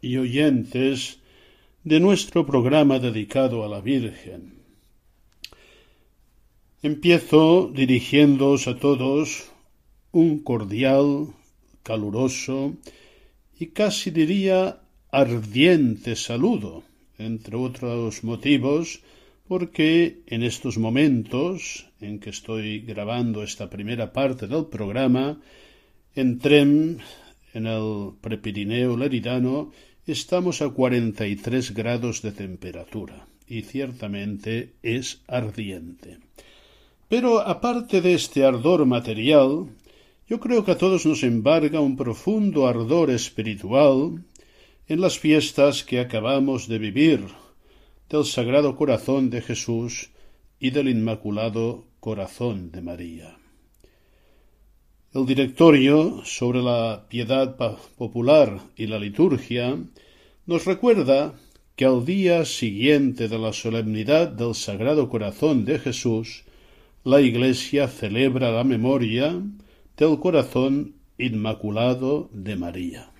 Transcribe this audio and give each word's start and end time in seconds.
y 0.00 0.16
oyentes 0.16 1.18
de 1.84 2.00
nuestro 2.00 2.46
programa 2.46 2.98
dedicado 2.98 3.64
a 3.64 3.68
la 3.68 3.80
Virgen. 3.80 4.54
Empiezo 6.82 7.70
dirigiéndoos 7.74 8.68
a 8.68 8.78
todos 8.78 9.50
un 10.12 10.38
cordial, 10.40 11.28
caluroso 11.82 12.76
y 13.58 13.66
casi 13.68 14.10
diría 14.10 14.80
ardiente 15.10 16.14
saludo, 16.14 16.84
entre 17.18 17.56
otros 17.56 18.22
motivos, 18.22 19.00
porque 19.48 20.20
en 20.26 20.42
estos 20.42 20.76
momentos 20.78 21.86
en 22.00 22.20
que 22.20 22.30
estoy 22.30 22.80
grabando 22.80 23.42
esta 23.42 23.70
primera 23.70 24.12
parte 24.12 24.46
del 24.46 24.66
programa, 24.66 25.40
en 26.14 26.38
Trem, 26.38 26.98
en 27.58 27.66
el 27.66 28.12
Prepirineo 28.20 28.96
Leridano, 28.96 29.72
estamos 30.06 30.62
a 30.62 30.70
43 30.70 31.74
grados 31.74 32.22
de 32.22 32.32
temperatura 32.32 33.26
y 33.46 33.62
ciertamente 33.62 34.74
es 34.82 35.22
ardiente. 35.26 36.18
Pero 37.08 37.40
aparte 37.40 38.00
de 38.00 38.14
este 38.14 38.44
ardor 38.44 38.86
material, 38.86 39.66
yo 40.28 40.40
creo 40.40 40.64
que 40.64 40.72
a 40.72 40.78
todos 40.78 41.04
nos 41.04 41.22
embarga 41.22 41.80
un 41.80 41.96
profundo 41.96 42.66
ardor 42.66 43.10
espiritual 43.10 44.22
en 44.86 45.00
las 45.00 45.18
fiestas 45.18 45.84
que 45.84 46.00
acabamos 46.00 46.68
de 46.68 46.78
vivir 46.78 47.20
del 48.08 48.24
Sagrado 48.24 48.76
Corazón 48.76 49.30
de 49.30 49.42
Jesús 49.42 50.10
y 50.60 50.70
del 50.70 50.88
Inmaculado 50.88 51.86
Corazón 52.00 52.70
de 52.70 52.82
María. 52.82 53.37
El 55.14 55.24
directorio 55.24 56.20
sobre 56.24 56.60
la 56.60 57.06
piedad 57.08 57.56
popular 57.96 58.60
y 58.76 58.88
la 58.88 58.98
liturgia 58.98 59.78
nos 60.44 60.66
recuerda 60.66 61.34
que 61.76 61.86
al 61.86 62.04
día 62.04 62.44
siguiente 62.44 63.26
de 63.26 63.38
la 63.38 63.54
solemnidad 63.54 64.28
del 64.28 64.54
Sagrado 64.54 65.08
Corazón 65.08 65.64
de 65.64 65.78
Jesús, 65.78 66.44
la 67.04 67.22
Iglesia 67.22 67.88
celebra 67.88 68.52
la 68.52 68.64
memoria 68.64 69.40
del 69.96 70.18
Corazón 70.18 70.96
Inmaculado 71.16 72.28
de 72.34 72.56
María. 72.56 73.10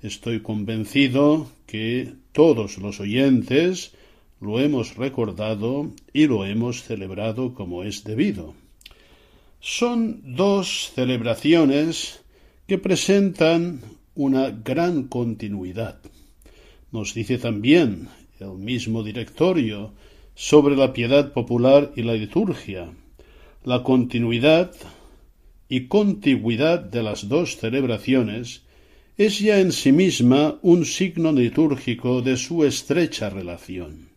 Estoy 0.00 0.40
convencido 0.40 1.46
que 1.66 2.14
todos 2.32 2.78
los 2.78 3.00
oyentes 3.00 3.92
lo 4.40 4.60
hemos 4.60 4.96
recordado 4.96 5.92
y 6.14 6.26
lo 6.26 6.46
hemos 6.46 6.84
celebrado 6.84 7.52
como 7.52 7.82
es 7.82 8.02
debido. 8.02 8.54
Son 9.60 10.36
dos 10.36 10.92
celebraciones 10.94 12.20
que 12.68 12.78
presentan 12.78 13.80
una 14.14 14.50
gran 14.50 15.08
continuidad. 15.08 15.98
Nos 16.92 17.12
dice 17.12 17.38
también 17.38 18.08
el 18.38 18.52
mismo 18.52 19.02
directorio 19.02 19.92
sobre 20.36 20.76
la 20.76 20.92
piedad 20.92 21.32
popular 21.32 21.90
y 21.96 22.02
la 22.02 22.14
liturgia, 22.14 22.92
la 23.64 23.82
continuidad 23.82 24.70
y 25.68 25.86
contigüidad 25.88 26.78
de 26.78 27.02
las 27.02 27.28
dos 27.28 27.56
celebraciones 27.56 28.62
es 29.16 29.40
ya 29.40 29.58
en 29.58 29.72
sí 29.72 29.90
misma 29.90 30.60
un 30.62 30.84
signo 30.84 31.32
litúrgico 31.32 32.22
de 32.22 32.36
su 32.36 32.64
estrecha 32.64 33.28
relación. 33.28 34.10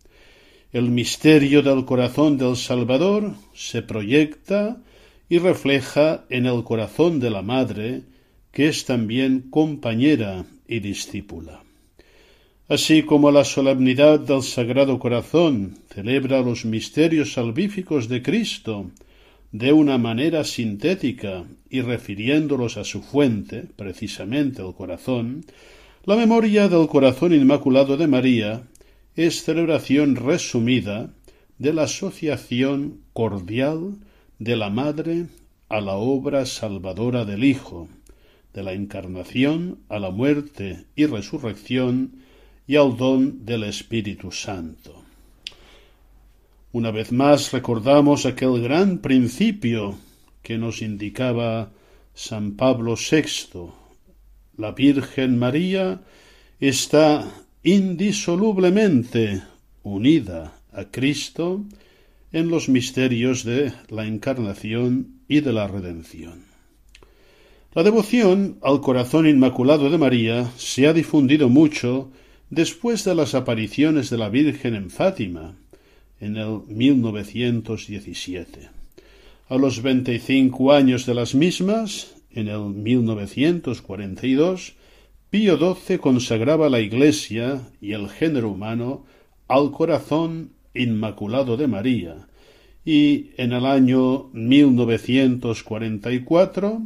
El 0.72 0.90
misterio 0.90 1.62
del 1.62 1.84
corazón 1.84 2.38
del 2.38 2.56
Salvador 2.56 3.34
se 3.52 3.82
proyecta 3.82 4.80
y 5.32 5.38
refleja 5.38 6.26
en 6.28 6.44
el 6.44 6.62
corazón 6.62 7.18
de 7.18 7.30
la 7.30 7.40
Madre, 7.40 8.02
que 8.50 8.68
es 8.68 8.84
también 8.84 9.48
compañera 9.48 10.44
y 10.68 10.80
discípula. 10.80 11.62
Así 12.68 13.04
como 13.04 13.30
la 13.30 13.42
solemnidad 13.42 14.20
del 14.20 14.42
Sagrado 14.42 14.98
Corazón 14.98 15.78
celebra 15.88 16.42
los 16.42 16.66
misterios 16.66 17.32
salvíficos 17.32 18.10
de 18.10 18.20
Cristo 18.20 18.90
de 19.52 19.72
una 19.72 19.96
manera 19.96 20.44
sintética 20.44 21.46
y 21.70 21.80
refiriéndolos 21.80 22.76
a 22.76 22.84
su 22.84 23.00
fuente, 23.00 23.64
precisamente 23.74 24.60
el 24.60 24.74
corazón, 24.74 25.46
la 26.04 26.16
memoria 26.16 26.68
del 26.68 26.88
corazón 26.88 27.32
inmaculado 27.32 27.96
de 27.96 28.06
María 28.06 28.64
es 29.16 29.44
celebración 29.44 30.14
resumida 30.14 31.08
de 31.56 31.72
la 31.72 31.84
asociación 31.84 33.00
cordial 33.14 33.94
de 34.42 34.56
la 34.56 34.70
Madre 34.70 35.26
a 35.68 35.80
la 35.80 35.94
obra 35.94 36.46
salvadora 36.46 37.24
del 37.24 37.44
Hijo, 37.44 37.88
de 38.52 38.64
la 38.64 38.72
encarnación 38.72 39.78
a 39.88 40.00
la 40.00 40.10
muerte 40.10 40.84
y 40.96 41.06
resurrección 41.06 42.24
y 42.66 42.74
al 42.74 42.96
don 42.96 43.44
del 43.46 43.62
Espíritu 43.62 44.32
Santo. 44.32 45.00
Una 46.72 46.90
vez 46.90 47.12
más 47.12 47.52
recordamos 47.52 48.26
aquel 48.26 48.60
gran 48.60 48.98
principio 48.98 49.96
que 50.42 50.58
nos 50.58 50.82
indicaba 50.82 51.70
San 52.12 52.56
Pablo 52.56 52.96
VI. 52.96 53.70
La 54.56 54.72
Virgen 54.72 55.38
María 55.38 56.02
está 56.58 57.32
indisolublemente 57.62 59.40
unida 59.84 60.58
a 60.72 60.86
Cristo 60.86 61.64
en 62.32 62.48
los 62.48 62.68
misterios 62.68 63.44
de 63.44 63.72
la 63.88 64.06
encarnación 64.06 65.20
y 65.28 65.40
de 65.40 65.52
la 65.52 65.68
redención. 65.68 66.44
La 67.74 67.82
devoción 67.82 68.58
al 68.62 68.80
corazón 68.80 69.26
inmaculado 69.26 69.90
de 69.90 69.98
María 69.98 70.50
se 70.56 70.86
ha 70.86 70.92
difundido 70.92 71.48
mucho 71.48 72.12
después 72.50 73.04
de 73.04 73.14
las 73.14 73.34
apariciones 73.34 74.10
de 74.10 74.18
la 74.18 74.28
Virgen 74.28 74.74
en 74.74 74.90
Fátima, 74.90 75.54
en 76.20 76.36
el 76.36 76.60
1917. 76.68 78.68
A 79.48 79.56
los 79.56 79.80
veinticinco 79.82 80.72
años 80.72 81.06
de 81.06 81.14
las 81.14 81.34
mismas, 81.34 82.14
en 82.30 82.48
el 82.48 82.60
1942, 82.60 84.74
Pío 85.30 85.56
XII 85.56 85.98
consagraba 85.98 86.68
la 86.68 86.80
Iglesia 86.80 87.62
y 87.80 87.92
el 87.92 88.10
género 88.10 88.50
humano 88.50 89.06
al 89.48 89.70
corazón 89.70 90.50
inmaculado 90.74 91.56
de 91.56 91.66
María, 91.66 92.28
y 92.84 93.30
en 93.36 93.52
el 93.52 93.66
año 93.66 94.30
1944 94.32 96.82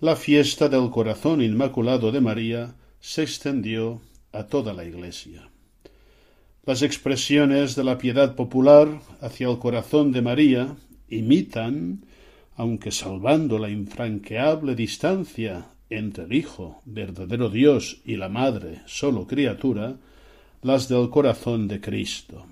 la 0.00 0.16
fiesta 0.16 0.68
del 0.68 0.90
corazón 0.90 1.40
inmaculado 1.42 2.12
de 2.12 2.20
María 2.20 2.74
se 3.00 3.22
extendió 3.22 4.00
a 4.32 4.44
toda 4.44 4.72
la 4.72 4.84
Iglesia. 4.84 5.48
Las 6.64 6.82
expresiones 6.82 7.74
de 7.74 7.84
la 7.84 7.98
piedad 7.98 8.34
popular 8.34 9.00
hacia 9.20 9.48
el 9.48 9.58
corazón 9.58 10.12
de 10.12 10.22
María 10.22 10.76
imitan, 11.08 12.04
aunque 12.56 12.92
salvando 12.92 13.58
la 13.58 13.70
infranqueable 13.70 14.74
distancia 14.74 15.66
entre 15.88 16.24
el 16.24 16.32
Hijo, 16.32 16.80
verdadero 16.84 17.50
Dios, 17.50 18.00
y 18.04 18.16
la 18.16 18.28
Madre, 18.28 18.82
solo 18.86 19.26
criatura, 19.26 19.96
las 20.62 20.88
del 20.88 21.10
corazón 21.10 21.66
de 21.66 21.80
Cristo. 21.80 22.46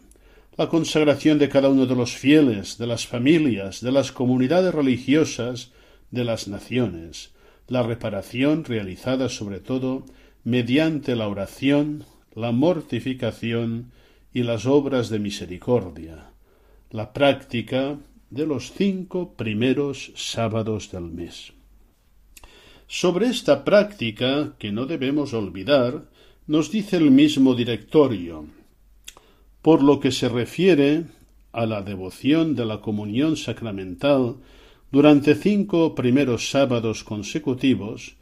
La 0.58 0.68
consagración 0.68 1.38
de 1.38 1.48
cada 1.48 1.68
uno 1.68 1.86
de 1.86 1.94
los 1.94 2.16
fieles, 2.16 2.78
de 2.78 2.88
las 2.88 3.06
familias, 3.06 3.80
de 3.80 3.92
las 3.92 4.10
comunidades 4.10 4.74
religiosas, 4.74 5.70
de 6.10 6.24
las 6.24 6.48
naciones, 6.48 7.32
la 7.68 7.84
reparación 7.84 8.64
realizada 8.64 9.28
sobre 9.28 9.60
todo 9.60 10.04
mediante 10.42 11.14
la 11.14 11.28
oración, 11.28 12.06
la 12.34 12.50
mortificación 12.50 13.92
y 14.34 14.42
las 14.42 14.66
obras 14.66 15.10
de 15.10 15.20
misericordia, 15.20 16.32
la 16.90 17.12
práctica 17.12 17.96
de 18.30 18.44
los 18.44 18.72
cinco 18.72 19.34
primeros 19.34 20.10
sábados 20.16 20.90
del 20.90 21.04
mes. 21.04 21.52
Sobre 22.88 23.28
esta 23.28 23.64
práctica, 23.64 24.54
que 24.58 24.72
no 24.72 24.86
debemos 24.86 25.34
olvidar, 25.34 26.08
nos 26.48 26.72
dice 26.72 26.96
el 26.96 27.12
mismo 27.12 27.54
directorio. 27.54 28.57
Por 29.62 29.82
lo 29.82 30.00
que 30.00 30.12
se 30.12 30.28
refiere 30.28 31.04
a 31.52 31.66
la 31.66 31.82
devoción 31.82 32.54
de 32.54 32.64
la 32.64 32.80
comunión 32.80 33.36
sacramental 33.36 34.36
durante 34.90 35.34
cinco 35.34 35.94
primeros 35.94 36.50
sábados 36.50 37.04
consecutivos, 37.04 38.16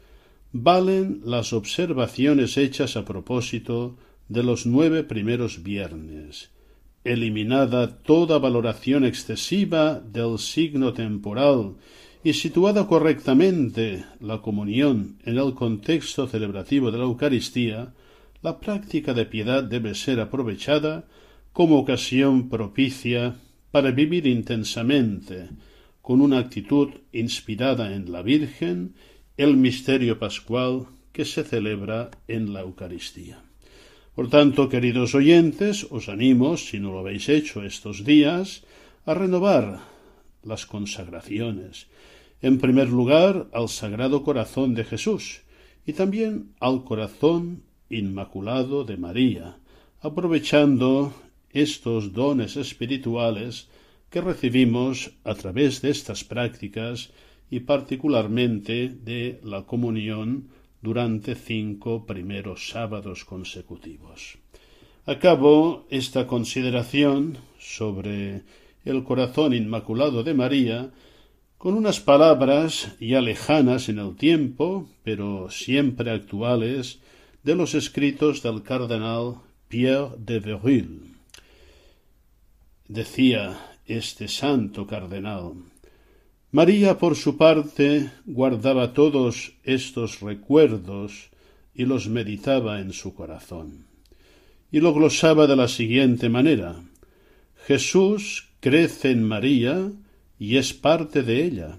valen 0.51 1.21
las 1.23 1.53
observaciones 1.53 2.57
hechas 2.57 2.97
a 2.97 3.05
propósito 3.05 3.97
de 4.27 4.43
los 4.43 4.65
nueve 4.65 5.03
primeros 5.03 5.63
viernes, 5.63 6.49
eliminada 7.03 7.99
toda 7.99 8.39
valoración 8.39 9.05
excesiva 9.05 9.99
del 9.99 10.39
signo 10.39 10.93
temporal 10.93 11.75
y 12.23 12.33
situada 12.33 12.87
correctamente 12.87 14.03
la 14.19 14.41
comunión 14.41 15.17
en 15.23 15.37
el 15.37 15.53
contexto 15.53 16.27
celebrativo 16.27 16.91
de 16.91 16.97
la 16.97 17.05
Eucaristía, 17.05 17.93
la 18.41 18.59
práctica 18.59 19.13
de 19.13 19.25
piedad 19.25 19.63
debe 19.63 19.95
ser 19.95 20.19
aprovechada 20.19 21.05
como 21.57 21.79
ocasión 21.79 22.49
propicia 22.49 23.35
para 23.71 23.89
vivir 23.89 24.27
intensamente, 24.27 25.49
con 26.03 26.21
una 26.21 26.37
actitud 26.37 26.89
inspirada 27.11 27.95
en 27.95 28.11
la 28.11 28.21
Virgen, 28.21 28.93
el 29.37 29.57
misterio 29.57 30.19
pascual 30.19 30.85
que 31.11 31.25
se 31.25 31.43
celebra 31.43 32.11
en 32.27 32.53
la 32.53 32.61
Eucaristía. 32.61 33.41
Por 34.13 34.29
tanto, 34.29 34.69
queridos 34.69 35.15
oyentes, 35.15 35.87
os 35.89 36.09
animo, 36.09 36.57
si 36.57 36.77
no 36.79 36.91
lo 36.91 36.99
habéis 36.99 37.27
hecho 37.27 37.63
estos 37.63 38.05
días, 38.05 38.61
a 39.07 39.15
renovar 39.15 39.79
las 40.43 40.67
consagraciones, 40.67 41.87
en 42.39 42.59
primer 42.59 42.89
lugar 42.89 43.47
al 43.51 43.67
Sagrado 43.67 44.21
Corazón 44.21 44.75
de 44.75 44.83
Jesús 44.83 45.41
y 45.87 45.93
también 45.93 46.53
al 46.59 46.83
Corazón 46.83 47.63
Inmaculado 47.89 48.83
de 48.83 48.97
María, 48.97 49.57
aprovechando 50.01 51.13
estos 51.51 52.13
dones 52.13 52.57
espirituales 52.57 53.67
que 54.09 54.21
recibimos 54.21 55.11
a 55.23 55.35
través 55.35 55.81
de 55.81 55.91
estas 55.91 56.23
prácticas 56.23 57.11
y 57.49 57.61
particularmente 57.61 58.89
de 58.89 59.39
la 59.43 59.63
comunión 59.65 60.49
durante 60.81 61.35
cinco 61.35 62.05
primeros 62.05 62.69
sábados 62.69 63.25
consecutivos. 63.25 64.37
Acabo 65.05 65.85
esta 65.89 66.27
consideración 66.27 67.37
sobre 67.59 68.43
el 68.85 69.03
corazón 69.03 69.53
inmaculado 69.53 70.23
de 70.23 70.33
María 70.33 70.91
con 71.57 71.73
unas 71.73 71.99
palabras 71.99 72.95
ya 72.99 73.19
lejanas 73.21 73.89
en 73.89 73.99
el 73.99 74.15
tiempo, 74.15 74.87
pero 75.03 75.49
siempre 75.49 76.11
actuales, 76.11 76.99
de 77.43 77.55
los 77.55 77.73
escritos 77.73 78.43
del 78.43 78.61
cardenal 78.61 79.37
Pierre 79.67 80.11
de 80.19 80.39
Verril. 80.39 81.16
Decía 82.87 83.59
este 83.85 84.27
santo 84.27 84.87
cardenal 84.87 85.53
María, 86.51 86.97
por 86.97 87.17
su 87.17 87.35
parte, 87.35 88.09
guardaba 88.25 88.93
todos 88.93 89.53
estos 89.63 90.21
recuerdos 90.21 91.29
y 91.75 91.85
los 91.85 92.07
meditaba 92.07 92.79
en 92.79 92.93
su 92.93 93.13
corazón. 93.13 93.87
Y 94.71 94.79
lo 94.79 94.93
glosaba 94.93 95.47
de 95.47 95.57
la 95.57 95.67
siguiente 95.67 96.29
manera 96.29 96.81
Jesús 97.65 98.47
crece 98.61 99.11
en 99.11 99.23
María 99.23 99.91
y 100.39 100.55
es 100.55 100.73
parte 100.73 101.21
de 101.23 101.43
ella, 101.43 101.77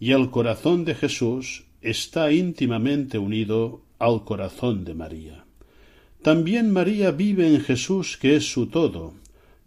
y 0.00 0.12
el 0.12 0.30
corazón 0.30 0.86
de 0.86 0.94
Jesús 0.94 1.64
está 1.82 2.32
íntimamente 2.32 3.18
unido 3.18 3.82
al 3.98 4.24
corazón 4.24 4.84
de 4.86 4.94
María. 4.94 5.44
También 6.22 6.70
María 6.70 7.10
vive 7.10 7.46
en 7.46 7.60
Jesús 7.60 8.16
que 8.16 8.36
es 8.36 8.50
su 8.50 8.68
todo, 8.68 9.12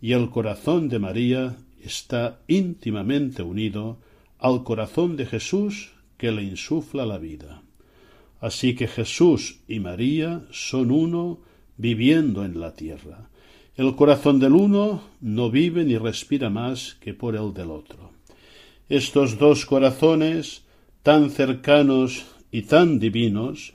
y 0.01 0.13
el 0.13 0.30
corazón 0.30 0.89
de 0.89 0.98
María 0.98 1.56
está 1.83 2.39
íntimamente 2.48 3.44
unido 3.44 4.00
al 4.39 4.63
corazón 4.63 5.15
de 5.15 5.27
Jesús 5.27 5.92
que 6.18 6.31
le 6.31 6.44
insufla 6.44 7.06
la 7.06 7.19
vida. 7.19 7.62
Así 8.39 8.74
que 8.74 8.88
Jesús 8.88 9.59
y 9.68 9.80
María 9.80 10.42
son 10.51 10.89
uno 10.89 11.39
viviendo 11.77 12.44
en 12.44 12.59
la 12.59 12.74
tierra. 12.74 13.30
El 13.75 13.95
corazón 13.95 14.39
del 14.39 14.53
uno 14.53 15.03
no 15.21 15.51
vive 15.51 15.86
ni 15.86 15.98
respira 15.98 16.50
más 16.50 16.98
que 17.00 17.13
por 17.13 17.36
el 17.36 17.53
del 17.53 17.69
otro. 17.69 18.12
Estos 18.89 19.38
dos 19.38 19.65
corazones, 19.65 20.63
tan 21.03 21.30
cercanos 21.30 22.25
y 22.51 22.63
tan 22.63 23.00
divinos, 23.00 23.74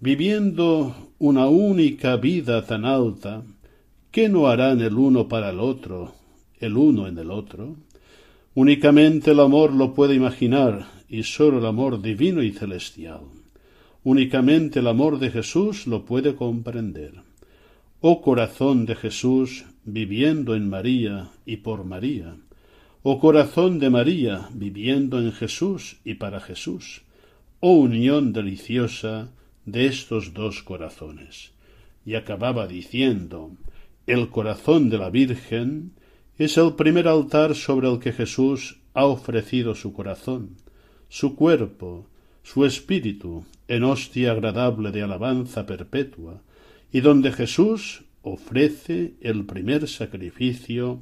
viviendo 0.00 0.94
una 1.18 1.46
única 1.46 2.16
vida 2.16 2.66
tan 2.66 2.84
alta, 2.84 3.42
¿qué 4.16 4.30
no 4.30 4.46
harán 4.46 4.80
el 4.80 4.94
uno 4.94 5.28
para 5.28 5.50
el 5.50 5.60
otro, 5.60 6.14
el 6.58 6.78
uno 6.78 7.06
en 7.06 7.18
el 7.18 7.30
otro? 7.30 7.76
Únicamente 8.54 9.32
el 9.32 9.40
amor 9.40 9.74
lo 9.74 9.92
puede 9.92 10.14
imaginar, 10.14 10.86
y 11.06 11.22
sólo 11.22 11.58
el 11.58 11.66
amor 11.66 12.00
divino 12.00 12.42
y 12.42 12.50
celestial. 12.50 13.20
Únicamente 14.04 14.78
el 14.78 14.86
amor 14.86 15.18
de 15.18 15.30
Jesús 15.30 15.86
lo 15.86 16.06
puede 16.06 16.34
comprender. 16.34 17.12
Oh 18.00 18.22
corazón 18.22 18.86
de 18.86 18.94
Jesús, 18.94 19.66
viviendo 19.84 20.54
en 20.54 20.70
María 20.70 21.28
y 21.44 21.58
por 21.58 21.84
María. 21.84 22.36
Oh 23.02 23.20
corazón 23.20 23.78
de 23.78 23.90
María, 23.90 24.48
viviendo 24.54 25.20
en 25.20 25.30
Jesús 25.30 25.98
y 26.06 26.14
para 26.14 26.40
Jesús. 26.40 27.02
Oh 27.60 27.74
unión 27.74 28.32
deliciosa 28.32 29.28
de 29.66 29.84
estos 29.84 30.32
dos 30.32 30.62
corazones. 30.62 31.52
Y 32.06 32.14
acababa 32.14 32.66
diciendo, 32.66 33.50
el 34.06 34.28
corazón 34.28 34.88
de 34.90 34.98
la 34.98 35.10
Virgen, 35.10 35.92
es 36.38 36.58
el 36.58 36.74
primer 36.74 37.08
altar 37.08 37.54
sobre 37.54 37.88
el 37.90 37.98
que 37.98 38.12
Jesús 38.12 38.78
ha 38.94 39.06
ofrecido 39.06 39.74
su 39.74 39.92
corazón, 39.92 40.56
su 41.08 41.34
cuerpo, 41.34 42.08
su 42.42 42.64
espíritu, 42.64 43.44
en 43.68 43.84
hostia 43.84 44.32
agradable 44.32 44.92
de 44.92 45.02
alabanza 45.02 45.66
perpetua, 45.66 46.42
y 46.92 47.00
donde 47.00 47.32
Jesús 47.32 48.04
ofrece 48.22 49.14
el 49.20 49.44
primer 49.44 49.88
sacrificio 49.88 51.00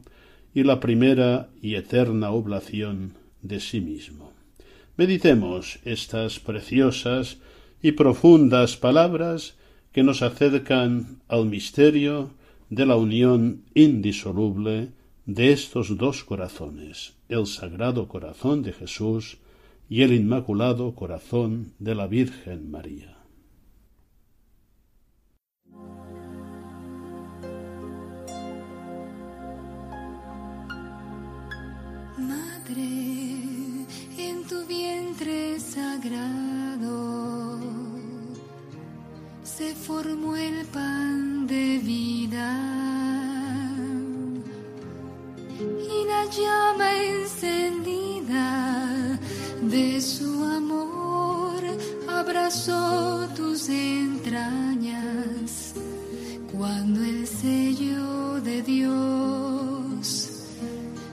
y 0.55 0.63
la 0.63 0.81
primera 0.81 1.51
y 1.61 1.75
eterna 1.75 2.31
oblación 2.31 3.15
de 3.43 3.61
sí 3.61 3.81
mismo. 3.81 4.33
Meditemos 4.97 5.81
estas 5.85 6.39
preciosas 6.39 7.39
y 7.83 7.93
profundas 7.93 8.77
palabras 8.77 9.57
que 9.93 10.03
nos 10.03 10.23
acercan 10.23 11.21
al 11.29 11.47
misterio 11.47 12.31
de 12.75 12.87
la 12.87 12.97
unión 12.97 13.63
indisoluble 13.75 14.91
de 15.27 15.53
estos 15.53 15.97
dos 15.97 16.25
corazones, 16.25 17.15
el 17.29 17.47
Sagrado 17.47 18.09
Corazón 18.09 18.63
de 18.63 18.73
Jesús 18.73 19.39
y 19.89 20.03
el 20.03 20.13
Inmaculado 20.13 20.95
Corazón 20.95 21.73
de 21.79 21.95
la 21.95 22.09
Virgen 22.09 22.71
María. 22.73 23.17
Madre, 32.19 32.89
en 34.19 34.43
tu 34.49 34.67
vientre 34.67 35.61
sagrado 35.61 37.54
se 39.57 39.73
formó 39.75 40.37
el 40.37 40.67
pan 40.67 41.47
de 41.47 41.79
vida. 41.79 42.51
Y 45.61 46.07
la 46.13 46.25
llama 46.39 46.89
encendida 47.13 48.51
de 49.63 50.01
su 50.01 50.43
amor 50.45 51.63
abrazó 52.09 53.29
tus 53.37 53.69
entrañas. 53.69 55.51
Cuando 56.53 57.05
el 57.05 57.25
sello 57.29 58.41
de 58.41 58.61
Dios 58.63 60.31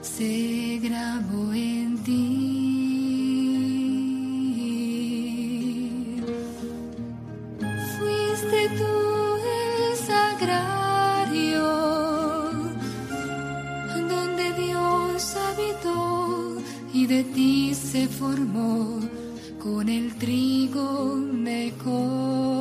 se 0.02 0.80
grabó 0.82 1.54
en 1.54 1.81
de 17.12 17.26
ti 17.26 17.76
se 17.76 18.08
formó 18.08 19.02
con 19.62 19.90
el 19.90 20.16
trigo 20.16 21.18
mejor. 21.18 22.61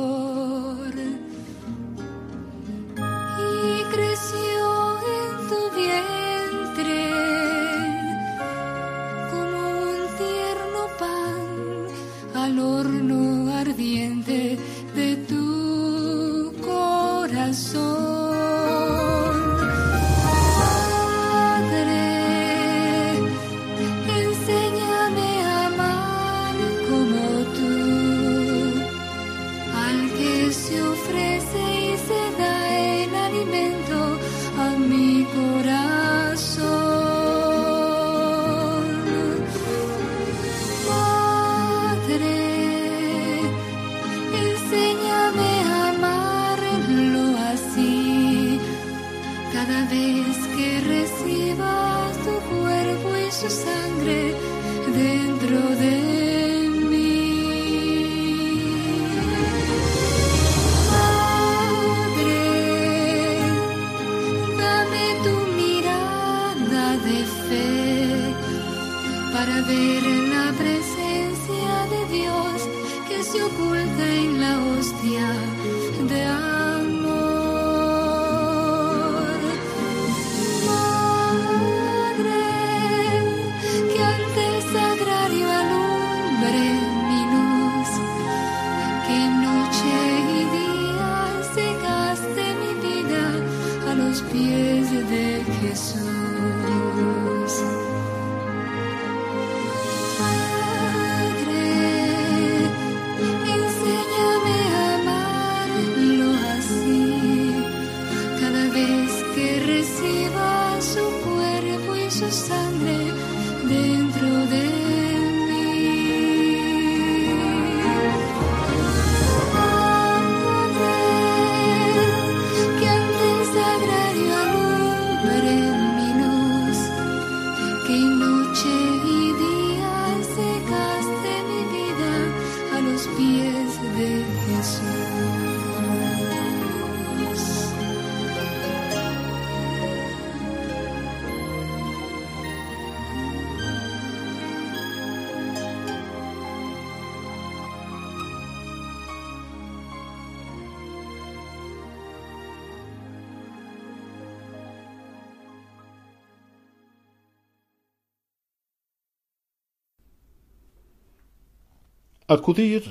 Acudir 162.31 162.83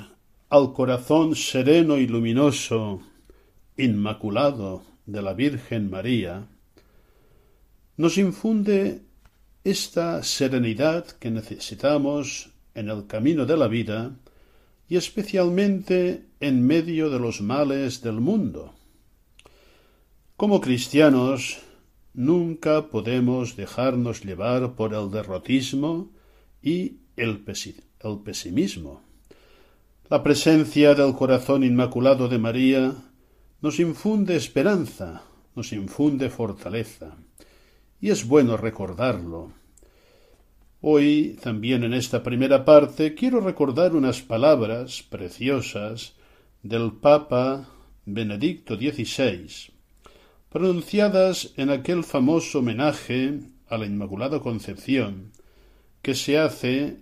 al 0.51 0.75
corazón 0.75 1.35
sereno 1.35 1.97
y 1.97 2.07
luminoso, 2.07 3.01
inmaculado 3.79 4.85
de 5.07 5.23
la 5.23 5.33
Virgen 5.33 5.89
María, 5.89 6.47
nos 7.97 8.19
infunde 8.19 9.01
esta 9.65 10.23
serenidad 10.25 11.07
que 11.07 11.31
necesitamos 11.31 12.51
en 12.75 12.91
el 12.91 13.07
camino 13.07 13.47
de 13.47 13.57
la 13.57 13.67
vida 13.67 14.15
y 14.91 14.97
especialmente 14.97 16.27
en 16.41 16.67
medio 16.67 17.09
de 17.09 17.19
los 17.19 17.41
males 17.41 18.03
del 18.03 18.21
mundo. 18.21 18.75
Como 20.37 20.61
cristianos, 20.61 21.61
nunca 22.13 22.89
podemos 22.91 23.57
dejarnos 23.57 24.23
llevar 24.23 24.75
por 24.75 24.93
el 24.93 25.11
derrotismo 25.11 26.11
y 26.61 26.99
el, 27.17 27.43
pesi- 27.43 27.83
el 28.01 28.19
pesimismo. 28.19 29.09
La 30.11 30.25
presencia 30.25 30.97
del 30.97 31.15
corazón 31.15 31.63
inmaculado 31.63 32.27
de 32.27 32.37
María 32.37 32.97
nos 33.63 33.79
infunde 33.79 34.35
esperanza, 34.35 35.23
nos 35.55 35.73
infunde 35.73 36.31
fortaleza, 36.31 37.15
y 38.01 38.11
es 38.11 38.27
bueno 38.27 38.57
recordarlo. 38.57 39.53
Hoy, 40.81 41.39
también 41.41 41.85
en 41.85 41.95
esta 41.95 42.25
primera 42.25 42.65
parte, 42.65 43.15
quiero 43.15 43.41
recordar 43.41 43.95
unas 43.95 44.21
palabras 44.21 45.05
preciosas 45.09 46.15
del 46.65 46.91
Papa 46.91 47.69
Benedicto 48.05 48.75
XVI, 48.75 49.73
pronunciadas 50.49 51.53
en 51.57 51.71
aquel 51.71 52.03
famoso 52.03 52.59
homenaje 52.59 53.39
a 53.69 53.79
la 53.79 53.87
Inmaculada 53.87 54.41
Concepción 54.41 55.31
que 56.03 56.17
se 56.17 56.37
hace 56.37 56.97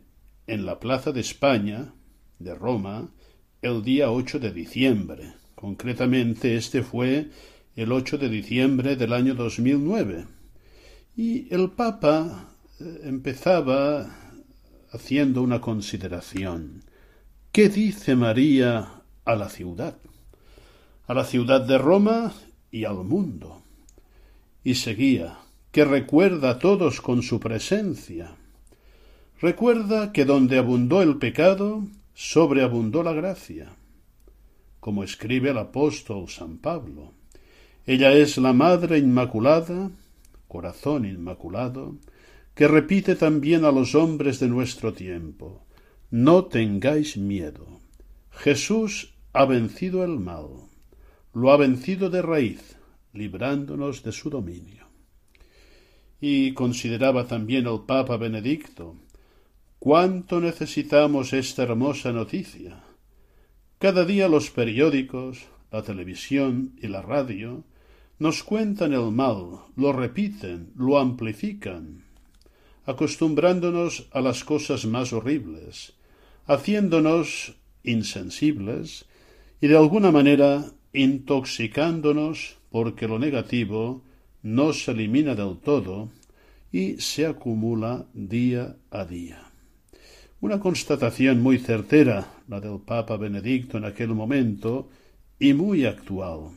en 0.47 0.67
la 0.67 0.79
Plaza 0.79 1.11
de 1.13 1.23
España 1.23 1.95
de 2.39 2.55
Roma 2.55 3.09
el 3.63 3.83
día 3.83 4.11
8 4.11 4.39
de 4.39 4.53
diciembre. 4.53 5.35
Concretamente, 5.55 6.57
este 6.57 6.83
fue 6.83 7.31
el 7.75 7.93
8 7.93 8.19
de 8.19 8.29
diciembre 8.29 8.97
del 8.97 9.13
año 9.13 9.35
2009. 9.35 10.27
Y 11.17 11.53
el 11.53 11.71
Papa 11.71 12.55
eh, 12.81 13.01
empezaba 13.05 14.15
haciendo 14.93 15.43
una 15.43 15.61
consideración. 15.61 16.85
¿Qué 17.53 17.69
dice 17.69 18.15
María 18.15 19.03
a 19.25 19.35
la 19.35 19.49
ciudad? 19.49 19.99
A 21.07 21.15
la 21.15 21.25
ciudad 21.25 21.61
de 21.63 21.79
Roma 21.79 22.33
y 22.71 22.85
al 22.85 23.05
mundo. 23.05 23.63
Y 24.63 24.75
seguía, 24.75 25.39
que 25.73 25.85
recuerda 25.85 26.51
a 26.51 26.59
todos 26.59 27.01
con 27.01 27.23
su 27.23 27.41
presencia. 27.41 28.37
Recuerda 29.41 30.13
que 30.13 30.25
donde 30.25 30.59
abundó 30.59 31.03
el 31.03 31.17
pecado, 31.19 31.85
sobreabundó 32.19 33.05
la 33.05 33.13
gracia, 33.13 33.77
como 34.81 35.05
escribe 35.05 35.51
el 35.51 35.59
apóstol 35.59 36.29
San 36.29 36.59
Pablo. 36.59 37.13
Ella 37.87 38.13
es 38.13 38.39
la 38.39 38.53
Madre 38.53 38.99
Inmaculada, 38.99 39.93
corazón 40.49 41.05
inmaculado, 41.05 41.95
que 42.57 42.67
repite 42.67 43.15
también 43.15 43.65
a 43.65 43.71
los 43.71 43.95
hombres 43.95 44.41
de 44.41 44.49
nuestro 44.49 44.95
tiempo, 44.95 45.65
no 46.11 46.47
tengáis 46.47 47.17
miedo. 47.17 47.79
Jesús 48.33 49.15
ha 49.33 49.45
vencido 49.45 50.03
el 50.03 50.19
mal, 50.19 50.49
lo 51.33 51.53
ha 51.53 51.57
vencido 51.57 52.11
de 52.11 52.21
raíz, 52.21 52.77
librándonos 53.13 54.03
de 54.03 54.11
su 54.11 54.29
dominio. 54.29 54.89
Y 56.21 56.53
consideraba 56.55 57.29
también 57.29 57.69
el 57.69 57.83
Papa 57.87 58.17
Benedicto, 58.17 58.97
cuánto 59.79 60.41
necesitamos 60.41 61.33
esta 61.33 61.63
hermosa 61.63 62.13
noticia. 62.13 62.83
Cada 63.79 64.05
día 64.05 64.29
los 64.29 64.51
periódicos, 64.51 65.47
la 65.71 65.83
televisión 65.83 66.73
y 66.83 66.89
la 66.89 67.03
radio 67.03 67.65
nos 68.19 68.43
cuentan 68.43 68.93
el 68.93 69.13
mal, 69.13 69.61
lo 69.77 69.93
repiten, 69.93 70.73
lo 70.75 70.99
amplifican, 70.99 72.05
acostumbrándonos 72.87 74.09
a 74.11 74.21
las 74.21 74.43
cosas 74.43 74.85
más 74.87 75.13
horribles, 75.13 75.93
haciéndonos 76.47 77.55
insensibles 77.85 79.05
y 79.61 79.69
de 79.69 79.77
alguna 79.77 80.11
manera 80.11 80.73
intoxicándonos 80.93 82.57
porque 82.71 83.07
lo 83.07 83.21
negativo 83.21 84.03
no 84.43 84.73
se 84.73 84.91
elimina 84.91 85.37
del 85.37 85.59
todo 85.59 86.11
y 86.73 87.01
se 87.01 87.27
acumula 87.27 88.07
día 88.13 88.77
a 88.91 89.05
día. 89.05 89.48
Una 90.41 90.61
constatación 90.61 91.43
muy 91.43 91.59
certera, 91.59 92.29
la 92.47 92.61
del 92.61 92.79
Papa 92.79 93.17
Benedicto 93.17 93.77
en 93.77 93.85
aquel 93.85 94.11
momento, 94.11 94.89
y 95.41 95.53
muy 95.53 95.85
actual. 95.85 96.51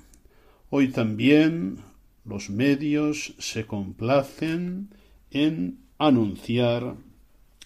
Hoy 0.70 0.90
también 0.90 1.78
los 2.24 2.52
medios 2.52 3.34
se 3.40 3.66
complacen 3.66 4.90
en 5.32 5.80
anunciar 5.98 6.96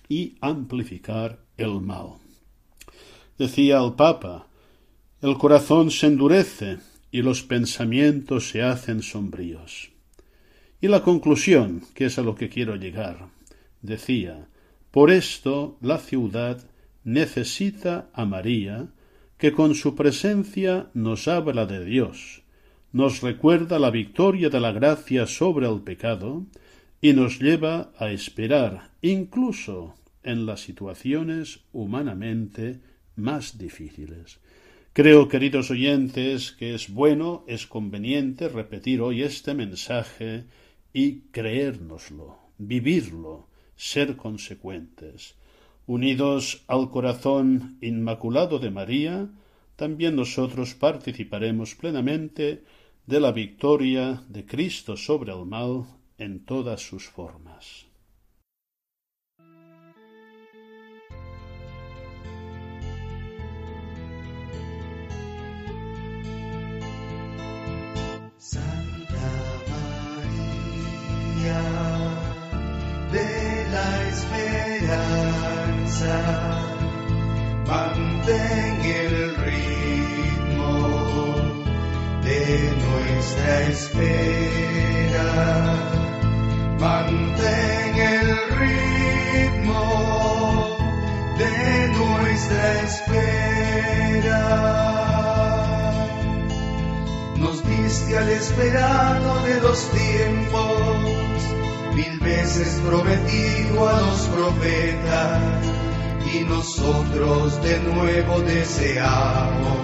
y 0.08 0.38
amplificar 0.40 1.40
el 1.58 1.82
mal. 1.82 2.14
Decía 3.38 3.84
el 3.84 3.96
Papa, 3.96 4.48
el 5.22 5.38
corazón 5.38 5.92
se 5.92 6.08
endurece 6.08 6.78
y 7.12 7.24
los 7.24 7.44
pensamientos 7.44 8.48
se 8.48 8.62
hacen 8.62 9.02
sombríos. 9.02 9.92
Y 10.80 10.88
la 10.88 11.04
conclusión, 11.04 11.82
que 11.94 12.06
es 12.06 12.18
a 12.18 12.22
lo 12.22 12.36
que 12.36 12.48
quiero 12.48 12.78
llegar, 12.78 13.28
decía, 13.82 14.48
por 14.96 15.12
esto 15.12 15.78
la 15.82 15.98
ciudad 15.98 16.64
necesita 17.04 18.10
a 18.14 18.24
María, 18.24 18.94
que 19.38 19.52
con 19.52 19.76
su 19.76 19.94
presencia 19.94 20.90
nos 20.94 21.28
habla 21.28 21.66
de 21.66 21.84
Dios, 21.84 22.44
nos 22.94 23.20
recuerda 23.20 23.78
la 23.78 23.92
victoria 23.92 24.50
de 24.50 24.62
la 24.62 24.72
gracia 24.72 25.28
sobre 25.28 25.68
el 25.68 25.82
pecado 25.82 26.46
y 27.02 27.12
nos 27.12 27.42
lleva 27.42 27.92
a 27.98 28.10
esperar 28.12 28.92
incluso 29.02 29.96
en 30.24 30.46
las 30.46 30.62
situaciones 30.62 31.60
humanamente 31.74 32.80
más 33.18 33.58
difíciles. 33.58 34.40
Creo, 34.94 35.28
queridos 35.28 35.72
oyentes, 35.72 36.54
que 36.54 36.74
es 36.74 36.90
bueno, 36.90 37.44
es 37.48 37.68
conveniente 37.68 38.48
repetir 38.48 39.02
hoy 39.02 39.24
este 39.24 39.56
mensaje 39.56 40.46
y 40.94 41.20
creérnoslo, 41.32 42.40
vivirlo, 42.58 43.50
ser 43.76 44.16
consecuentes. 44.16 45.36
Unidos 45.88 46.64
al 46.68 46.90
corazón 46.90 47.78
inmaculado 47.82 48.60
de 48.60 48.72
María, 48.72 49.30
también 49.76 50.16
nosotros 50.16 50.74
participaremos 50.74 51.76
plenamente 51.76 52.64
de 53.06 53.20
la 53.20 53.32
victoria 53.32 54.24
de 54.30 54.46
Cristo 54.46 54.98
sobre 54.98 55.32
el 55.32 55.46
mal 55.46 55.86
en 56.18 56.46
todas 56.46 56.82
sus 56.82 57.08
formas. 57.08 57.86
Mantén 77.68 78.82
el 78.86 79.36
ritmo 79.46 80.74
de 82.24 82.72
nuestra 82.86 83.62
espera. 83.74 85.30
Mantén 86.80 87.96
el 87.98 88.30
ritmo 88.62 89.84
de 91.38 91.88
nuestra 91.98 92.82
espera. 92.82 94.44
Nos 97.38 97.64
diste 97.64 98.18
al 98.18 98.30
esperado 98.30 99.42
de 99.44 99.62
los 99.62 99.80
tiempos, 99.92 101.38
mil 101.96 102.20
veces 102.20 102.82
prometido 102.88 103.88
a 103.90 104.02
los 104.02 104.22
profetas, 104.28 105.66
y 106.34 106.40
nosotros 106.46 107.62
de 107.62 107.78
nuevo 107.80 108.40
deseamos 108.42 109.78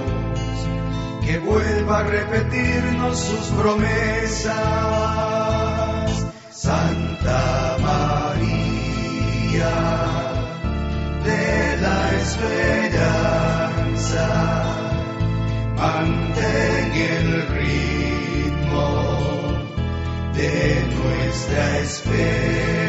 que 1.25 1.38
vuelva 1.39 1.99
a 1.99 2.04
repetirnos 2.04 3.19
sus 3.19 3.47
promesas. 3.60 4.56
Santa 6.51 7.77
María 7.82 9.73
de 11.23 11.77
la 11.82 12.12
esperanza, 12.21 14.27
mantén 15.77 16.91
el 16.93 17.47
ritmo 17.47 18.88
de 20.34 20.86
nuestra 20.95 21.80
espera. 21.80 22.81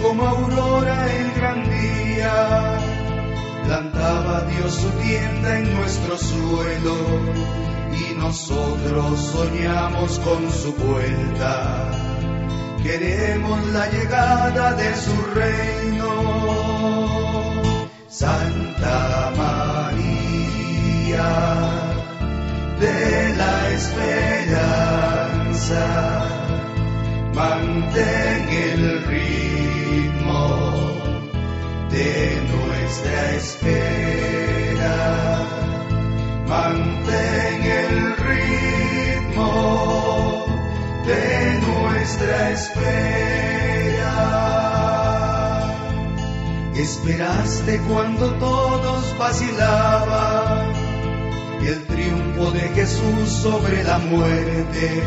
Como 0.00 0.26
aurora 0.26 1.06
el 1.12 1.32
gran 1.32 1.64
día, 1.70 2.78
plantaba 3.64 4.42
Dios 4.42 4.74
su 4.74 4.88
tienda 5.02 5.58
en 5.58 5.74
nuestro 5.74 6.16
suelo 6.16 6.94
y 7.92 8.14
nosotros 8.14 9.20
soñamos 9.32 10.18
con 10.20 10.50
su 10.50 10.72
vuelta. 10.74 11.90
Queremos 12.82 13.66
la 13.68 13.88
llegada 13.90 14.74
de 14.74 14.96
su 14.96 15.16
reino. 15.34 16.01
Espera. 42.52 44.12
Esperaste 46.74 47.80
cuando 47.88 48.32
todos 48.34 49.18
vacilaban 49.18 50.72
y 51.62 51.66
el 51.66 51.84
triunfo 51.86 52.50
de 52.50 52.60
Jesús 52.60 53.28
sobre 53.28 53.84
la 53.84 53.98
muerte. 53.98 55.02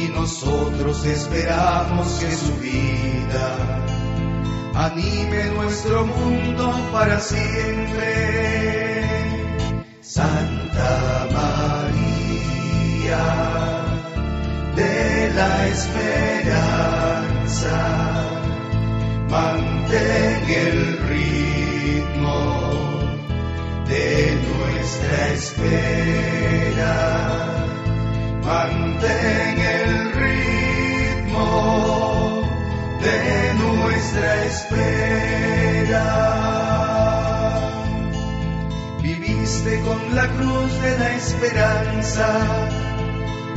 Y 0.00 0.08
nosotros 0.08 1.04
esperamos 1.04 2.08
que 2.18 2.34
su 2.34 2.56
vida 2.56 3.84
anime 4.74 5.44
nuestro 5.54 6.06
mundo 6.06 6.74
para 6.92 7.20
siempre. 7.20 9.02
Santa 10.00 11.28
María 11.32 12.72
la 15.42 15.54
esperanza, 15.76 17.78
mantén 19.28 20.42
el 20.64 20.78
ritmo 21.10 22.40
de 23.90 24.08
nuestra 24.48 25.16
espera. 25.38 26.96
Mantén 28.48 29.56
el 29.78 29.90
ritmo 30.22 31.48
de 33.06 33.20
nuestra 33.62 34.30
espera. 34.52 36.08
Viviste 39.02 39.72
con 39.86 40.00
la 40.18 40.26
cruz 40.36 40.70
de 40.84 40.92
la 41.02 41.10
esperanza, 41.22 42.28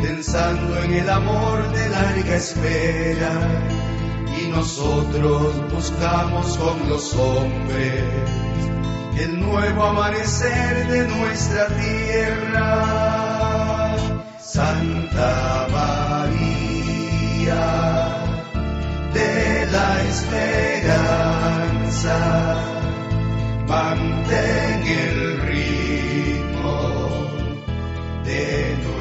pensando 0.02 0.84
en 0.84 0.94
el 0.94 1.10
amor 1.10 1.72
de 1.72 1.90
larga 1.90 2.36
espera. 2.36 3.34
Y 4.42 4.48
nosotros 4.48 5.56
buscamos 5.72 6.58
con 6.58 6.90
los 6.90 7.14
hombres 7.16 8.04
el 9.18 9.40
nuevo 9.40 9.84
amanecer 9.84 10.88
de 10.88 11.08
nuestra 11.08 11.68
tierra. 11.68 12.86
Santa 14.40 15.68
María 15.72 16.46
de 19.14 19.66
la 19.72 20.02
esperanza, 20.10 20.98
mantén 23.68 24.88
el 24.88 25.42
ritmo 25.42 26.78
de 28.26 28.76
nuestra 28.76 28.95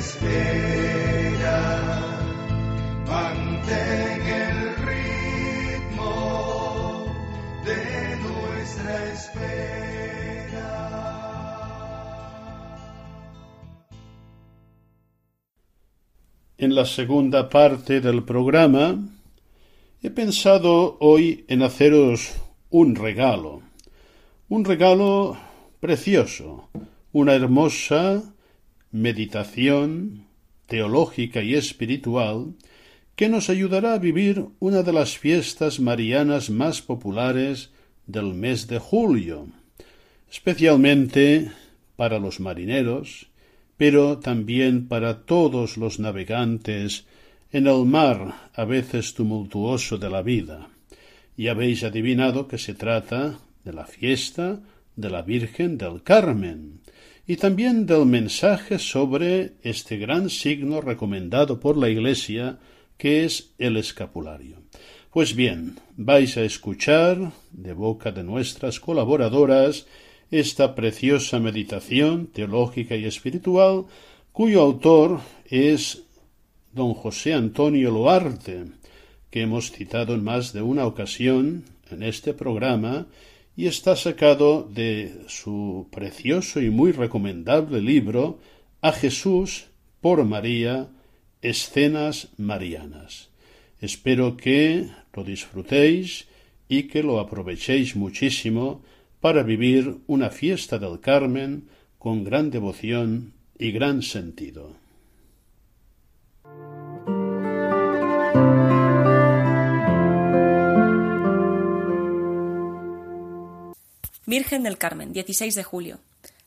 espera. 0.00 1.58
Mantén 3.06 4.22
el 4.22 4.58
ritmo 4.86 6.14
de 7.64 7.82
nuestra 8.26 9.12
espera. 9.12 10.70
En 16.58 16.74
la 16.74 16.84
segunda 16.84 17.48
parte 17.48 18.00
del 18.00 18.22
programa 18.22 18.98
he 20.02 20.10
pensado 20.10 20.96
hoy 21.00 21.44
en 21.48 21.62
haceros 21.62 22.32
un 22.70 22.94
regalo, 22.94 23.62
un 24.48 24.64
regalo 24.64 25.36
precioso, 25.80 26.68
una 27.12 27.34
hermosa 27.34 28.22
meditación 28.92 30.26
teológica 30.66 31.42
y 31.42 31.54
espiritual 31.54 32.54
que 33.16 33.28
nos 33.28 33.50
ayudará 33.50 33.94
a 33.94 33.98
vivir 33.98 34.46
una 34.60 34.82
de 34.82 34.92
las 34.92 35.18
fiestas 35.18 35.78
marianas 35.78 36.48
más 36.48 36.80
populares 36.80 37.70
del 38.06 38.34
mes 38.34 38.66
de 38.66 38.78
julio, 38.78 39.48
especialmente 40.30 41.50
para 41.96 42.18
los 42.18 42.40
marineros, 42.40 43.26
pero 43.76 44.18
también 44.18 44.88
para 44.88 45.22
todos 45.26 45.76
los 45.76 45.98
navegantes 45.98 47.04
en 47.52 47.66
el 47.66 47.84
mar 47.84 48.50
a 48.54 48.64
veces 48.64 49.14
tumultuoso 49.14 49.98
de 49.98 50.10
la 50.10 50.22
vida. 50.22 50.68
Y 51.36 51.48
habéis 51.48 51.84
adivinado 51.84 52.48
que 52.48 52.58
se 52.58 52.74
trata 52.74 53.38
de 53.64 53.72
la 53.72 53.86
fiesta 53.86 54.60
de 54.96 55.10
la 55.10 55.22
Virgen 55.22 55.78
del 55.78 56.02
Carmen 56.02 56.80
y 57.30 57.36
también 57.36 57.86
del 57.86 58.06
mensaje 58.06 58.80
sobre 58.80 59.52
este 59.62 59.96
gran 59.98 60.30
signo 60.30 60.80
recomendado 60.80 61.60
por 61.60 61.76
la 61.76 61.88
Iglesia 61.88 62.58
que 62.98 63.24
es 63.24 63.52
el 63.56 63.76
escapulario. 63.76 64.56
Pues 65.12 65.36
bien, 65.36 65.76
vais 65.96 66.36
a 66.36 66.42
escuchar 66.42 67.30
de 67.52 67.72
boca 67.72 68.10
de 68.10 68.24
nuestras 68.24 68.80
colaboradoras 68.80 69.86
esta 70.32 70.74
preciosa 70.74 71.38
meditación 71.38 72.26
teológica 72.26 72.96
y 72.96 73.04
espiritual 73.04 73.84
cuyo 74.32 74.62
autor 74.62 75.20
es 75.48 76.02
don 76.72 76.94
José 76.94 77.34
Antonio 77.34 77.92
Loarte, 77.92 78.64
que 79.30 79.42
hemos 79.42 79.70
citado 79.70 80.14
en 80.14 80.24
más 80.24 80.52
de 80.52 80.62
una 80.62 80.84
ocasión 80.84 81.62
en 81.92 82.02
este 82.02 82.34
programa 82.34 83.06
y 83.60 83.66
está 83.66 83.94
sacado 83.94 84.62
de 84.62 85.26
su 85.28 85.86
precioso 85.92 86.62
y 86.62 86.70
muy 86.70 86.92
recomendable 86.92 87.82
libro 87.82 88.38
A 88.80 88.90
Jesús 88.90 89.66
por 90.00 90.24
María, 90.24 90.88
Escenas 91.42 92.28
Marianas. 92.38 93.28
Espero 93.78 94.38
que 94.38 94.88
lo 95.12 95.24
disfrutéis 95.24 96.26
y 96.70 96.84
que 96.84 97.02
lo 97.02 97.20
aprovechéis 97.20 97.96
muchísimo 97.96 98.82
para 99.20 99.42
vivir 99.42 99.98
una 100.06 100.30
fiesta 100.30 100.78
del 100.78 100.98
Carmen 101.00 101.68
con 101.98 102.24
gran 102.24 102.50
devoción 102.50 103.34
y 103.58 103.72
gran 103.72 104.00
sentido. 104.00 104.79
Virgen 114.26 114.62
del 114.62 114.76
Carmen, 114.76 115.14
16 115.14 115.54
de 115.54 115.64
julio. 115.64 115.98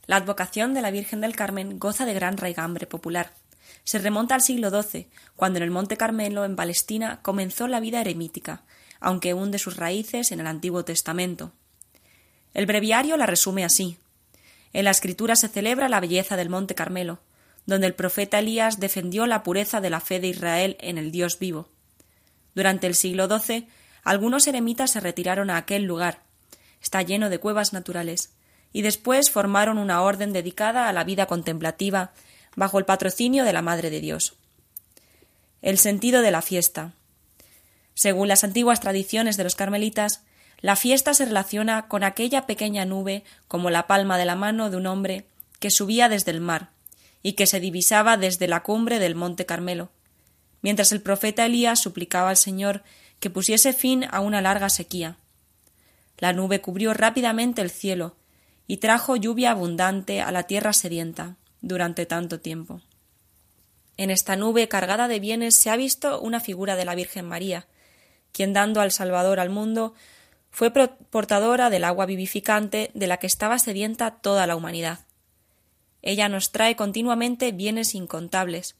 La 0.05 0.17
advocación 0.17 0.75
de 0.75 0.83
la 0.83 0.91
Virgen 0.91 1.21
del 1.21 1.36
Carmen 1.36 1.79
goza 1.79 2.05
de 2.05 2.13
gran 2.13 2.38
raigambre 2.38 2.86
popular. 2.86 3.33
Se 3.83 3.97
remonta 3.97 4.36
al 4.36 4.41
siglo 4.41 4.69
XII, 4.69 5.07
cuando 5.36 5.57
en 5.57 5.63
el 5.63 5.71
Monte 5.71 5.97
Carmelo, 5.97 6.45
en 6.45 6.55
Palestina, 6.55 7.19
comenzó 7.23 7.67
la 7.67 7.79
vida 7.79 7.99
eremítica, 7.99 8.62
aunque 8.99 9.33
hunde 9.33 9.57
sus 9.57 9.77
raíces 9.77 10.31
en 10.31 10.39
el 10.39 10.47
Antiguo 10.47 10.86
Testamento. 10.86 11.51
El 12.53 12.67
breviario 12.67 13.17
la 13.17 13.25
resume 13.25 13.65
así. 13.65 13.97
En 14.71 14.86
la 14.86 14.91
escritura 14.91 15.36
se 15.36 15.47
celebra 15.47 15.89
la 15.89 15.99
belleza 15.99 16.38
del 16.38 16.49
Monte 16.49 16.75
Carmelo, 16.75 17.19
donde 17.65 17.88
el 17.88 17.95
profeta 17.95 18.38
Elías 18.38 18.79
defendió 18.79 19.25
la 19.25 19.41
pureza 19.41 19.81
de 19.81 19.89
la 19.89 19.99
fe 19.99 20.19
de 20.19 20.27
Israel 20.27 20.77
en 20.79 20.99
el 20.99 21.12
Dios 21.12 21.39
vivo. 21.39 21.69
Durante 22.53 22.86
el 22.86 22.93
siglo 22.93 23.27
XII, 23.27 23.67
algunos 24.03 24.45
eremitas 24.45 24.91
se 24.91 24.99
retiraron 24.99 25.49
a 25.49 25.57
aquel 25.57 25.83
lugar, 25.86 26.21
está 26.84 27.02
lleno 27.02 27.30
de 27.30 27.39
cuevas 27.39 27.74
naturales, 27.74 28.30
y 28.74 28.82
después 28.82 29.32
formaron 29.32 29.78
una 29.78 30.02
orden 30.02 30.34
dedicada 30.34 30.89
a 30.89 30.93
la 30.93 31.04
vida 31.04 31.26
contemplativa 31.26 32.12
bajo 32.56 32.78
el 32.78 32.86
patrocinio 32.86 33.46
de 33.46 33.54
la 33.54 33.62
Madre 33.62 33.89
de 33.89 34.02
Dios. 34.02 34.36
El 35.62 35.78
sentido 35.78 36.22
de 36.22 36.32
la 36.32 36.41
fiesta. 36.41 36.91
Según 37.93 38.28
las 38.28 38.43
antiguas 38.43 38.82
tradiciones 38.82 39.38
de 39.38 39.43
los 39.43 39.56
carmelitas, 39.56 40.22
la 40.60 40.76
fiesta 40.76 41.13
se 41.13 41.26
relaciona 41.26 41.88
con 41.88 42.04
aquella 42.04 42.46
pequeña 42.46 42.86
nube 42.86 43.24
como 43.48 43.69
la 43.69 43.88
palma 43.88 44.17
de 44.17 44.26
la 44.26 44.36
mano 44.36 44.69
de 44.69 44.78
un 44.78 44.88
hombre 44.88 45.26
que 45.60 45.72
subía 45.72 46.10
desde 46.10 46.32
el 46.32 46.41
mar 46.41 46.69
y 47.22 47.34
que 47.34 47.48
se 47.48 47.60
divisaba 47.60 48.17
desde 48.17 48.48
la 48.48 48.63
cumbre 48.63 49.00
del 49.00 49.15
monte 49.15 49.46
Carmelo, 49.46 49.89
mientras 50.62 50.91
el 50.91 51.02
profeta 51.02 51.46
Elías 51.46 51.80
suplicaba 51.80 52.30
al 52.30 52.38
Señor 52.38 52.84
que 53.19 53.30
pusiese 53.30 53.72
fin 53.72 54.06
a 54.12 54.19
una 54.19 54.41
larga 54.41 54.69
sequía. 54.69 55.15
La 56.17 56.34
nube 56.34 56.62
cubrió 56.62 56.93
rápidamente 56.93 57.62
el 57.62 57.69
cielo 57.69 58.15
y 58.67 58.78
trajo 58.78 59.15
lluvia 59.15 59.52
abundante 59.52 60.21
a 60.21 60.32
la 60.32 60.43
tierra 60.43 60.73
sedienta 60.73 61.36
durante 61.62 62.06
tanto 62.06 62.39
tiempo. 62.39 62.82
En 63.97 64.10
esta 64.10 64.36
nube 64.36 64.67
cargada 64.67 65.08
de 65.08 65.19
bienes 65.19 65.56
se 65.56 65.69
ha 65.69 65.76
visto 65.76 66.19
una 66.19 66.39
figura 66.39 66.76
de 66.76 66.86
la 66.86 66.95
Virgen 66.95 67.28
María, 67.28 67.67
quien 68.32 68.54
dando 68.54 68.82
al 68.82 68.91
Salvador 68.91 69.39
al 69.39 69.49
mundo 69.49 69.93
fue 70.49 70.71
portadora 70.71 71.69
del 71.69 71.84
agua 71.84 72.06
vivificante 72.06 72.91
de 72.93 73.08
la 73.08 73.17
que 73.17 73.28
estaba 73.28 73.60
sedienta 73.60 74.12
toda 74.12 74.47
la 74.47 74.56
humanidad. 74.56 74.99
Ella 76.02 76.30
nos 76.30 76.52
trae 76.52 76.76
continuamente 76.76 77.52
bienes 77.52 77.95
incontables. 77.95 78.76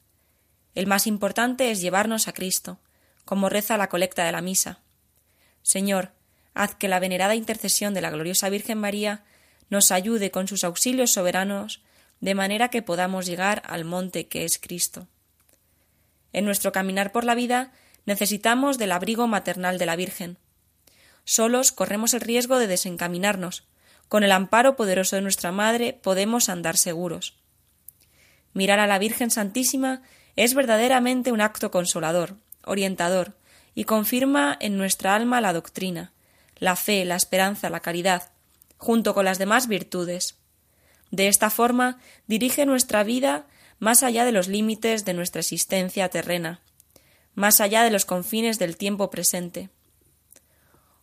El 0.76 0.88
más 0.88 1.08
importante 1.08 1.72
es 1.72 1.82
llevarnos 1.82 2.28
a 2.28 2.34
Cristo, 2.34 2.80
como 3.26 3.50
reza 3.50 3.78
la 3.78 3.90
colecta 3.90 4.26
de 4.26 4.32
la 4.32 4.42
misa. 4.42 4.82
Señor, 5.62 6.12
haz 6.54 6.76
que 6.76 6.88
la 6.88 7.00
venerada 7.00 7.36
intercesión 7.36 7.94
de 7.94 8.02
la 8.02 8.10
gloriosa 8.10 8.50
Virgen 8.50 8.78
María 8.78 9.24
nos 9.70 9.92
ayude 9.92 10.32
con 10.32 10.48
sus 10.48 10.64
auxilios 10.64 11.12
soberanos, 11.12 11.82
de 12.20 12.36
manera 12.36 12.70
que 12.70 12.82
podamos 12.82 13.26
llegar 13.26 13.64
al 13.66 13.86
monte 13.86 14.28
que 14.28 14.46
es 14.46 14.60
Cristo. 14.60 15.08
En 16.32 16.46
nuestro 16.46 16.72
caminar 16.72 17.12
por 17.12 17.24
la 17.24 17.36
vida 17.36 17.72
necesitamos 18.06 18.78
del 18.78 18.92
abrigo 18.92 19.28
maternal 19.28 19.78
de 19.78 19.86
la 19.86 19.96
Virgen. 19.96 20.38
Solos 21.26 21.72
corremos 21.72 22.14
el 22.14 22.22
riesgo 22.22 22.60
de 22.60 22.68
desencaminarnos. 22.68 23.66
Con 24.10 24.24
el 24.24 24.32
amparo 24.32 24.76
poderoso 24.76 25.16
de 25.16 25.22
nuestra 25.22 25.52
Madre 25.52 26.00
podemos 26.02 26.50
andar 26.50 26.78
seguros. 26.78 27.36
Mirar 28.54 28.80
a 28.80 28.88
la 28.88 29.00
Virgen 29.00 29.32
Santísima 29.32 30.02
es 30.36 30.54
verdaderamente 30.54 31.32
un 31.32 31.42
acto 31.42 31.72
consolador, 31.72 32.36
orientador, 32.66 33.36
y 33.76 33.86
confirma 33.86 34.56
en 34.60 34.78
nuestra 34.78 35.16
alma 35.16 35.42
la 35.42 35.54
doctrina, 35.54 36.12
la 36.58 36.76
fe, 36.76 37.06
la 37.06 37.16
esperanza, 37.16 37.70
la 37.70 37.80
caridad, 37.80 38.32
junto 38.78 39.14
con 39.14 39.26
las 39.26 39.40
demás 39.40 39.68
virtudes. 39.68 40.38
De 41.12 41.28
esta 41.28 41.50
forma 41.50 42.00
dirige 42.28 42.66
nuestra 42.66 43.04
vida 43.04 43.46
más 43.80 44.04
allá 44.04 44.26
de 44.26 44.32
los 44.32 44.48
límites 44.48 45.06
de 45.06 45.14
nuestra 45.14 45.42
existencia 45.42 46.10
terrena, 46.10 46.62
más 47.36 47.62
allá 47.62 47.84
de 47.84 47.92
los 47.92 48.06
confines 48.06 48.60
del 48.60 48.78
tiempo 48.78 49.10
presente. 49.10 49.70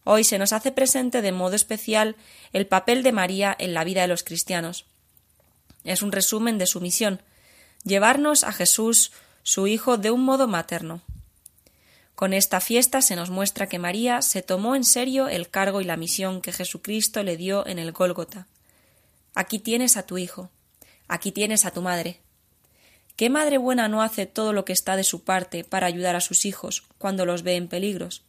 Hoy 0.05 0.25
se 0.25 0.39
nos 0.39 0.53
hace 0.53 0.73
presente 0.73 1.23
de 1.23 1.33
modo 1.33 1.55
especial 1.55 2.17
el 2.53 2.67
papel 2.67 3.03
de 3.03 3.13
María 3.13 3.55
en 3.59 3.75
la 3.75 3.85
vida 3.85 4.03
de 4.03 4.09
los 4.09 4.25
cristianos. 4.25 4.87
Es 5.85 6.03
un 6.03 6.13
resumen 6.13 6.59
de 6.59 6.67
su 6.67 6.81
misión, 6.81 7.23
llevarnos 7.85 8.45
a 8.45 8.53
Jesús, 8.53 9.13
su 9.43 9.67
Hijo, 9.67 9.99
de 9.99 10.11
un 10.11 10.25
modo 10.25 10.49
materno. 10.49 11.03
Con 12.21 12.35
esta 12.35 12.61
fiesta 12.61 13.01
se 13.01 13.17
nos 13.17 13.31
muestra 13.31 13.67
que 13.67 13.79
María 13.79 14.21
se 14.21 14.43
tomó 14.43 14.77
en 14.77 14.85
serio 14.85 15.29
el 15.29 15.49
cargo 15.49 15.81
y 15.81 15.85
la 15.85 15.97
misión 15.97 16.43
que 16.43 16.53
Jesucristo 16.53 17.23
le 17.23 17.39
dio 17.39 17.67
en 17.67 17.79
el 17.79 17.93
Gólgota. 17.93 18.47
Aquí 19.35 19.59
tienes 19.59 19.97
a 19.97 20.03
tu 20.03 20.19
hijo, 20.19 20.51
aquí 21.09 21.33
tienes 21.33 21.65
a 21.65 21.71
tu 21.71 21.81
madre. 21.81 22.21
¿Qué 23.17 23.31
madre 23.31 23.57
buena 23.57 23.89
no 23.89 24.03
hace 24.03 24.27
todo 24.27 24.53
lo 24.53 24.67
que 24.67 24.75
está 24.75 24.97
de 24.97 25.03
su 25.03 25.25
parte 25.25 25.65
para 25.65 25.87
ayudar 25.87 26.15
a 26.15 26.21
sus 26.21 26.45
hijos 26.45 26.85
cuando 26.99 27.25
los 27.25 27.43
ve 27.43 27.57
en 27.57 27.69
peligros? 27.69 28.23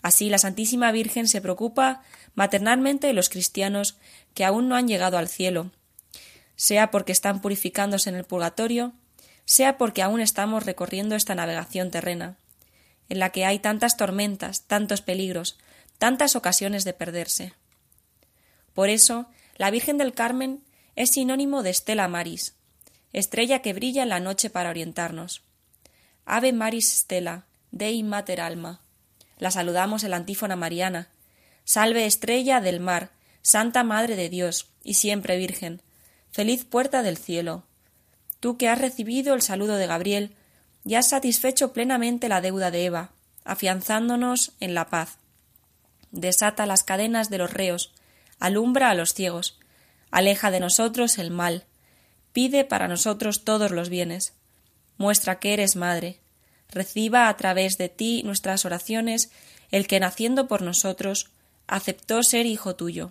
Así 0.00 0.30
la 0.30 0.38
Santísima 0.38 0.90
Virgen 0.90 1.28
se 1.28 1.42
preocupa 1.42 2.00
maternalmente 2.34 3.06
de 3.06 3.12
los 3.12 3.28
cristianos 3.28 3.98
que 4.32 4.46
aún 4.46 4.66
no 4.66 4.76
han 4.76 4.88
llegado 4.88 5.18
al 5.18 5.28
cielo, 5.28 5.72
sea 6.56 6.90
porque 6.90 7.12
están 7.12 7.42
purificándose 7.42 8.08
en 8.08 8.16
el 8.16 8.24
purgatorio, 8.24 8.94
sea 9.44 9.76
porque 9.76 10.00
aún 10.00 10.22
estamos 10.22 10.64
recorriendo 10.64 11.16
esta 11.16 11.34
navegación 11.34 11.90
terrena 11.90 12.38
en 13.08 13.18
la 13.18 13.30
que 13.30 13.44
hay 13.44 13.58
tantas 13.58 13.96
tormentas, 13.96 14.62
tantos 14.62 15.00
peligros, 15.00 15.58
tantas 15.98 16.36
ocasiones 16.36 16.84
de 16.84 16.92
perderse. 16.92 17.54
Por 18.74 18.88
eso, 18.90 19.26
la 19.56 19.70
Virgen 19.70 19.98
del 19.98 20.12
Carmen 20.12 20.62
es 20.94 21.10
sinónimo 21.10 21.62
de 21.62 21.74
Stella 21.74 22.08
Maris, 22.08 22.54
estrella 23.12 23.62
que 23.62 23.72
brilla 23.72 24.02
en 24.02 24.08
la 24.08 24.20
noche 24.20 24.50
para 24.50 24.70
orientarnos. 24.70 25.42
Ave 26.24 26.52
Maris 26.52 26.88
Stella, 26.92 27.46
Dei 27.70 28.02
Mater 28.02 28.40
Alma. 28.40 28.80
La 29.38 29.50
saludamos 29.50 30.04
en 30.04 30.14
antífona 30.14 30.56
mariana. 30.56 31.08
Salve 31.64 32.06
estrella 32.06 32.60
del 32.60 32.80
mar, 32.80 33.10
Santa 33.42 33.84
Madre 33.84 34.16
de 34.16 34.28
Dios, 34.28 34.68
y 34.82 34.94
siempre 34.94 35.36
Virgen. 35.36 35.80
Feliz 36.30 36.64
puerta 36.64 37.02
del 37.02 37.16
cielo. 37.16 37.64
Tú 38.40 38.56
que 38.56 38.68
has 38.68 38.78
recibido 38.78 39.34
el 39.34 39.42
saludo 39.42 39.76
de 39.76 39.86
Gabriel, 39.86 40.34
y 40.88 40.94
has 40.94 41.10
satisfecho 41.10 41.74
plenamente 41.74 42.30
la 42.30 42.40
deuda 42.40 42.70
de 42.70 42.86
Eva, 42.86 43.10
afianzándonos 43.44 44.52
en 44.58 44.72
la 44.72 44.88
paz. 44.88 45.18
Desata 46.12 46.64
las 46.64 46.82
cadenas 46.82 47.28
de 47.28 47.36
los 47.36 47.52
reos, 47.52 47.92
alumbra 48.40 48.88
a 48.88 48.94
los 48.94 49.12
ciegos, 49.12 49.58
aleja 50.10 50.50
de 50.50 50.60
nosotros 50.60 51.18
el 51.18 51.30
mal, 51.30 51.66
pide 52.32 52.64
para 52.64 52.88
nosotros 52.88 53.44
todos 53.44 53.70
los 53.70 53.90
bienes. 53.90 54.32
Muestra 54.96 55.38
que 55.38 55.52
eres 55.52 55.76
madre, 55.76 56.20
reciba 56.70 57.28
a 57.28 57.36
través 57.36 57.76
de 57.76 57.90
ti 57.90 58.22
nuestras 58.22 58.64
oraciones 58.64 59.30
el 59.70 59.86
que 59.86 60.00
naciendo 60.00 60.48
por 60.48 60.62
nosotros 60.62 61.28
aceptó 61.66 62.22
ser 62.22 62.46
hijo 62.46 62.76
tuyo. 62.76 63.10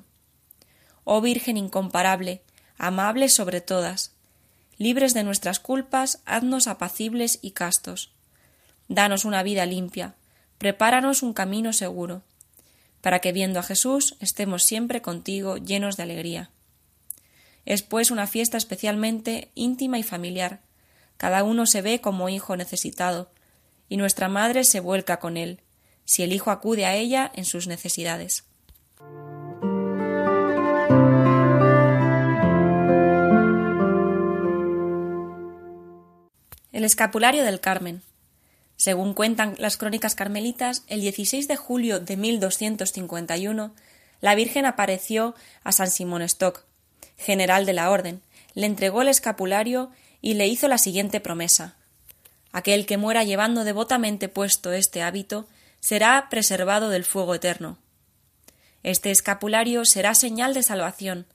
Oh 1.04 1.22
Virgen 1.22 1.58
incomparable, 1.58 2.42
amable 2.80 3.30
sobre 3.30 3.62
todas, 3.62 4.14
libres 4.78 5.14
de 5.14 5.24
nuestras 5.24 5.60
culpas, 5.60 6.22
haznos 6.26 6.68
apacibles 6.68 7.40
y 7.42 7.52
castos. 7.52 8.12
danos 8.90 9.26
una 9.26 9.44
vida 9.44 9.66
limpia, 9.66 10.16
prepáranos 10.58 11.22
un 11.22 11.34
camino 11.34 11.74
seguro, 11.74 12.22
para 13.02 13.20
que 13.20 13.32
viendo 13.32 13.60
a 13.60 13.64
Jesús 13.64 14.16
estemos 14.20 14.64
siempre 14.64 15.02
contigo 15.02 15.58
llenos 15.58 15.98
de 15.98 16.04
alegría. 16.04 16.50
Es 17.66 17.84
pues 17.84 18.12
una 18.12 18.28
fiesta 18.28 18.58
especialmente 18.58 19.52
íntima 19.56 20.00
y 20.00 20.04
familiar. 20.04 20.62
Cada 21.18 21.44
uno 21.44 21.66
se 21.66 21.82
ve 21.82 22.00
como 22.00 22.30
hijo 22.30 22.56
necesitado, 22.56 23.30
y 23.90 23.98
nuestra 23.98 24.30
madre 24.30 24.64
se 24.64 24.80
vuelca 24.80 25.20
con 25.20 25.36
él, 25.36 25.60
si 26.06 26.24
el 26.24 26.32
hijo 26.32 26.52
acude 26.52 26.86
a 26.86 26.96
ella 26.96 27.30
en 27.36 27.44
sus 27.44 27.68
necesidades. 27.68 28.46
Escapulario 36.88 37.44
del 37.44 37.60
Carmen. 37.60 38.02
Según 38.76 39.14
cuentan 39.14 39.56
las 39.58 39.78
crónicas 39.78 40.16
carmelitas, 40.16 40.84
el 40.88 41.02
16 41.02 41.48
de 41.48 41.56
julio 41.56 42.00
de 42.00 42.18
1251 42.18 43.74
la 44.20 44.36
Virgen 44.36 44.66
apareció 44.66 45.36
a 45.64 45.72
San 45.72 45.92
Simón 45.92 46.24
Stock, 46.24 46.66
general 47.18 47.66
de 47.66 47.74
la 47.74 47.92
Orden, 47.92 48.22
le 48.56 48.66
entregó 48.66 49.04
el 49.04 49.10
escapulario 49.10 49.92
y 50.22 50.34
le 50.34 50.48
hizo 50.48 50.68
la 50.68 50.80
siguiente 50.80 51.20
promesa 51.20 51.76
Aquel 52.52 52.88
que 52.88 52.98
muera 52.98 53.24
llevando 53.24 53.64
devotamente 53.64 54.30
puesto 54.30 54.72
este 54.72 55.04
hábito 55.04 55.48
será 55.80 56.28
preservado 56.30 56.90
del 56.90 57.06
fuego 57.06 57.36
eterno. 57.36 57.78
Este 58.82 59.12
escapulario 59.12 59.86
será 59.86 60.16
señal 60.16 60.56
de 60.56 60.64
salvación, 60.64 61.28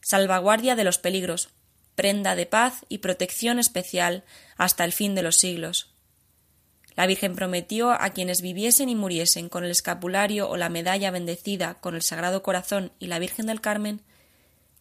salvaguardia 0.00 0.76
de 0.76 0.84
los 0.84 0.96
peligros, 0.96 1.50
prenda 2.00 2.34
de 2.34 2.46
paz 2.46 2.86
y 2.88 2.98
protección 2.98 3.58
especial 3.58 4.24
hasta 4.56 4.86
el 4.86 4.92
fin 4.94 5.14
de 5.14 5.22
los 5.22 5.36
siglos. 5.36 5.92
La 6.96 7.04
Virgen 7.04 7.34
prometió 7.34 7.90
a 7.90 8.08
quienes 8.08 8.40
viviesen 8.40 8.88
y 8.88 8.94
muriesen 8.94 9.50
con 9.50 9.64
el 9.64 9.70
escapulario 9.70 10.48
o 10.48 10.56
la 10.56 10.70
medalla 10.70 11.10
bendecida 11.10 11.74
con 11.74 11.94
el 11.94 12.00
Sagrado 12.00 12.42
Corazón 12.42 12.90
y 13.00 13.08
la 13.08 13.18
Virgen 13.18 13.44
del 13.44 13.60
Carmen, 13.60 14.00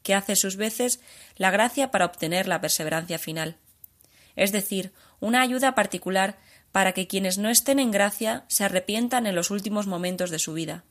que 0.01 0.15
hace 0.15 0.38
sus 0.38 0.55
veces 0.55 1.01
la 1.36 1.51
gracia 1.51 1.91
para 1.91 2.05
obtener 2.05 2.47
la 2.47 2.62
perseverancia 2.62 3.19
final, 3.19 3.58
es 4.38 4.53
decir, 4.53 4.93
una 5.19 5.41
ayuda 5.41 5.75
particular 5.75 6.39
para 6.71 6.93
que 6.93 7.05
quienes 7.05 7.38
no 7.38 7.49
estén 7.49 7.79
en 7.79 7.91
gracia 7.91 8.45
se 8.47 8.63
arrepientan 8.63 9.27
en 9.27 9.36
los 9.36 9.51
últimos 9.51 9.88
momentos 9.88 10.29
de 10.29 10.39
su 10.39 10.53
vida. 10.53 10.86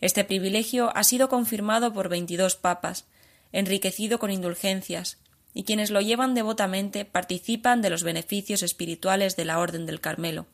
Este 0.00 0.24
privilegio 0.24 0.90
ha 0.96 1.04
sido 1.04 1.28
confirmado 1.28 1.92
por 1.92 2.08
veintidós 2.08 2.56
papas, 2.56 3.06
enriquecido 3.54 4.18
con 4.18 4.32
indulgencias, 4.32 5.18
y 5.54 5.62
quienes 5.62 5.90
lo 5.90 6.00
llevan 6.00 6.34
devotamente 6.34 7.04
participan 7.04 7.82
de 7.82 7.88
los 7.88 8.02
beneficios 8.02 8.64
espirituales 8.64 9.36
de 9.36 9.44
la 9.44 9.60
Orden 9.60 9.86
del 9.86 10.00
Carmelo. 10.00 10.46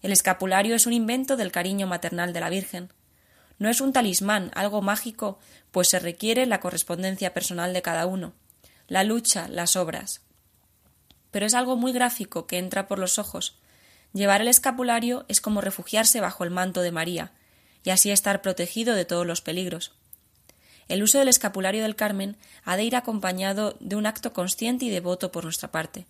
El 0.00 0.12
escapulario 0.12 0.76
es 0.76 0.86
un 0.86 0.92
invento 0.92 1.36
del 1.36 1.50
cariño 1.50 1.88
maternal 1.88 2.32
de 2.32 2.38
la 2.38 2.48
Virgen. 2.48 2.92
No 3.58 3.68
es 3.68 3.80
un 3.80 3.92
talismán, 3.92 4.52
algo 4.54 4.82
mágico, 4.82 5.40
pues 5.72 5.88
se 5.88 5.98
requiere 5.98 6.46
la 6.46 6.60
correspondencia 6.60 7.34
personal 7.34 7.72
de 7.72 7.82
cada 7.82 8.06
uno, 8.06 8.34
la 8.86 9.02
lucha, 9.02 9.48
las 9.48 9.74
obras. 9.74 10.20
Pero 11.32 11.44
es 11.44 11.54
algo 11.54 11.74
muy 11.74 11.90
gráfico 11.90 12.46
que 12.46 12.58
entra 12.58 12.86
por 12.86 13.00
los 13.00 13.18
ojos. 13.18 13.58
Llevar 14.12 14.42
el 14.42 14.48
escapulario 14.48 15.24
es 15.26 15.40
como 15.40 15.60
refugiarse 15.60 16.20
bajo 16.20 16.44
el 16.44 16.50
manto 16.50 16.82
de 16.82 16.92
María, 16.92 17.32
y 17.82 17.90
así 17.90 18.12
estar 18.12 18.42
protegido 18.42 18.94
de 18.94 19.04
todos 19.04 19.26
los 19.26 19.40
peligros. 19.40 19.98
El 20.88 21.02
uso 21.02 21.18
del 21.18 21.28
escapulario 21.28 21.82
del 21.82 21.96
Carmen 21.96 22.36
ha 22.64 22.76
de 22.76 22.84
ir 22.84 22.96
acompañado 22.96 23.76
de 23.80 23.96
un 23.96 24.06
acto 24.06 24.32
consciente 24.32 24.86
y 24.86 24.90
devoto 24.90 25.30
por 25.30 25.44
nuestra 25.44 25.70
parte. 25.70 26.06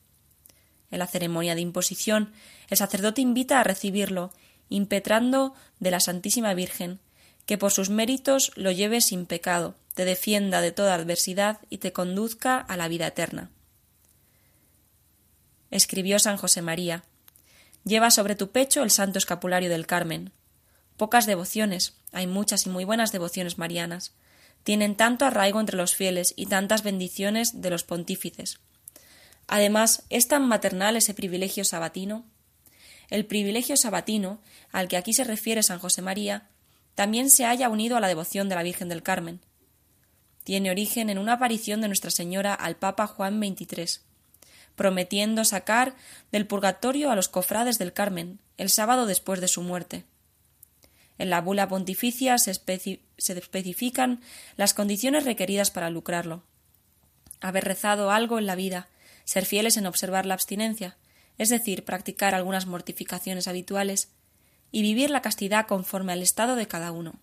En 0.91 1.01
la 1.01 1.07
ceremonia 1.07 1.55
de 1.55 1.61
imposición, 1.61 2.33
el 2.69 2.79
sacerdote 2.79 3.21
invita 3.21 3.61
a 3.61 3.65
recibirlo, 3.65 4.33
impetrando 4.69 5.55
de 5.81 5.91
la 5.91 6.01
Santísima 6.01 6.55
Virgen, 6.55 7.01
que 7.45 7.59
por 7.59 7.73
sus 7.73 7.91
méritos 7.91 8.53
lo 8.57 8.71
lleve 8.71 9.01
sin 9.01 9.27
pecado, 9.27 9.75
te 9.95 10.05
defienda 10.05 10.61
de 10.61 10.71
toda 10.71 10.95
adversidad 10.95 11.59
y 11.71 11.79
te 11.79 11.93
conduzca 11.93 12.59
a 12.59 12.77
la 12.77 12.89
vida 12.89 13.07
eterna. 13.07 13.51
Escribió 15.71 16.19
San 16.19 16.37
José 16.37 16.63
María 16.63 17.05
Lleva 17.85 18.11
sobre 18.11 18.37
tu 18.37 18.51
pecho 18.51 18.83
el 18.83 18.91
santo 18.91 19.19
escapulario 19.19 19.71
del 19.71 19.87
Carmen. 19.87 20.31
Pocas 20.97 21.27
devociones, 21.27 21.95
hay 22.13 22.27
muchas 22.27 22.67
y 22.67 22.71
muy 22.71 22.85
buenas 22.85 23.13
devociones 23.13 23.57
marianas, 23.57 24.13
tienen 24.69 24.97
tanto 24.97 25.25
arraigo 25.25 25.61
entre 25.61 25.79
los 25.79 25.95
fieles 25.95 26.35
y 26.37 26.45
tantas 26.45 26.83
bendiciones 26.83 27.63
de 27.63 27.71
los 27.71 27.85
pontífices. 27.85 28.59
Además, 29.47 30.03
es 30.11 30.29
tan 30.29 30.47
maternal 30.47 30.95
ese 30.95 31.15
privilegio 31.15 31.65
sabatino. 31.65 32.27
El 33.09 33.25
privilegio 33.25 33.79
sabatino, 33.79 34.43
al 34.71 34.89
que 34.89 34.99
aquí 34.99 35.15
se 35.15 35.25
refiere 35.25 35.63
San 35.63 35.79
José 35.79 36.03
María, 36.03 36.51
también 36.95 37.31
se 37.31 37.47
haya 37.47 37.71
unido 37.71 37.97
a 37.97 38.01
la 38.01 38.09
devoción 38.09 38.51
de 38.51 38.57
la 38.57 38.63
Virgen 38.63 38.91
del 38.91 39.03
Carmen. 39.03 39.41
Tiene 40.45 40.71
origen 40.71 41.09
en 41.09 41.17
una 41.17 41.33
aparición 41.33 41.81
de 41.81 41.89
Nuestra 41.89 42.11
Señora 42.11 42.53
al 42.53 42.77
Papa 42.77 43.07
Juan 43.07 43.41
XXIII, 43.41 44.03
prometiendo 44.77 45.47
sacar 45.47 45.95
del 46.31 46.47
purgatorio 46.47 47.11
a 47.11 47.17
los 47.17 47.31
cofrades 47.31 47.79
del 47.79 47.95
Carmen 47.95 48.39
el 48.59 48.69
sábado 48.69 49.07
después 49.07 49.41
de 49.41 49.49
su 49.49 49.63
muerte. 49.63 50.05
En 51.19 51.31
la 51.31 51.41
bula 51.41 51.69
pontificia 51.69 52.39
se, 52.39 52.51
especifican 52.51 54.21
las 54.57 54.75
condiciones 54.75 55.25
requeridas 55.25 55.71
para 55.71 55.91
lucrarlo. 55.91 56.45
Haber 57.41 57.65
rezado 57.65 58.11
algo 58.11 58.39
en 58.39 58.47
la 58.47 58.55
vida, 58.55 58.89
ser 59.25 59.45
fieles 59.45 59.77
en 59.77 59.87
observar 59.87 60.27
la 60.27 60.35
abstinencia, 60.35 60.97
es 61.37 61.49
decir, 61.49 61.85
practicar 61.85 62.35
algunas 62.35 62.67
mortificaciones 62.67 63.49
habituales, 63.49 64.11
y 64.71 64.83
vivir 64.83 65.11
la 65.11 65.23
castidad 65.23 65.67
conforme 65.67 66.13
al 66.13 66.23
estado 66.23 66.55
de 66.55 66.69
cada 66.69 66.93
uno. 66.93 67.15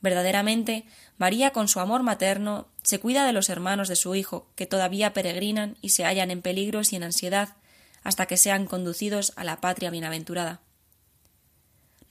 Verdaderamente, 0.00 0.84
María 1.18 1.50
con 1.52 1.68
su 1.68 1.80
amor 1.80 2.02
materno 2.02 2.68
se 2.82 3.00
cuida 3.00 3.26
de 3.26 3.32
los 3.32 3.48
hermanos 3.48 3.88
de 3.88 3.96
su 3.96 4.14
hijo, 4.14 4.50
que 4.54 4.66
todavía 4.66 5.12
peregrinan 5.12 5.76
y 5.80 5.90
se 5.90 6.04
hallan 6.04 6.30
en 6.30 6.42
peligros 6.42 6.92
y 6.92 6.96
en 6.96 7.04
ansiedad 7.04 7.56
hasta 8.02 8.26
que 8.26 8.36
sean 8.36 8.66
conducidos 8.66 9.32
a 9.34 9.42
la 9.42 9.60
patria 9.60 9.90
bienaventurada. 9.90 10.60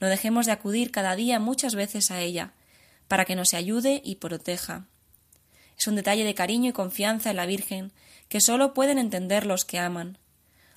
No 0.00 0.08
dejemos 0.08 0.46
de 0.46 0.52
acudir 0.52 0.90
cada 0.90 1.16
día 1.16 1.38
muchas 1.40 1.74
veces 1.74 2.10
a 2.10 2.20
ella, 2.20 2.52
para 3.08 3.24
que 3.24 3.36
nos 3.36 3.54
ayude 3.54 4.02
y 4.04 4.16
proteja. 4.16 4.84
Es 5.78 5.86
un 5.86 5.96
detalle 5.96 6.24
de 6.24 6.34
cariño 6.34 6.70
y 6.70 6.72
confianza 6.72 7.30
en 7.30 7.36
la 7.36 7.46
Virgen 7.46 7.92
que 8.28 8.40
sólo 8.40 8.74
pueden 8.74 8.98
entender 8.98 9.46
los 9.46 9.64
que 9.64 9.78
aman. 9.78 10.18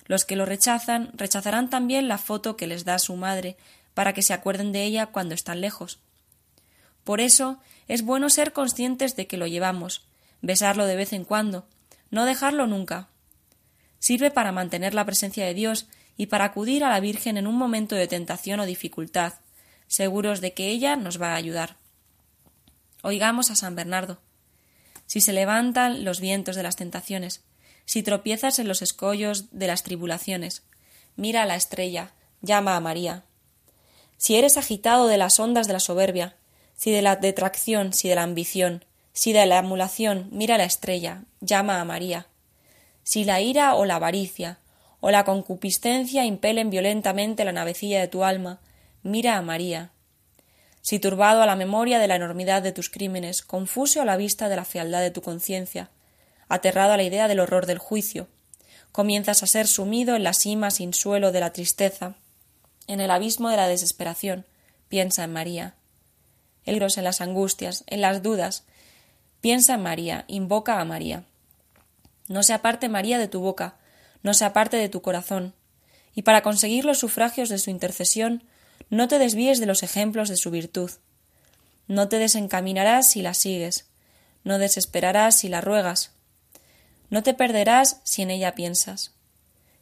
Los 0.06 0.24
que 0.24 0.36
lo 0.36 0.44
rechazan 0.44 1.10
rechazarán 1.14 1.70
también 1.70 2.08
la 2.08 2.18
foto 2.18 2.56
que 2.56 2.66
les 2.66 2.84
da 2.84 2.98
su 2.98 3.16
madre 3.16 3.56
para 3.94 4.12
que 4.12 4.22
se 4.22 4.32
acuerden 4.32 4.72
de 4.72 4.84
ella 4.84 5.06
cuando 5.06 5.34
están 5.34 5.60
lejos. 5.60 5.98
Por 7.04 7.20
eso 7.20 7.60
es 7.88 8.02
bueno 8.02 8.30
ser 8.30 8.52
conscientes 8.52 9.16
de 9.16 9.26
que 9.26 9.36
lo 9.36 9.46
llevamos, 9.46 10.06
besarlo 10.42 10.84
de 10.86 10.96
vez 10.96 11.12
en 11.12 11.24
cuando, 11.24 11.66
no 12.10 12.24
dejarlo 12.24 12.66
nunca. 12.66 13.08
Sirve 13.98 14.30
para 14.30 14.52
mantener 14.52 14.94
la 14.94 15.04
presencia 15.04 15.44
de 15.44 15.54
Dios 15.54 15.86
y 16.20 16.26
para 16.26 16.44
acudir 16.44 16.84
a 16.84 16.90
la 16.90 17.00
Virgen 17.00 17.38
en 17.38 17.46
un 17.46 17.54
momento 17.54 17.96
de 17.96 18.06
tentación 18.06 18.60
o 18.60 18.66
dificultad, 18.66 19.32
seguros 19.86 20.42
de 20.42 20.52
que 20.52 20.68
ella 20.68 20.94
nos 20.94 21.18
va 21.18 21.32
a 21.32 21.36
ayudar. 21.36 21.76
Oigamos 23.02 23.50
a 23.50 23.56
San 23.56 23.74
Bernardo. 23.74 24.20
Si 25.06 25.22
se 25.22 25.32
levantan 25.32 26.04
los 26.04 26.20
vientos 26.20 26.56
de 26.56 26.62
las 26.62 26.76
tentaciones, 26.76 27.40
si 27.86 28.02
tropiezas 28.02 28.58
en 28.58 28.68
los 28.68 28.82
escollos 28.82 29.46
de 29.50 29.66
las 29.66 29.82
tribulaciones, 29.82 30.62
mira 31.16 31.44
a 31.44 31.46
la 31.46 31.56
estrella, 31.56 32.12
llama 32.42 32.76
a 32.76 32.80
María. 32.80 33.24
Si 34.18 34.36
eres 34.36 34.58
agitado 34.58 35.06
de 35.06 35.16
las 35.16 35.40
ondas 35.40 35.68
de 35.68 35.72
la 35.72 35.80
soberbia, 35.80 36.36
si 36.76 36.90
de 36.90 37.00
la 37.00 37.16
detracción, 37.16 37.94
si 37.94 38.10
de 38.10 38.16
la 38.16 38.24
ambición, 38.24 38.84
si 39.14 39.32
de 39.32 39.46
la 39.46 39.56
emulación, 39.56 40.28
mira 40.32 40.56
a 40.56 40.58
la 40.58 40.64
estrella, 40.64 41.22
llama 41.40 41.80
a 41.80 41.84
María. 41.86 42.26
Si 43.04 43.24
la 43.24 43.40
ira 43.40 43.74
o 43.74 43.86
la 43.86 43.94
avaricia, 43.96 44.58
o 45.00 45.10
la 45.10 45.24
concupiscencia 45.24 46.24
impelen 46.24 46.70
violentamente 46.70 47.44
la 47.44 47.52
navecilla 47.52 48.00
de 48.00 48.08
tu 48.08 48.24
alma, 48.24 48.60
mira 49.02 49.36
a 49.36 49.42
María. 49.42 49.90
Si 50.82 50.98
turbado 50.98 51.42
a 51.42 51.46
la 51.46 51.56
memoria 51.56 51.98
de 51.98 52.08
la 52.08 52.16
enormidad 52.16 52.62
de 52.62 52.72
tus 52.72 52.90
crímenes, 52.90 53.42
confuso 53.42 54.00
a 54.00 54.04
la 54.04 54.16
vista 54.16 54.48
de 54.48 54.56
la 54.56 54.64
fealdad 54.64 55.00
de 55.00 55.10
tu 55.10 55.22
conciencia, 55.22 55.90
aterrado 56.48 56.92
a 56.92 56.96
la 56.96 57.02
idea 57.02 57.28
del 57.28 57.40
horror 57.40 57.66
del 57.66 57.78
juicio, 57.78 58.28
comienzas 58.92 59.42
a 59.42 59.46
ser 59.46 59.66
sumido 59.66 60.16
en 60.16 60.24
la 60.24 60.32
cima 60.32 60.70
sin 60.70 60.94
suelo 60.94 61.32
de 61.32 61.40
la 61.40 61.52
tristeza, 61.52 62.14
en 62.86 63.00
el 63.00 63.10
abismo 63.10 63.50
de 63.50 63.56
la 63.56 63.68
desesperación, 63.68 64.46
piensa 64.88 65.24
en 65.24 65.32
María. 65.32 65.74
El 66.64 66.82
en 66.82 67.04
las 67.04 67.20
angustias, 67.20 67.84
en 67.86 68.00
las 68.00 68.22
dudas, 68.22 68.64
piensa 69.40 69.74
en 69.74 69.82
María, 69.82 70.24
invoca 70.28 70.80
a 70.80 70.84
María. 70.84 71.24
No 72.28 72.42
se 72.42 72.52
aparte 72.52 72.88
María 72.88 73.18
de 73.18 73.28
tu 73.28 73.40
boca, 73.40 73.76
no 74.22 74.34
se 74.34 74.44
aparte 74.44 74.76
de 74.76 74.88
tu 74.88 75.02
corazón, 75.02 75.54
y 76.14 76.22
para 76.22 76.42
conseguir 76.42 76.84
los 76.84 76.98
sufragios 76.98 77.48
de 77.48 77.58
su 77.58 77.70
intercesión, 77.70 78.44
no 78.88 79.08
te 79.08 79.18
desvíes 79.18 79.60
de 79.60 79.66
los 79.66 79.82
ejemplos 79.82 80.28
de 80.28 80.36
su 80.36 80.50
virtud. 80.50 80.90
No 81.86 82.08
te 82.08 82.18
desencaminarás 82.18 83.10
si 83.10 83.22
la 83.22 83.34
sigues, 83.34 83.86
no 84.44 84.58
desesperarás 84.58 85.36
si 85.36 85.48
la 85.48 85.60
ruegas, 85.60 86.12
no 87.10 87.24
te 87.24 87.34
perderás 87.34 88.00
si 88.04 88.22
en 88.22 88.30
ella 88.30 88.54
piensas. 88.54 89.12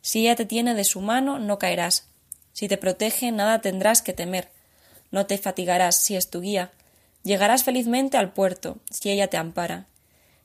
Si 0.00 0.20
ella 0.20 0.34
te 0.34 0.46
tiene 0.46 0.74
de 0.74 0.84
su 0.84 1.02
mano, 1.02 1.38
no 1.38 1.58
caerás. 1.58 2.08
Si 2.54 2.68
te 2.68 2.78
protege, 2.78 3.30
nada 3.30 3.60
tendrás 3.60 4.00
que 4.00 4.14
temer. 4.14 4.50
No 5.10 5.26
te 5.26 5.36
fatigarás 5.36 5.96
si 5.96 6.16
es 6.16 6.30
tu 6.30 6.40
guía. 6.40 6.72
Llegarás 7.24 7.64
felizmente 7.64 8.16
al 8.16 8.32
puerto, 8.32 8.78
si 8.90 9.10
ella 9.10 9.28
te 9.28 9.36
ampara. 9.36 9.86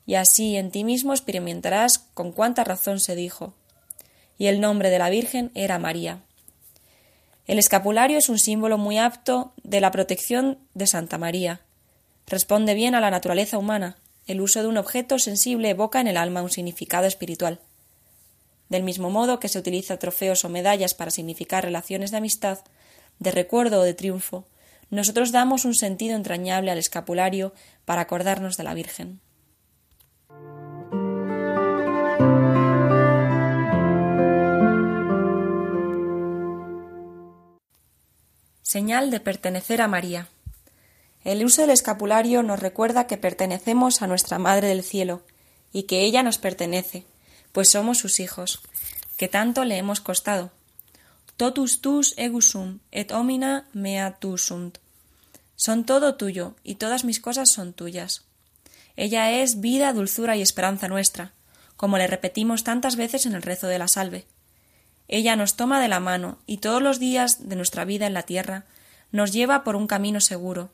Y 0.05 0.15
así 0.15 0.57
en 0.57 0.71
ti 0.71 0.83
mismo 0.83 1.13
experimentarás 1.13 1.99
con 1.99 2.33
cuánta 2.33 2.65
razón 2.65 2.99
se 2.99 3.15
dijo. 3.15 3.53
Y 4.43 4.47
el 4.47 4.59
nombre 4.59 4.89
de 4.89 4.99
la 4.99 5.09
Virgen 5.09 5.51
era 5.55 5.79
María. 5.79 6.19
El 7.47 7.59
escapulario 7.59 8.17
es 8.17 8.27
un 8.27 8.37
símbolo 8.37 8.77
muy 8.77 8.97
apto 8.97 9.53
de 9.63 9.79
la 9.79 9.89
protección 9.89 10.57
de 10.73 10.85
Santa 10.85 11.17
María. 11.17 11.61
Responde 12.27 12.73
bien 12.73 12.93
a 12.93 12.99
la 12.99 13.09
naturaleza 13.09 13.57
humana. 13.57 13.95
El 14.27 14.41
uso 14.41 14.61
de 14.61 14.67
un 14.67 14.75
objeto 14.75 15.17
sensible 15.17 15.69
evoca 15.69 16.01
en 16.01 16.07
el 16.07 16.17
alma 16.17 16.41
un 16.41 16.49
significado 16.49 17.07
espiritual. 17.07 17.61
Del 18.67 18.83
mismo 18.83 19.09
modo 19.09 19.39
que 19.39 19.47
se 19.47 19.59
utiliza 19.59 19.97
trofeos 19.97 20.43
o 20.43 20.49
medallas 20.49 20.93
para 20.93 21.11
significar 21.11 21.63
relaciones 21.63 22.11
de 22.11 22.17
amistad, 22.17 22.59
de 23.19 23.31
recuerdo 23.31 23.79
o 23.79 23.83
de 23.83 23.93
triunfo, 23.93 24.45
nosotros 24.89 25.31
damos 25.31 25.63
un 25.63 25.73
sentido 25.73 26.17
entrañable 26.17 26.69
al 26.69 26.79
escapulario 26.79 27.53
para 27.85 28.01
acordarnos 28.01 28.57
de 28.57 28.63
la 28.65 28.73
Virgen. 28.73 29.21
Señal 38.73 39.11
de 39.11 39.19
pertenecer 39.19 39.83
a 39.83 39.87
María. 39.87 40.29
El 41.23 41.45
uso 41.45 41.61
del 41.61 41.69
escapulario 41.69 42.41
nos 42.41 42.59
recuerda 42.59 43.05
que 43.05 43.17
pertenecemos 43.17 44.01
a 44.01 44.07
nuestra 44.07 44.39
Madre 44.39 44.67
del 44.67 44.81
Cielo 44.81 45.21
y 45.71 45.83
que 45.83 46.01
ella 46.01 46.23
nos 46.23 46.39
pertenece, 46.39 47.05
pues 47.51 47.69
somos 47.69 47.99
sus 47.99 48.19
hijos, 48.19 48.61
que 49.15 49.27
tanto 49.27 49.63
le 49.63 49.77
hemos 49.77 50.01
costado. 50.01 50.49
Totus 51.37 51.81
tus 51.81 52.15
egusum 52.17 52.79
et 52.89 53.11
omina 53.11 53.67
mea 53.73 54.17
tu 54.17 54.39
sunt. 54.39 54.79
Son 55.55 55.85
todo 55.85 56.15
tuyo 56.15 56.55
y 56.63 56.73
todas 56.81 57.03
mis 57.03 57.19
cosas 57.19 57.51
son 57.51 57.73
tuyas. 57.73 58.23
Ella 58.95 59.29
es 59.29 59.61
vida, 59.61 59.93
dulzura 59.93 60.35
y 60.35 60.41
esperanza 60.41 60.87
nuestra, 60.87 61.31
como 61.77 61.99
le 61.99 62.07
repetimos 62.07 62.63
tantas 62.63 62.95
veces 62.95 63.27
en 63.27 63.33
el 63.33 63.43
rezo 63.43 63.67
de 63.67 63.77
la 63.77 63.87
salve. 63.87 64.25
Ella 65.13 65.35
nos 65.35 65.55
toma 65.55 65.79
de 65.79 65.87
la 65.87 65.99
mano 65.99 66.39
y 66.47 66.57
todos 66.57 66.81
los 66.81 66.97
días 66.97 67.47
de 67.47 67.55
nuestra 67.55 67.85
vida 67.85 68.07
en 68.07 68.15
la 68.15 68.23
tierra 68.23 68.65
nos 69.11 69.31
lleva 69.31 69.63
por 69.63 69.75
un 69.75 69.85
camino 69.85 70.19
seguro. 70.19 70.71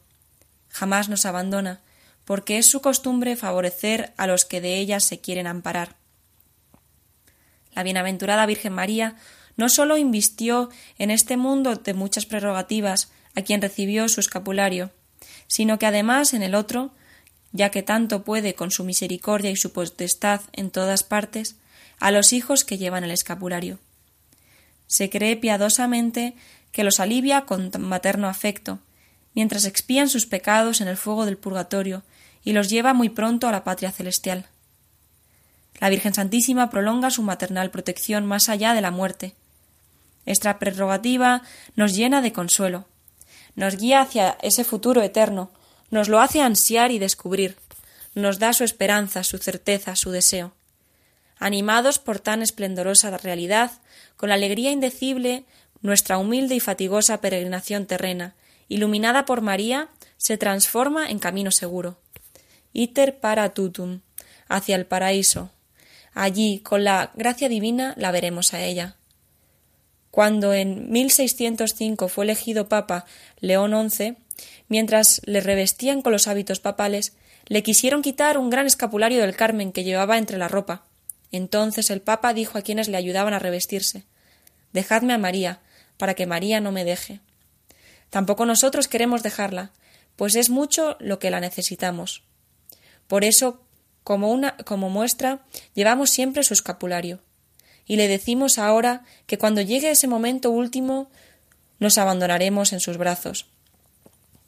Jamás 0.69 1.09
nos 1.09 1.25
abandona, 1.25 1.81
porque 2.23 2.57
es 2.57 2.65
su 2.65 2.79
costumbre 2.79 3.35
favorecer 3.35 4.13
a 4.15 4.27
los 4.27 4.45
que 4.45 4.61
de 4.61 4.77
ella 4.77 5.01
se 5.01 5.19
quieren 5.19 5.45
amparar. 5.45 5.97
La 7.73 7.83
bienaventurada 7.83 8.45
Virgen 8.45 8.71
María 8.71 9.17
no 9.57 9.67
sólo 9.67 9.97
invistió 9.97 10.69
en 10.97 11.11
este 11.11 11.35
mundo 11.35 11.75
de 11.75 11.93
muchas 11.93 12.25
prerrogativas 12.25 13.11
a 13.35 13.41
quien 13.41 13.61
recibió 13.61 14.07
su 14.07 14.21
escapulario, 14.21 14.89
sino 15.47 15.77
que 15.79 15.85
además 15.85 16.33
en 16.33 16.43
el 16.43 16.55
otro, 16.55 16.91
ya 17.51 17.71
que 17.71 17.83
tanto 17.83 18.23
puede 18.23 18.55
con 18.55 18.71
su 18.71 18.85
misericordia 18.85 19.51
y 19.51 19.57
su 19.57 19.73
potestad 19.73 20.39
en 20.53 20.71
todas 20.71 21.03
partes, 21.03 21.57
a 21.99 22.11
los 22.11 22.31
hijos 22.31 22.63
que 22.63 22.77
llevan 22.77 23.03
el 23.03 23.11
escapulario. 23.11 23.79
Se 24.89 25.11
cree 25.11 25.37
piadosamente 25.37 26.33
que 26.71 26.83
los 26.83 26.99
alivia 26.99 27.45
con 27.45 27.71
materno 27.77 28.27
afecto, 28.27 28.79
mientras 29.35 29.65
expían 29.65 30.09
sus 30.09 30.25
pecados 30.25 30.81
en 30.81 30.87
el 30.87 30.97
fuego 30.97 31.25
del 31.25 31.37
purgatorio 31.37 32.01
y 32.43 32.53
los 32.53 32.69
lleva 32.69 32.93
muy 32.95 33.09
pronto 33.09 33.47
a 33.47 33.51
la 33.51 33.63
patria 33.63 33.91
celestial. 33.91 34.47
La 35.79 35.89
Virgen 35.89 36.15
Santísima 36.15 36.71
prolonga 36.71 37.11
su 37.11 37.21
maternal 37.21 37.69
protección 37.69 38.25
más 38.25 38.49
allá 38.49 38.73
de 38.73 38.81
la 38.81 38.89
muerte. 38.89 39.35
Esta 40.25 40.57
prerrogativa 40.57 41.43
nos 41.75 41.95
llena 41.95 42.21
de 42.23 42.33
consuelo, 42.33 42.85
nos 43.55 43.77
guía 43.77 44.01
hacia 44.01 44.37
ese 44.41 44.63
futuro 44.63 45.03
eterno, 45.03 45.51
nos 45.91 46.09
lo 46.09 46.19
hace 46.19 46.41
ansiar 46.41 46.91
y 46.91 46.97
descubrir, 46.97 47.57
nos 48.15 48.39
da 48.39 48.53
su 48.53 48.63
esperanza, 48.63 49.23
su 49.23 49.37
certeza, 49.37 49.95
su 49.95 50.09
deseo. 50.09 50.51
Animados 51.37 51.99
por 51.99 52.19
tan 52.19 52.41
esplendorosa 52.41 53.15
realidad, 53.17 53.71
con 54.19 54.27
la 54.27 54.35
alegría 54.35 54.71
indecible, 54.71 55.45
nuestra 55.81 56.17
humilde 56.17 56.53
y 56.53 56.59
fatigosa 56.59 57.21
peregrinación 57.21 57.85
terrena, 57.85 58.35
iluminada 58.67 59.23
por 59.23 59.39
María, 59.39 59.87
se 60.17 60.37
transforma 60.37 61.09
en 61.09 61.19
camino 61.19 61.51
seguro. 61.51 62.01
Iter 62.73 63.21
para 63.21 63.53
tutum, 63.53 64.01
hacia 64.49 64.75
el 64.75 64.85
paraíso. 64.85 65.51
Allí, 66.13 66.59
con 66.59 66.83
la 66.83 67.13
gracia 67.15 67.47
divina, 67.47 67.93
la 67.95 68.11
veremos 68.11 68.53
a 68.53 68.61
ella. 68.61 68.97
Cuando 70.11 70.53
en 70.53 70.91
1605 70.91 72.09
fue 72.09 72.25
elegido 72.25 72.67
Papa 72.67 73.05
León 73.39 73.89
XI, 73.89 74.17
mientras 74.67 75.21
le 75.23 75.39
revestían 75.39 76.01
con 76.01 76.11
los 76.11 76.27
hábitos 76.27 76.59
papales, 76.59 77.13
le 77.47 77.63
quisieron 77.63 78.01
quitar 78.01 78.37
un 78.37 78.49
gran 78.49 78.65
escapulario 78.65 79.21
del 79.21 79.37
Carmen 79.37 79.71
que 79.71 79.85
llevaba 79.85 80.17
entre 80.17 80.37
la 80.37 80.49
ropa, 80.49 80.83
entonces 81.31 81.89
el 81.89 82.01
Papa 82.01 82.33
dijo 82.33 82.57
a 82.57 82.63
quienes 82.63 82.89
le 82.89 82.97
ayudaban 82.97 83.33
a 83.33 83.39
revestirse 83.39 84.03
Dejadme 84.73 85.13
a 85.13 85.17
María, 85.17 85.59
para 85.97 86.13
que 86.13 86.25
María 86.25 86.61
no 86.61 86.71
me 86.71 86.85
deje. 86.85 87.19
Tampoco 88.09 88.45
nosotros 88.45 88.87
queremos 88.87 89.23
dejarla, 89.23 89.71
pues 90.15 90.35
es 90.35 90.49
mucho 90.49 90.97
lo 90.99 91.19
que 91.19 91.31
la 91.31 91.39
necesitamos. 91.39 92.23
Por 93.07 93.23
eso, 93.23 93.61
como 94.03 94.31
una 94.31 94.57
como 94.57 94.89
muestra, 94.89 95.39
llevamos 95.73 96.09
siempre 96.09 96.43
su 96.43 96.53
escapulario. 96.53 97.19
Y 97.85 97.95
le 97.95 98.07
decimos 98.07 98.59
ahora 98.59 99.03
que 99.25 99.37
cuando 99.37 99.61
llegue 99.61 99.91
ese 99.91 100.07
momento 100.07 100.51
último 100.51 101.09
nos 101.79 101.97
abandonaremos 101.97 102.73
en 102.73 102.79
sus 102.79 102.97
brazos. 102.97 103.47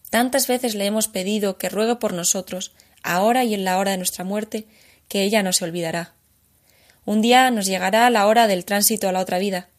Tantas 0.10 0.47
veces 0.47 0.76
le 0.76 0.86
hemos 0.86 1.07
pedido 1.07 1.57
que 1.57 1.69
ruegue 1.69 1.95
por 1.95 2.13
nosotros, 2.13 2.74
ahora 3.01 3.43
y 3.45 3.53
en 3.53 3.63
la 3.63 3.78
hora 3.78 3.91
de 3.91 3.97
nuestra 3.97 4.26
muerte, 4.26 4.67
que 5.07 5.24
ella 5.24 5.41
no 5.41 5.53
se 5.53 5.63
olvidará. 5.63 6.13
Un 7.05 7.22
día 7.22 7.49
nos 7.49 7.65
llegará 7.65 8.09
la 8.09 8.28
hora 8.28 8.47
del 8.47 8.65
tránsito 8.65 9.09
a 9.09 9.11
la 9.11 9.22
otra 9.22 9.39
vida. 9.39 9.69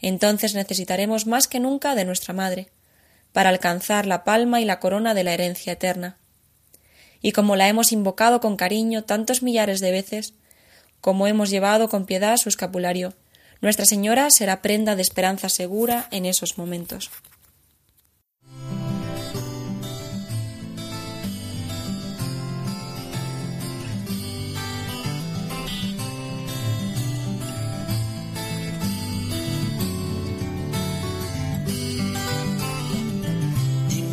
Entonces 0.00 0.54
necesitaremos 0.54 1.26
más 1.26 1.48
que 1.48 1.60
nunca 1.60 1.94
de 1.94 2.04
nuestra 2.04 2.34
madre, 2.34 2.68
para 3.32 3.50
alcanzar 3.50 4.06
la 4.06 4.24
palma 4.24 4.60
y 4.60 4.64
la 4.64 4.80
corona 4.80 5.14
de 5.14 5.24
la 5.24 5.34
herencia 5.34 5.74
eterna. 5.74 6.16
Y 7.22 7.32
como 7.32 7.56
la 7.56 7.68
hemos 7.68 7.92
invocado 7.92 8.40
con 8.40 8.56
cariño 8.56 9.04
tantos 9.04 9.42
millares 9.42 9.80
de 9.80 9.90
veces, 9.90 10.34
como 11.00 11.26
hemos 11.26 11.50
llevado 11.50 11.88
con 11.88 12.06
piedad 12.06 12.36
su 12.36 12.48
escapulario, 12.48 13.14
Nuestra 13.60 13.84
Señora 13.84 14.30
será 14.30 14.62
prenda 14.62 14.96
de 14.96 15.02
esperanza 15.02 15.50
segura 15.50 16.08
en 16.10 16.24
esos 16.24 16.56
momentos. 16.56 17.10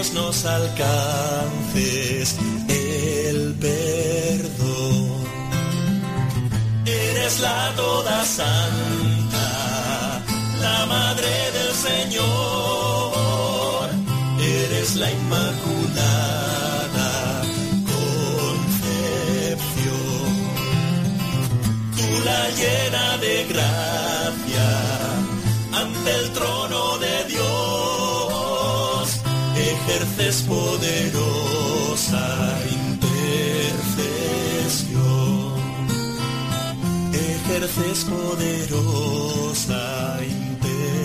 Nos 0.00 0.46
alcances 0.46 2.34
el 2.68 3.54
perdón. 3.60 5.24
Eres 6.86 7.40
la 7.40 7.72
toda 7.76 8.24
santa, 8.24 9.46
la 10.58 10.86
madre 10.86 11.52
del 11.52 11.74
Señor. 11.74 12.24
Eres 14.40 14.96
la 14.96 15.10
inmaculada 15.12 15.82
concepción. 17.92 18.80
Tú 21.94 22.06
la 22.24 22.48
llena 22.60 23.18
de 23.18 23.44
gracia 23.50 24.68
ante 25.74 26.10
el 26.16 26.30
trono 26.32 26.59
Ejerces 30.20 30.42
poderosa 30.42 32.20
intercesión 32.68 33.40
ejerces 37.14 38.04
poderosa 38.04 39.82
intercesión. 40.22 41.00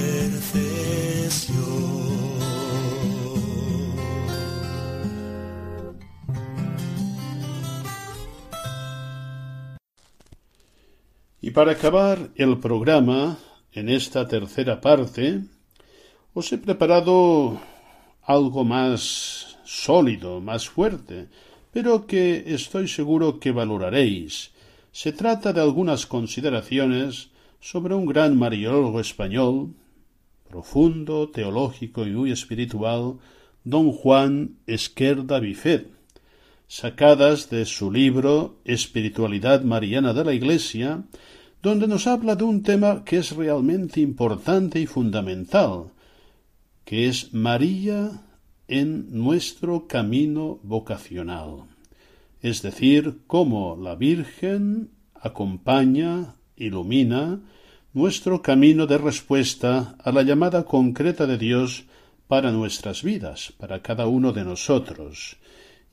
Y 11.40 11.52
para 11.52 11.72
acabar 11.72 12.32
el 12.36 12.60
programa, 12.60 13.38
en 13.72 13.88
esta 13.88 14.28
tercera 14.28 14.82
parte, 14.82 15.42
os 16.34 16.52
he 16.52 16.58
preparado 16.58 17.58
algo 18.26 18.64
más 18.64 19.58
sólido, 19.64 20.42
más 20.42 20.68
fuerte, 20.68 21.28
pero 21.72 22.08
que 22.08 22.54
estoy 22.54 22.88
seguro 22.88 23.40
que 23.40 23.52
valoraréis. 23.52 24.52
Se 24.92 25.12
trata 25.12 25.54
de 25.54 25.62
algunas 25.62 26.06
consideraciones 26.06 27.30
sobre 27.60 27.94
un 27.94 28.06
gran 28.06 28.38
mariólogo 28.38 29.00
español, 29.00 29.74
profundo, 30.50 31.30
teológico 31.30 32.06
y 32.06 32.12
muy 32.12 32.32
espiritual, 32.32 33.16
don 33.64 33.92
Juan 33.92 34.58
Esquerda 34.68 35.40
Bifet, 35.40 35.90
sacadas 36.68 37.50
de 37.50 37.66
su 37.66 37.92
libro 37.92 38.58
Espiritualidad 38.66 39.64
Mariana 39.64 40.14
de 40.14 40.24
la 40.24 40.34
Iglesia, 40.34 41.04
donde 41.62 41.88
nos 41.88 42.08
habla 42.08 42.36
de 42.36 42.44
un 42.44 42.64
tema 42.64 43.04
que 43.04 43.18
es 43.18 43.36
realmente 43.36 44.00
importante 44.00 44.80
y 44.80 44.86
fundamental, 44.86 45.92
que 46.86 47.08
es 47.08 47.34
María 47.34 48.22
en 48.68 49.08
nuestro 49.12 49.88
camino 49.88 50.60
vocacional, 50.64 51.66
es 52.42 52.62
decir, 52.62 53.22
cómo 53.28 53.76
la 53.76 53.96
Virgen 53.96 54.92
acompaña, 55.16 56.36
ilumina 56.56 57.42
nuestro 57.94 58.42
camino 58.42 58.86
de 58.86 58.98
respuesta 58.98 59.96
a 60.04 60.12
la 60.12 60.22
llamada 60.22 60.64
concreta 60.64 61.26
de 61.26 61.38
Dios 61.38 61.86
para 62.28 62.52
nuestras 62.52 63.04
vidas, 63.04 63.54
para 63.58 63.82
cada 63.82 64.08
uno 64.08 64.32
de 64.32 64.44
nosotros. 64.44 65.38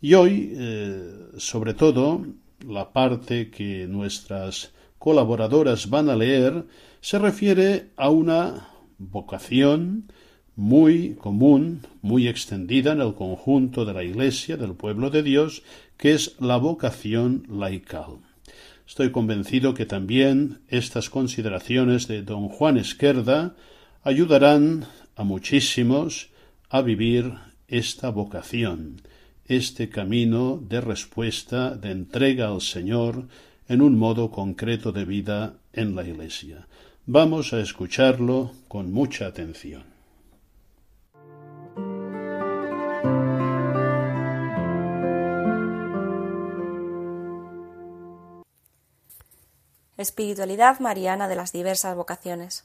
Y 0.01 0.15
hoy, 0.15 0.53
eh, 0.55 1.31
sobre 1.39 1.75
todo, 1.75 2.27
la 2.67 2.93
parte 2.93 3.51
que 3.51 3.87
nuestras 3.87 4.73
colaboradoras 4.99 5.89
van 5.89 6.11
a 6.11 6.17
leer 6.17 6.67
se 7.01 7.19
refiere 7.19 7.91
a 7.97 8.11
una 8.11 8.69
vocación 8.99 10.11
muy 10.57 11.15
común, 11.15 11.83
muy 12.03 12.29
extendida 12.29 12.93
en 12.93 13.01
el 13.01 13.15
conjunto 13.15 13.85
de 13.85 13.95
la 13.95 14.05
Iglesia, 14.05 14.57
del 14.57 14.75
pueblo 14.75 15.11
de 15.11 15.23
Dios, 15.23 15.63
que 15.97 16.13
es 16.13 16.37
la 16.41 16.57
vocación 16.57 17.47
laical. 17.49 18.19
Estoy 18.87 19.11
convencido 19.11 19.73
que 19.73 19.87
también 19.87 20.61
estas 20.69 21.09
consideraciones 21.09 22.09
de 22.09 22.23
don 22.23 22.49
Juan 22.49 22.77
Esquerda 22.77 23.55
ayudarán 24.03 24.87
a 25.17 25.25
muchísimos 25.25 26.31
a 26.69 26.83
vivir 26.83 27.33
esta 27.69 28.11
vocación, 28.11 29.01
este 29.47 29.89
camino 29.89 30.63
de 30.69 30.81
respuesta, 30.81 31.75
de 31.75 31.91
entrega 31.91 32.49
al 32.49 32.61
Señor 32.61 33.29
en 33.69 33.81
un 33.81 33.97
modo 33.97 34.31
concreto 34.31 34.93
de 34.93 35.05
vida 35.05 35.55
en 35.73 35.95
la 35.95 36.05
Iglesia. 36.07 36.67
Vamos 37.07 37.53
a 37.53 37.61
escucharlo 37.61 38.53
con 38.69 38.93
mucha 38.93 39.27
atención. 39.27 39.92
Espiritualidad 50.03 50.81
mariana 50.81 51.29
de 51.29 51.37
las 51.37 51.53
diversas 51.53 51.97
vocaciones. 51.97 52.65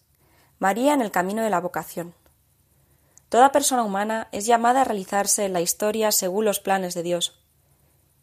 María 0.60 0.94
en 0.94 1.02
el 1.02 1.12
camino 1.12 1.44
de 1.44 1.50
la 1.50 1.60
vocación. 1.60 2.14
Toda 3.30 3.52
persona 3.52 3.84
humana 3.84 4.28
es 4.32 4.46
llamada 4.46 4.82
a 4.82 4.84
realizarse 4.84 5.46
en 5.46 5.54
la 5.54 5.62
historia 5.62 6.12
según 6.12 6.46
los 6.46 6.60
planes 6.60 6.94
de 6.94 7.04
Dios. 7.04 7.40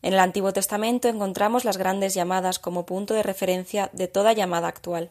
En 0.03 0.15
el 0.15 0.19
Antiguo 0.19 0.53
Testamento 0.53 1.09
encontramos 1.09 1.65
las 1.65 1.77
grandes 1.77 2.13
llamadas 2.15 2.59
como 2.59 2.87
punto 2.87 3.15
de 3.15 3.23
referencia 3.23 3.89
de 3.93 4.09
toda 4.09 4.33
llamada 4.33 4.69
actual. 4.69 5.11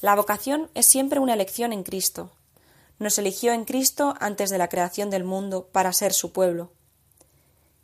La 0.00 0.14
vocación 0.14 0.70
es 0.74 0.86
siempre 0.86 1.18
una 1.18 1.34
elección 1.34 1.72
en 1.72 1.82
Cristo. 1.82 2.30
Nos 2.98 3.18
eligió 3.18 3.52
en 3.52 3.64
Cristo 3.64 4.14
antes 4.20 4.50
de 4.50 4.58
la 4.58 4.68
creación 4.68 5.10
del 5.10 5.24
mundo 5.24 5.68
para 5.72 5.92
ser 5.92 6.12
su 6.12 6.32
pueblo. 6.32 6.70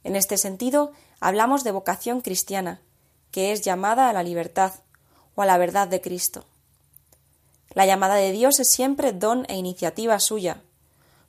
En 0.05 0.17
este 0.17 0.37
sentido, 0.37 0.93
hablamos 1.19 1.65
de 1.65 1.73
vocación 1.73 2.21
cristiana, 2.21 2.81
que 3.31 3.53
es 3.53 3.63
llamada 3.63 4.09
a 4.09 4.13
la 4.13 4.23
libertad 4.23 4.75
a 5.43 5.47
la 5.47 5.59
verdad 5.59 5.89
de 5.89 6.01
Cristo. 6.01 6.45
La 7.73 7.87
llamada 7.87 8.17
de 8.17 8.33
Dios 8.33 8.59
es 8.61 8.69
siempre 8.69 9.13
don 9.13 9.47
e 9.49 9.57
iniciativa 9.57 10.19
suya, 10.19 10.63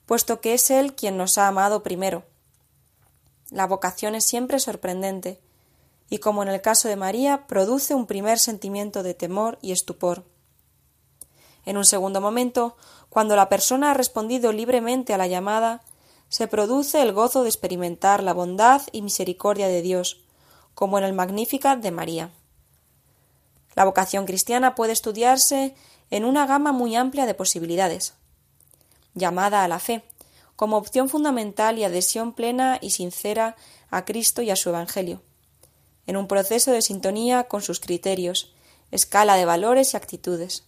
puesto 0.06 0.40
que 0.40 0.54
es 0.54 0.70
Él 0.70 0.94
quien 0.94 1.16
nos 1.16 1.38
ha 1.38 1.46
amado 1.46 1.82
primero. 1.82 2.24
La 3.50 3.66
vocación 3.66 4.14
es 4.14 4.24
siempre 4.24 4.58
sorprendente, 4.58 5.40
y 6.10 6.18
como 6.18 6.42
en 6.42 6.48
el 6.48 6.60
caso 6.60 6.88
de 6.88 6.96
María, 6.96 7.46
produce 7.46 7.94
un 7.94 8.06
primer 8.06 8.38
sentimiento 8.38 9.02
de 9.02 9.14
temor 9.14 9.58
y 9.62 9.72
estupor. 9.72 10.24
En 11.64 11.76
un 11.76 11.84
segundo 11.84 12.20
momento, 12.20 12.76
cuando 13.08 13.36
la 13.36 13.48
persona 13.48 13.90
ha 13.90 13.94
respondido 13.94 14.52
libremente 14.52 15.14
a 15.14 15.18
la 15.18 15.26
llamada, 15.26 15.82
se 16.28 16.48
produce 16.48 17.02
el 17.02 17.12
gozo 17.12 17.42
de 17.42 17.50
experimentar 17.50 18.22
la 18.22 18.32
bondad 18.32 18.82
y 18.90 19.02
misericordia 19.02 19.68
de 19.68 19.82
Dios, 19.82 20.22
como 20.74 20.98
en 20.98 21.04
el 21.04 21.12
Magnificat 21.12 21.78
de 21.78 21.90
María. 21.90 22.30
La 23.74 23.84
vocación 23.84 24.26
cristiana 24.26 24.74
puede 24.74 24.92
estudiarse 24.92 25.74
en 26.10 26.24
una 26.24 26.46
gama 26.46 26.72
muy 26.72 26.94
amplia 26.96 27.26
de 27.26 27.34
posibilidades. 27.34 28.14
Llamada 29.14 29.64
a 29.64 29.68
la 29.68 29.78
fe, 29.78 30.04
como 30.56 30.76
opción 30.76 31.08
fundamental 31.08 31.78
y 31.78 31.84
adhesión 31.84 32.34
plena 32.34 32.78
y 32.80 32.90
sincera 32.90 33.56
a 33.90 34.04
Cristo 34.04 34.42
y 34.42 34.50
a 34.50 34.56
su 34.56 34.68
Evangelio, 34.68 35.22
en 36.06 36.16
un 36.16 36.28
proceso 36.28 36.70
de 36.70 36.82
sintonía 36.82 37.44
con 37.44 37.62
sus 37.62 37.80
criterios, 37.80 38.54
escala 38.90 39.36
de 39.36 39.44
valores 39.44 39.94
y 39.94 39.96
actitudes. 39.96 40.64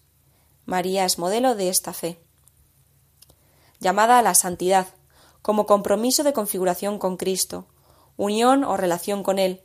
María 0.64 1.04
es 1.04 1.18
modelo 1.18 1.54
de 1.54 1.68
esta 1.68 1.92
fe. 1.92 2.18
Llamada 3.80 4.18
a 4.18 4.22
la 4.22 4.34
santidad, 4.34 4.88
como 5.42 5.66
compromiso 5.66 6.22
de 6.24 6.32
configuración 6.32 6.98
con 6.98 7.18
Cristo, 7.18 7.66
unión 8.16 8.64
o 8.64 8.78
relación 8.78 9.22
con 9.22 9.38
Él, 9.38 9.60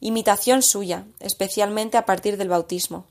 imitación 0.00 0.62
suya, 0.62 1.04
especialmente 1.20 1.96
a 1.96 2.06
partir 2.06 2.36
del 2.36 2.48
bautismo. 2.48 3.06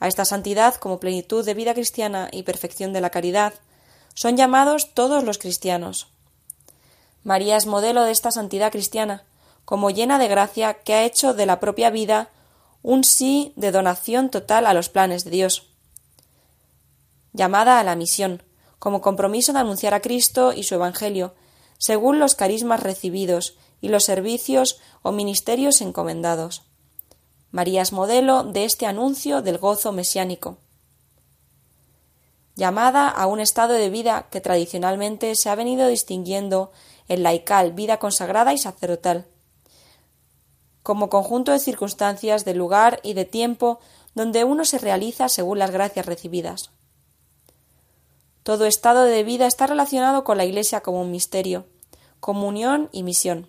A 0.00 0.08
esta 0.08 0.24
santidad, 0.24 0.74
como 0.76 1.00
plenitud 1.00 1.44
de 1.44 1.54
vida 1.54 1.74
cristiana 1.74 2.28
y 2.32 2.42
perfección 2.42 2.92
de 2.92 3.00
la 3.00 3.10
caridad, 3.10 3.54
son 4.14 4.36
llamados 4.36 4.94
todos 4.94 5.24
los 5.24 5.38
cristianos. 5.38 6.08
María 7.24 7.56
es 7.56 7.66
modelo 7.66 8.04
de 8.04 8.12
esta 8.12 8.30
santidad 8.30 8.72
cristiana, 8.72 9.24
como 9.64 9.90
llena 9.90 10.18
de 10.18 10.28
gracia 10.28 10.74
que 10.74 10.94
ha 10.94 11.04
hecho 11.04 11.34
de 11.34 11.46
la 11.46 11.60
propia 11.60 11.90
vida 11.90 12.30
un 12.82 13.04
sí 13.04 13.52
de 13.56 13.70
donación 13.70 14.30
total 14.30 14.66
a 14.66 14.72
los 14.72 14.88
planes 14.88 15.24
de 15.24 15.30
Dios. 15.30 15.66
Llamada 17.32 17.78
a 17.78 17.84
la 17.84 17.96
misión, 17.96 18.42
como 18.78 19.00
compromiso 19.00 19.52
de 19.52 19.58
anunciar 19.58 19.94
a 19.94 20.00
Cristo 20.00 20.52
y 20.52 20.62
su 20.62 20.74
Evangelio, 20.74 21.34
según 21.78 22.18
los 22.18 22.34
carismas 22.34 22.82
recibidos 22.82 23.56
y 23.80 23.88
los 23.88 24.04
servicios 24.04 24.80
o 25.02 25.12
ministerios 25.12 25.80
encomendados. 25.80 26.62
María 27.50 27.82
es 27.82 27.92
modelo 27.92 28.44
de 28.44 28.64
este 28.64 28.86
anuncio 28.86 29.42
del 29.42 29.58
gozo 29.58 29.92
mesiánico. 29.92 30.58
Llamada 32.56 33.08
a 33.08 33.26
un 33.26 33.40
estado 33.40 33.74
de 33.74 33.88
vida 33.88 34.26
que 34.30 34.40
tradicionalmente 34.40 35.34
se 35.34 35.48
ha 35.48 35.54
venido 35.54 35.86
distinguiendo 35.88 36.72
en 37.06 37.22
laical, 37.22 37.72
vida 37.72 37.98
consagrada 37.98 38.52
y 38.52 38.58
sacerdotal, 38.58 39.26
como 40.82 41.08
conjunto 41.08 41.52
de 41.52 41.58
circunstancias, 41.58 42.44
de 42.44 42.54
lugar 42.54 43.00
y 43.02 43.12
de 43.12 43.24
tiempo 43.24 43.78
donde 44.14 44.44
uno 44.44 44.64
se 44.64 44.78
realiza 44.78 45.28
según 45.28 45.58
las 45.58 45.70
gracias 45.70 46.06
recibidas. 46.06 46.70
Todo 48.42 48.64
estado 48.64 49.04
de 49.04 49.22
vida 49.22 49.46
está 49.46 49.66
relacionado 49.66 50.24
con 50.24 50.38
la 50.38 50.44
Iglesia 50.44 50.80
como 50.80 51.02
un 51.02 51.10
misterio, 51.10 51.66
comunión 52.20 52.88
y 52.92 53.02
misión. 53.02 53.46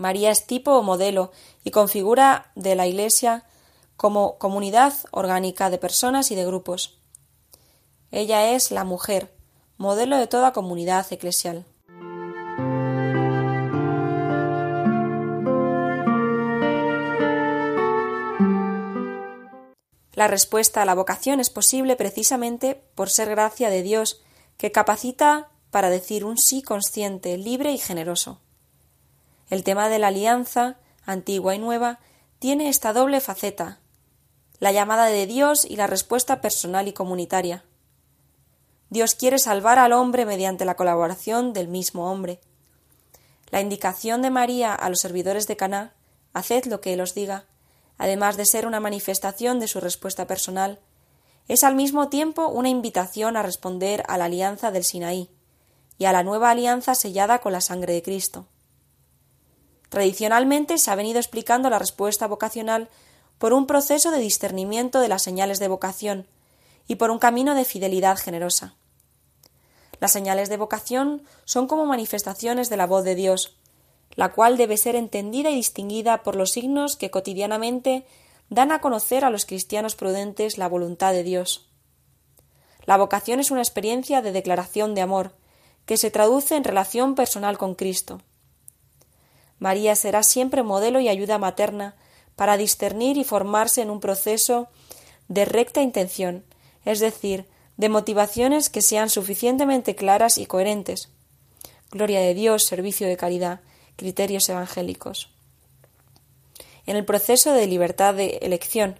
María 0.00 0.30
es 0.30 0.46
tipo 0.46 0.72
o 0.72 0.82
modelo 0.82 1.30
y 1.62 1.72
configura 1.72 2.50
de 2.54 2.74
la 2.74 2.86
Iglesia 2.86 3.44
como 3.98 4.38
comunidad 4.38 4.94
orgánica 5.10 5.68
de 5.68 5.76
personas 5.76 6.30
y 6.30 6.34
de 6.34 6.46
grupos. 6.46 6.98
Ella 8.10 8.52
es 8.52 8.70
la 8.70 8.84
mujer, 8.84 9.30
modelo 9.76 10.16
de 10.16 10.26
toda 10.26 10.54
comunidad 10.54 11.06
eclesial. 11.12 11.66
La 20.14 20.28
respuesta 20.28 20.80
a 20.80 20.86
la 20.86 20.94
vocación 20.94 21.40
es 21.40 21.50
posible 21.50 21.94
precisamente 21.96 22.82
por 22.94 23.10
ser 23.10 23.28
gracia 23.28 23.68
de 23.68 23.82
Dios, 23.82 24.22
que 24.56 24.72
capacita 24.72 25.50
para 25.70 25.90
decir 25.90 26.24
un 26.24 26.38
sí 26.38 26.62
consciente, 26.62 27.36
libre 27.36 27.72
y 27.72 27.78
generoso. 27.78 28.40
El 29.50 29.64
tema 29.64 29.88
de 29.88 29.98
la 29.98 30.08
alianza, 30.08 30.76
antigua 31.04 31.54
y 31.54 31.58
nueva, 31.58 31.98
tiene 32.38 32.68
esta 32.68 32.92
doble 32.92 33.20
faceta 33.20 33.80
la 34.60 34.72
llamada 34.72 35.06
de 35.06 35.26
Dios 35.26 35.64
y 35.64 35.76
la 35.76 35.86
respuesta 35.86 36.42
personal 36.42 36.86
y 36.86 36.92
comunitaria. 36.92 37.64
Dios 38.90 39.14
quiere 39.14 39.38
salvar 39.38 39.78
al 39.78 39.92
hombre 39.92 40.26
mediante 40.26 40.66
la 40.66 40.76
colaboración 40.76 41.54
del 41.54 41.66
mismo 41.66 42.12
hombre. 42.12 42.40
La 43.50 43.62
indicación 43.62 44.20
de 44.20 44.30
María 44.30 44.74
a 44.74 44.90
los 44.90 45.00
servidores 45.00 45.46
de 45.46 45.56
Caná, 45.56 45.94
haced 46.34 46.66
lo 46.66 46.82
que 46.82 46.92
él 46.92 47.00
os 47.00 47.14
diga, 47.14 47.46
además 47.96 48.36
de 48.36 48.44
ser 48.44 48.66
una 48.66 48.80
manifestación 48.80 49.60
de 49.60 49.68
su 49.68 49.80
respuesta 49.80 50.26
personal, 50.26 50.78
es 51.48 51.64
al 51.64 51.74
mismo 51.74 52.08
tiempo 52.08 52.48
una 52.48 52.68
invitación 52.68 53.36
a 53.36 53.42
responder 53.42 54.04
a 54.08 54.18
la 54.18 54.26
alianza 54.26 54.70
del 54.70 54.84
Sinaí 54.84 55.30
y 55.96 56.04
a 56.04 56.12
la 56.12 56.22
nueva 56.22 56.50
alianza 56.50 56.94
sellada 56.94 57.40
con 57.40 57.52
la 57.52 57.60
sangre 57.62 57.94
de 57.94 58.02
Cristo. 58.02 58.46
Tradicionalmente 59.90 60.78
se 60.78 60.90
ha 60.90 60.94
venido 60.94 61.18
explicando 61.18 61.68
la 61.68 61.78
respuesta 61.78 62.26
vocacional 62.26 62.88
por 63.38 63.52
un 63.52 63.66
proceso 63.66 64.10
de 64.10 64.18
discernimiento 64.18 65.00
de 65.00 65.08
las 65.08 65.22
señales 65.22 65.58
de 65.58 65.68
vocación 65.68 66.26
y 66.88 66.94
por 66.94 67.10
un 67.10 67.18
camino 67.18 67.54
de 67.54 67.64
fidelidad 67.64 68.16
generosa. 68.16 68.74
Las 69.98 70.12
señales 70.12 70.48
de 70.48 70.56
vocación 70.56 71.22
son 71.44 71.66
como 71.66 71.86
manifestaciones 71.86 72.70
de 72.70 72.76
la 72.76 72.86
voz 72.86 73.04
de 73.04 73.14
Dios, 73.14 73.56
la 74.14 74.32
cual 74.32 74.56
debe 74.56 74.76
ser 74.76 74.96
entendida 74.96 75.50
y 75.50 75.56
distinguida 75.56 76.22
por 76.22 76.36
los 76.36 76.52
signos 76.52 76.96
que 76.96 77.10
cotidianamente 77.10 78.06
dan 78.48 78.72
a 78.72 78.80
conocer 78.80 79.24
a 79.24 79.30
los 79.30 79.44
cristianos 79.44 79.96
prudentes 79.96 80.56
la 80.56 80.68
voluntad 80.68 81.12
de 81.12 81.22
Dios. 81.22 81.68
La 82.84 82.96
vocación 82.96 83.40
es 83.40 83.50
una 83.50 83.60
experiencia 83.60 84.22
de 84.22 84.32
declaración 84.32 84.94
de 84.94 85.02
amor, 85.02 85.34
que 85.84 85.96
se 85.96 86.10
traduce 86.10 86.56
en 86.56 86.64
relación 86.64 87.14
personal 87.14 87.58
con 87.58 87.74
Cristo. 87.74 88.20
María 89.60 89.94
será 89.94 90.22
siempre 90.22 90.62
modelo 90.62 91.00
y 91.00 91.08
ayuda 91.08 91.38
materna 91.38 91.94
para 92.34 92.56
discernir 92.56 93.18
y 93.18 93.24
formarse 93.24 93.82
en 93.82 93.90
un 93.90 94.00
proceso 94.00 94.68
de 95.28 95.44
recta 95.44 95.82
intención, 95.82 96.42
es 96.84 96.98
decir, 96.98 97.44
de 97.76 97.90
motivaciones 97.90 98.70
que 98.70 98.80
sean 98.80 99.10
suficientemente 99.10 99.94
claras 99.94 100.38
y 100.38 100.46
coherentes. 100.46 101.10
Gloria 101.90 102.20
de 102.20 102.34
Dios, 102.34 102.64
servicio 102.64 103.06
de 103.06 103.18
caridad, 103.18 103.60
criterios 103.96 104.48
evangélicos. 104.48 105.28
En 106.86 106.96
el 106.96 107.04
proceso 107.04 107.52
de 107.52 107.66
libertad 107.66 108.14
de 108.14 108.38
elección, 108.42 108.98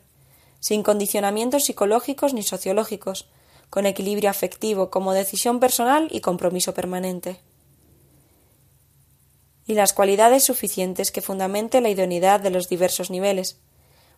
sin 0.61 0.83
condicionamientos 0.83 1.65
psicológicos 1.65 2.35
ni 2.35 2.43
sociológicos, 2.43 3.27
con 3.71 3.87
equilibrio 3.87 4.29
afectivo 4.29 4.91
como 4.91 5.15
decisión 5.15 5.59
personal 5.59 6.09
y 6.11 6.21
compromiso 6.21 6.75
permanente 6.75 7.41
y 9.71 9.75
las 9.75 9.93
cualidades 9.93 10.43
suficientes 10.43 11.13
que 11.13 11.23
fundamente 11.23 11.81
la 11.81 11.91
idoneidad 11.91 12.41
de 12.41 12.51
los 12.51 12.69
diversos 12.69 13.09
niveles 13.09 13.61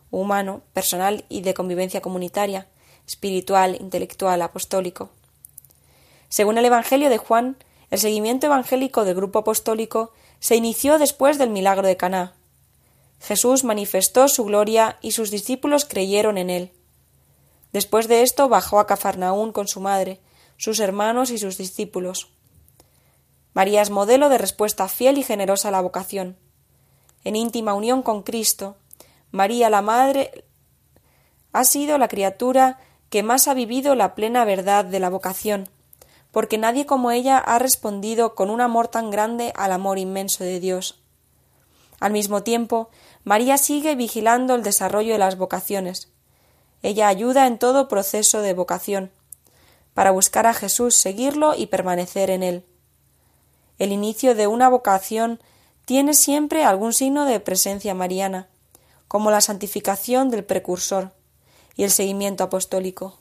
humano, 0.09 0.61
personal 0.73 1.25
y 1.29 1.41
de 1.41 1.53
convivencia 1.53 2.01
comunitaria, 2.01 2.65
espiritual, 3.07 3.77
intelectual, 3.79 4.41
apostólico. 4.41 5.11
Según 6.27 6.57
el 6.57 6.65
Evangelio 6.65 7.11
de 7.11 7.19
Juan, 7.19 7.55
el 7.91 7.99
seguimiento 7.99 8.47
evangélico 8.47 9.05
del 9.05 9.13
grupo 9.13 9.39
apostólico 9.39 10.11
se 10.39 10.55
inició 10.55 10.97
después 10.97 11.37
del 11.37 11.51
milagro 11.51 11.87
de 11.87 11.97
Caná. 11.97 12.33
Jesús 13.19 13.63
manifestó 13.63 14.27
su 14.29 14.45
gloria 14.45 14.97
y 15.01 15.11
sus 15.11 15.29
discípulos 15.29 15.85
creyeron 15.85 16.39
en 16.39 16.49
él. 16.49 16.71
Después 17.73 18.07
de 18.07 18.23
esto 18.23 18.49
bajó 18.49 18.79
a 18.79 18.87
Cafarnaún 18.87 19.51
con 19.51 19.67
su 19.67 19.81
madre, 19.81 20.19
sus 20.57 20.79
hermanos 20.79 21.29
y 21.29 21.37
sus 21.37 21.59
discípulos. 21.59 22.29
María 23.53 23.81
es 23.81 23.89
modelo 23.89 24.29
de 24.29 24.37
respuesta 24.37 24.87
fiel 24.87 25.17
y 25.17 25.23
generosa 25.23 25.69
a 25.69 25.71
la 25.71 25.81
vocación. 25.81 26.37
En 27.23 27.35
íntima 27.35 27.73
unión 27.73 28.01
con 28.01 28.23
Cristo, 28.23 28.75
María 29.31 29.69
la 29.69 29.81
Madre 29.81 30.45
ha 31.53 31.63
sido 31.63 31.97
la 31.97 32.07
criatura 32.07 32.79
que 33.09 33.23
más 33.23 33.47
ha 33.47 33.53
vivido 33.53 33.93
la 33.95 34.15
plena 34.15 34.43
verdad 34.43 34.85
de 34.85 34.99
la 34.99 35.09
vocación, 35.09 35.69
porque 36.31 36.57
nadie 36.57 36.87
como 36.87 37.11
ella 37.11 37.37
ha 37.37 37.59
respondido 37.59 38.33
con 38.33 38.49
un 38.49 38.59
amor 38.59 38.87
tan 38.87 39.11
grande 39.11 39.53
al 39.55 39.71
amor 39.71 39.99
inmenso 39.99 40.43
de 40.43 40.59
Dios. 40.59 41.03
Al 41.99 42.11
mismo 42.11 42.41
tiempo, 42.41 42.89
María 43.23 43.57
sigue 43.59 43.95
vigilando 43.95 44.55
el 44.55 44.63
desarrollo 44.63 45.13
de 45.13 45.19
las 45.19 45.37
vocaciones. 45.37 46.11
Ella 46.81 47.07
ayuda 47.07 47.45
en 47.45 47.59
todo 47.59 47.87
proceso 47.87 48.41
de 48.41 48.53
vocación, 48.53 49.11
para 49.93 50.09
buscar 50.09 50.47
a 50.47 50.55
Jesús, 50.55 50.95
seguirlo 50.95 51.53
y 51.55 51.67
permanecer 51.67 52.31
en 52.31 52.41
él. 52.41 52.65
El 53.79 53.91
inicio 53.91 54.35
de 54.35 54.47
una 54.47 54.69
vocación 54.69 55.39
tiene 55.85 56.13
siempre 56.13 56.63
algún 56.63 56.93
signo 56.93 57.25
de 57.25 57.39
presencia 57.39 57.93
mariana, 57.93 58.47
como 59.07 59.31
la 59.31 59.41
santificación 59.41 60.29
del 60.29 60.43
precursor 60.43 61.11
y 61.75 61.83
el 61.83 61.91
seguimiento 61.91 62.43
apostólico. 62.43 63.19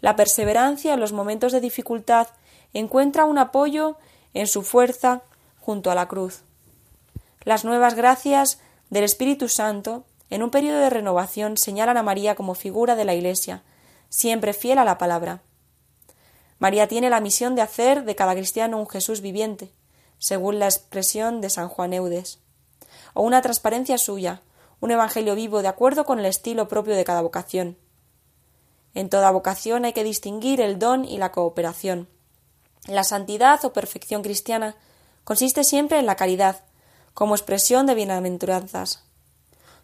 La 0.00 0.16
perseverancia 0.16 0.94
en 0.94 1.00
los 1.00 1.12
momentos 1.12 1.52
de 1.52 1.60
dificultad 1.60 2.28
encuentra 2.72 3.24
un 3.24 3.38
apoyo 3.38 3.96
en 4.34 4.46
su 4.46 4.62
fuerza 4.62 5.22
junto 5.60 5.90
a 5.90 5.94
la 5.94 6.06
cruz. 6.06 6.42
Las 7.44 7.64
nuevas 7.64 7.94
gracias 7.94 8.60
del 8.90 9.04
Espíritu 9.04 9.48
Santo, 9.48 10.04
en 10.30 10.42
un 10.42 10.50
periodo 10.50 10.78
de 10.78 10.90
renovación, 10.90 11.56
señalan 11.56 11.96
a 11.96 12.02
María 12.02 12.34
como 12.34 12.54
figura 12.54 12.94
de 12.96 13.04
la 13.04 13.14
Iglesia, 13.14 13.62
siempre 14.08 14.52
fiel 14.52 14.78
a 14.78 14.84
la 14.84 14.98
palabra. 14.98 15.40
María 16.58 16.88
tiene 16.88 17.10
la 17.10 17.20
misión 17.20 17.54
de 17.54 17.62
hacer 17.62 18.04
de 18.04 18.16
cada 18.16 18.34
cristiano 18.34 18.78
un 18.78 18.88
Jesús 18.88 19.20
viviente, 19.20 19.72
según 20.18 20.58
la 20.58 20.66
expresión 20.66 21.40
de 21.40 21.50
San 21.50 21.68
Juan 21.68 21.92
Eudes, 21.92 22.38
o 23.14 23.22
una 23.22 23.42
transparencia 23.42 23.98
suya, 23.98 24.42
un 24.80 24.90
evangelio 24.90 25.34
vivo 25.34 25.62
de 25.62 25.68
acuerdo 25.68 26.04
con 26.04 26.18
el 26.18 26.26
estilo 26.26 26.68
propio 26.68 26.96
de 26.96 27.04
cada 27.04 27.22
vocación. 27.22 27.76
En 28.94 29.10
toda 29.10 29.30
vocación 29.30 29.84
hay 29.84 29.92
que 29.92 30.04
distinguir 30.04 30.60
el 30.60 30.78
don 30.78 31.04
y 31.04 31.18
la 31.18 31.32
cooperación. 31.32 32.08
La 32.86 33.04
santidad 33.04 33.62
o 33.64 33.72
perfección 33.72 34.22
cristiana 34.22 34.76
consiste 35.24 35.64
siempre 35.64 35.98
en 35.98 36.06
la 36.06 36.16
caridad, 36.16 36.62
como 37.12 37.34
expresión 37.34 37.86
de 37.86 37.94
bienaventuranzas. 37.94 39.04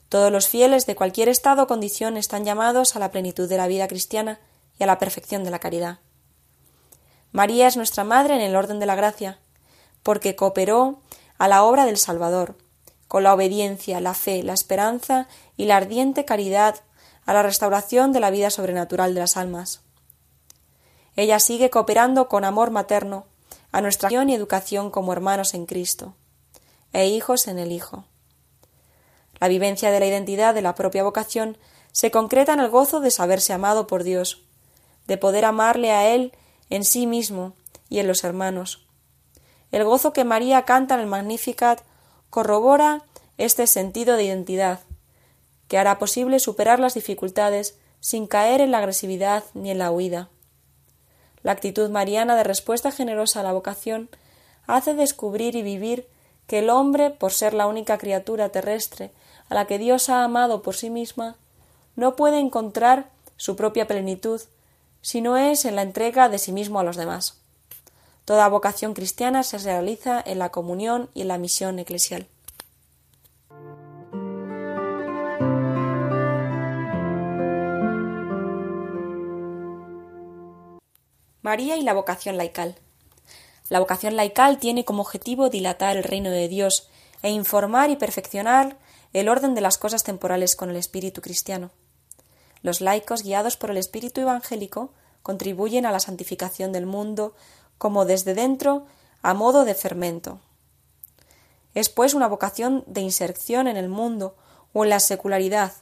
Todos 0.09 0.31
los 0.31 0.47
fieles 0.47 0.87
de 0.87 0.95
cualquier 0.95 1.29
estado 1.29 1.64
o 1.64 1.66
condición 1.66 2.16
están 2.16 2.45
llamados 2.45 2.97
a 2.97 2.99
la 2.99 3.11
plenitud 3.11 3.49
de 3.49 3.57
la 3.57 3.66
vida 3.66 3.89
cristiana 3.89 4.41
y 4.79 4.85
a 4.85 4.87
la 4.87 4.99
perfección 4.99 5.43
de 5.43 5.51
la 5.51 5.59
caridad. 5.59 5.99
María 7.33 7.66
es 7.66 7.76
nuestra 7.76 8.05
Madre 8.05 8.35
en 8.35 8.43
el 8.43 8.55
orden 8.55 8.78
de 8.78 8.87
la 8.87 8.95
gracia, 8.95 9.39
porque 10.03 10.37
cooperó 10.37 11.01
a 11.39 11.49
la 11.49 11.64
obra 11.64 11.87
del 11.87 11.97
Salvador, 11.97 12.57
con 13.09 13.22
la 13.22 13.35
obediencia, 13.35 14.01
la 14.01 14.14
fe, 14.14 14.43
la 14.43 14.53
esperanza 14.53 15.28
y 15.57 15.64
la 15.64 15.76
ardiente 15.76 16.24
caridad 16.24 16.76
a 17.24 17.33
la 17.33 17.43
restauración 17.43 18.12
de 18.12 18.20
la 18.20 18.30
vida 18.30 18.51
sobrenatural 18.51 19.14
de 19.14 19.20
las 19.20 19.37
almas. 19.37 19.80
Ella 21.16 21.39
sigue 21.41 21.70
cooperando 21.70 22.28
con 22.28 22.45
amor 22.45 22.70
materno 22.70 23.26
a 23.70 23.80
nuestra 23.80 24.09
acción 24.09 24.28
y 24.28 24.35
educación 24.35 24.91
como 24.91 25.12
hermanos 25.12 25.55
en 25.55 25.66
Cristo 25.66 26.14
e 26.93 27.07
hijos 27.09 27.49
en 27.49 27.59
el 27.59 27.72
Hijo. 27.72 28.05
La 29.41 29.49
vivencia 29.49 29.91
de 29.91 30.01
la 30.01 30.07
identidad 30.07 30.55
de 30.55 30.62
la 30.62 30.74
propia 30.74 31.03
vocación 31.03 31.57
se 31.91 32.11
concreta 32.11 32.53
en 32.53 32.61
el 32.61 32.68
gozo 32.68 33.01
de 33.01 33.11
saberse 33.11 33.53
amado 33.53 33.87
por 33.87 34.05
Dios, 34.05 34.43
de 35.07 35.16
poder 35.16 35.45
amarle 35.45 35.91
a 35.91 36.09
Él 36.14 36.33
en 36.73 36.85
sí 36.85 37.07
mismo 37.07 37.53
y 37.91 37.99
en 37.99 38.07
los 38.07 38.25
hermanos. 38.25 38.87
El 39.73 39.85
gozo 39.85 40.14
que 40.14 40.25
María 40.25 40.62
canta 40.62 40.95
en 40.95 41.01
el 41.01 41.07
Magnificat 41.07 41.83
corrobora 42.31 43.03
este 43.37 43.66
sentido 43.66 44.16
de 44.16 44.25
identidad, 44.25 44.81
que 45.68 45.77
hará 45.77 45.99
posible 45.99 46.41
superar 46.41 46.81
las 46.81 46.95
dificultades 46.95 47.77
sin 48.01 48.27
caer 48.27 48.62
en 48.62 48.70
la 48.70 48.79
agresividad 48.79 49.45
ni 49.53 49.70
en 49.70 49.77
la 49.77 49.91
huida. 49.91 50.31
La 51.43 51.53
actitud 51.53 51.91
mariana 51.91 52.37
de 52.37 52.45
respuesta 52.45 52.91
generosa 52.91 53.41
a 53.41 53.43
la 53.43 53.53
vocación 53.53 54.09
hace 54.66 54.95
descubrir 54.95 55.57
y 55.57 55.62
vivir 55.62 56.09
que 56.47 56.61
el 56.61 56.70
hombre, 56.70 57.11
por 57.11 57.33
ser 57.33 57.53
la 57.53 57.66
única 57.66 57.99
criatura 57.99 58.49
terrestre 58.49 59.11
a 59.51 59.55
la 59.55 59.66
que 59.66 59.77
Dios 59.77 60.09
ha 60.09 60.25
amado 60.25 60.62
por 60.62 60.75
sí 60.75 60.89
misma, 60.89 61.37
no 61.97 62.16
puede 62.16 62.39
encontrar 62.39 63.11
su 63.37 63.57
propia 63.57 63.87
plenitud 63.87 64.41
si 65.03 65.20
no 65.20 65.36
es 65.36 65.64
en 65.64 65.76
la 65.76 65.82
entrega 65.82 66.28
de 66.28 66.38
sí 66.38 66.53
mismo 66.53 66.80
a 66.80 66.84
los 66.84 66.96
demás. 66.96 67.36
Toda 68.24 68.48
vocación 68.48 68.94
cristiana 68.94 69.42
se 69.42 69.59
realiza 69.59 70.22
en 70.24 70.38
la 70.38 70.50
comunión 70.50 71.11
y 71.12 71.22
en 71.22 71.28
la 71.28 71.38
misión 71.38 71.78
eclesial. 71.80 72.28
María 81.42 81.76
y 81.76 81.82
la 81.82 81.92
vocación 81.92 82.36
laical. 82.36 82.76
La 83.68 83.80
vocación 83.80 84.14
laical 84.14 84.59
tiene 84.59 84.84
como 84.84 85.03
objetivo 85.03 85.50
dilatar 85.50 85.96
el 85.96 86.05
reino 86.05 86.30
de 86.30 86.46
Dios 86.46 86.88
e 87.22 87.30
informar 87.30 87.90
y 87.90 87.96
perfeccionar 87.96 88.76
el 89.12 89.28
orden 89.28 89.55
de 89.55 89.61
las 89.61 89.76
cosas 89.76 90.05
temporales 90.05 90.55
con 90.55 90.70
el 90.70 90.76
espíritu 90.76 91.20
cristiano. 91.20 91.70
Los 92.62 92.80
laicos, 92.80 93.22
guiados 93.22 93.56
por 93.56 93.70
el 93.70 93.76
espíritu 93.76 94.20
evangélico, 94.20 94.92
contribuyen 95.22 95.86
a 95.86 95.92
la 95.92 96.00
santificación 96.00 96.72
del 96.72 96.86
mundo 96.86 97.34
como 97.78 98.04
desde 98.04 98.34
dentro 98.34 98.86
a 99.22 99.34
modo 99.34 99.64
de 99.64 99.74
fermento. 99.74 100.40
Es 101.74 101.88
pues 101.88 102.14
una 102.14 102.28
vocación 102.28 102.84
de 102.86 103.00
inserción 103.00 103.66
en 103.66 103.76
el 103.76 103.88
mundo 103.88 104.36
o 104.72 104.84
en 104.84 104.90
la 104.90 105.00
secularidad 105.00 105.72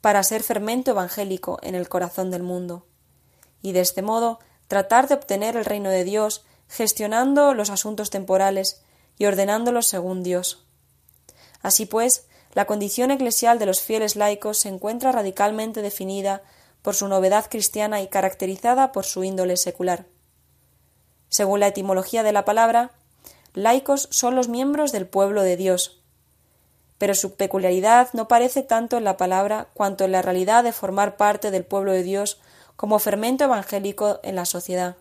para 0.00 0.22
ser 0.22 0.42
fermento 0.42 0.90
evangélico 0.90 1.58
en 1.62 1.74
el 1.74 1.88
corazón 1.88 2.30
del 2.30 2.42
mundo. 2.42 2.86
Y 3.60 3.72
de 3.72 3.80
este 3.80 4.02
modo 4.02 4.40
tratar 4.68 5.08
de 5.08 5.14
obtener 5.14 5.56
el 5.56 5.64
reino 5.64 5.90
de 5.90 6.04
Dios 6.04 6.44
gestionando 6.68 7.54
los 7.54 7.70
asuntos 7.70 8.10
temporales 8.10 8.82
y 9.18 9.26
ordenándolos 9.26 9.86
según 9.86 10.22
Dios. 10.22 10.64
Así 11.60 11.86
pues, 11.86 12.26
la 12.52 12.66
condición 12.66 13.10
eclesial 13.10 13.58
de 13.58 13.66
los 13.66 13.80
fieles 13.80 14.16
laicos 14.16 14.58
se 14.58 14.68
encuentra 14.68 15.12
radicalmente 15.12 15.82
definida 15.82 16.42
por 16.82 16.94
su 16.94 17.08
novedad 17.08 17.46
cristiana 17.48 18.02
y 18.02 18.08
caracterizada 18.08 18.92
por 18.92 19.04
su 19.04 19.24
índole 19.24 19.56
secular. 19.56 20.04
Según 21.28 21.60
la 21.60 21.68
etimología 21.68 22.22
de 22.22 22.32
la 22.32 22.44
palabra, 22.44 22.90
laicos 23.54 24.08
son 24.10 24.34
los 24.34 24.48
miembros 24.48 24.92
del 24.92 25.06
pueblo 25.06 25.42
de 25.42 25.56
Dios, 25.56 26.02
pero 26.98 27.14
su 27.14 27.34
peculiaridad 27.34 28.10
no 28.12 28.28
parece 28.28 28.62
tanto 28.62 28.96
en 28.96 29.04
la 29.04 29.16
palabra 29.16 29.68
cuanto 29.74 30.04
en 30.04 30.12
la 30.12 30.22
realidad 30.22 30.62
de 30.62 30.72
formar 30.72 31.16
parte 31.16 31.50
del 31.50 31.64
pueblo 31.64 31.92
de 31.92 32.02
Dios 32.02 32.38
como 32.76 32.98
fermento 32.98 33.44
evangélico 33.44 34.20
en 34.22 34.36
la 34.36 34.44
sociedad. 34.44 34.96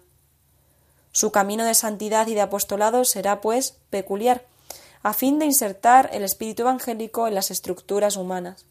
Su 1.11 1.31
camino 1.31 1.65
de 1.65 1.73
santidad 1.73 2.27
y 2.27 2.33
de 2.33 2.41
apostolado 2.41 3.03
será, 3.03 3.41
pues, 3.41 3.75
peculiar, 3.89 4.45
a 5.03 5.13
fin 5.13 5.39
de 5.39 5.45
insertar 5.45 6.09
el 6.13 6.23
espíritu 6.23 6.63
evangélico 6.63 7.27
en 7.27 7.35
las 7.35 7.51
estructuras 7.51 8.17
humanas. 8.17 8.65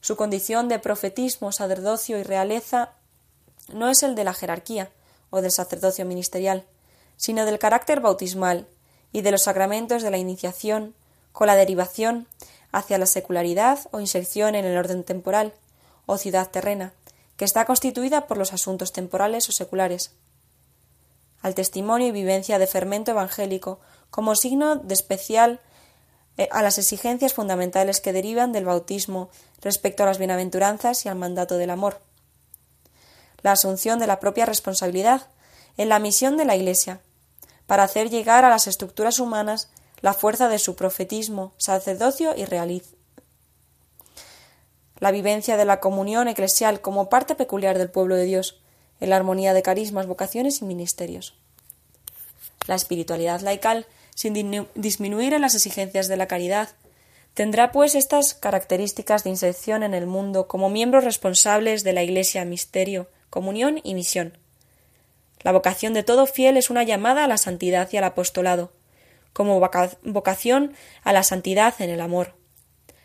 Su 0.00 0.16
condición 0.16 0.68
de 0.68 0.78
profetismo, 0.78 1.52
sacerdocio 1.52 2.18
y 2.18 2.22
realeza 2.22 2.90
no 3.72 3.88
es 3.88 4.02
el 4.02 4.14
de 4.14 4.24
la 4.24 4.34
jerarquía 4.34 4.90
o 5.30 5.40
del 5.40 5.50
sacerdocio 5.50 6.04
ministerial, 6.04 6.64
sino 7.16 7.44
del 7.44 7.58
carácter 7.58 8.00
bautismal 8.00 8.66
y 9.12 9.22
de 9.22 9.30
los 9.30 9.42
sacramentos 9.42 10.02
de 10.02 10.10
la 10.10 10.18
iniciación, 10.18 10.94
con 11.32 11.46
la 11.46 11.56
derivación 11.56 12.26
hacia 12.72 12.98
la 12.98 13.06
secularidad 13.06 13.78
o 13.92 14.00
inserción 14.00 14.54
en 14.54 14.64
el 14.64 14.76
orden 14.76 15.04
temporal 15.04 15.54
o 16.06 16.18
ciudad 16.18 16.50
terrena, 16.50 16.92
que 17.36 17.44
está 17.44 17.64
constituida 17.64 18.26
por 18.26 18.36
los 18.36 18.52
asuntos 18.52 18.92
temporales 18.92 19.48
o 19.48 19.52
seculares. 19.52 20.12
Al 21.42 21.54
testimonio 21.54 22.08
y 22.08 22.12
vivencia 22.12 22.58
de 22.58 22.66
fermento 22.66 23.10
evangélico 23.10 23.78
como 24.14 24.36
signo 24.36 24.76
de 24.76 24.94
especial 24.94 25.58
eh, 26.36 26.48
a 26.52 26.62
las 26.62 26.78
exigencias 26.78 27.34
fundamentales 27.34 28.00
que 28.00 28.12
derivan 28.12 28.52
del 28.52 28.64
bautismo 28.64 29.28
respecto 29.60 30.04
a 30.04 30.06
las 30.06 30.18
bienaventuranzas 30.18 31.04
y 31.04 31.08
al 31.08 31.16
mandato 31.16 31.56
del 31.56 31.70
amor. 31.70 32.00
La 33.42 33.50
asunción 33.50 33.98
de 33.98 34.06
la 34.06 34.20
propia 34.20 34.46
responsabilidad 34.46 35.26
en 35.78 35.88
la 35.88 35.98
misión 35.98 36.36
de 36.36 36.44
la 36.44 36.54
Iglesia, 36.54 37.00
para 37.66 37.82
hacer 37.82 38.08
llegar 38.08 38.44
a 38.44 38.50
las 38.50 38.68
estructuras 38.68 39.18
humanas 39.18 39.68
la 40.00 40.14
fuerza 40.14 40.48
de 40.48 40.60
su 40.60 40.76
profetismo, 40.76 41.52
sacerdocio 41.56 42.36
y 42.36 42.44
realiz, 42.44 42.94
la 45.00 45.10
vivencia 45.10 45.56
de 45.56 45.64
la 45.64 45.80
comunión 45.80 46.28
eclesial 46.28 46.80
como 46.80 47.08
parte 47.08 47.34
peculiar 47.34 47.78
del 47.78 47.90
pueblo 47.90 48.14
de 48.14 48.26
Dios, 48.26 48.60
en 49.00 49.10
la 49.10 49.16
armonía 49.16 49.54
de 49.54 49.62
carismas, 49.62 50.06
vocaciones 50.06 50.62
y 50.62 50.66
ministerios. 50.66 51.34
La 52.68 52.76
espiritualidad 52.76 53.40
laical, 53.40 53.88
sin 54.14 54.66
disminuir 54.74 55.34
en 55.34 55.42
las 55.42 55.54
exigencias 55.54 56.08
de 56.08 56.16
la 56.16 56.26
caridad, 56.26 56.70
tendrá 57.34 57.72
pues 57.72 57.94
estas 57.94 58.34
características 58.34 59.24
de 59.24 59.30
inserción 59.30 59.82
en 59.82 59.94
el 59.94 60.06
mundo 60.06 60.46
como 60.46 60.70
miembros 60.70 61.04
responsables 61.04 61.84
de 61.84 61.92
la 61.92 62.02
Iglesia, 62.02 62.44
misterio, 62.44 63.08
comunión 63.28 63.80
y 63.82 63.94
misión. 63.94 64.38
La 65.42 65.52
vocación 65.52 65.92
de 65.92 66.02
todo 66.02 66.26
fiel 66.26 66.56
es 66.56 66.70
una 66.70 66.84
llamada 66.84 67.24
a 67.24 67.28
la 67.28 67.36
santidad 67.36 67.88
y 67.92 67.96
al 67.96 68.04
apostolado, 68.04 68.72
como 69.32 69.60
vocación 70.02 70.74
a 71.02 71.12
la 71.12 71.22
santidad 71.22 71.74
en 71.80 71.90
el 71.90 72.00
amor. 72.00 72.34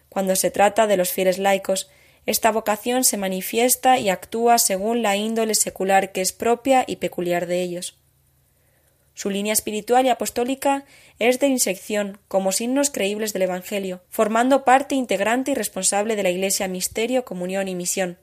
Cuando 0.07 0.36
se 0.36 0.51
trata 0.51 0.88
de 0.88 0.95
los 0.95 1.10
fieles 1.10 1.38
laicos, 1.38 1.89
esta 2.26 2.51
vocación 2.51 3.03
se 3.03 3.18
manifiesta 3.18 3.97
y 3.97 4.10
actúa 4.10 4.60
según 4.60 5.01
la 5.01 5.16
índole 5.16 5.55
secular 5.55 6.12
que 6.12 6.22
es 6.22 6.32
propia 6.32 6.84
y 6.86 6.97
peculiar 6.97 7.47
de 7.47 7.62
ellos. 7.62 7.99
Su 9.20 9.30
línea 9.30 9.51
espiritual 9.51 10.05
y 10.05 10.09
apostólica 10.09 10.86
es 11.20 11.41
de 11.41 11.47
insección 11.47 12.20
como 12.30 12.53
signos 12.53 12.89
creíbles 12.89 13.34
del 13.34 13.41
Evangelio, 13.41 14.01
formando 14.07 14.63
parte 14.63 14.95
integrante 14.95 15.51
y 15.51 15.55
responsable 15.55 16.15
de 16.15 16.24
la 16.24 16.30
Iglesia 16.30 16.70
misterio, 16.70 17.26
comunión 17.26 17.67
y 17.67 17.76
misión. 17.76 18.17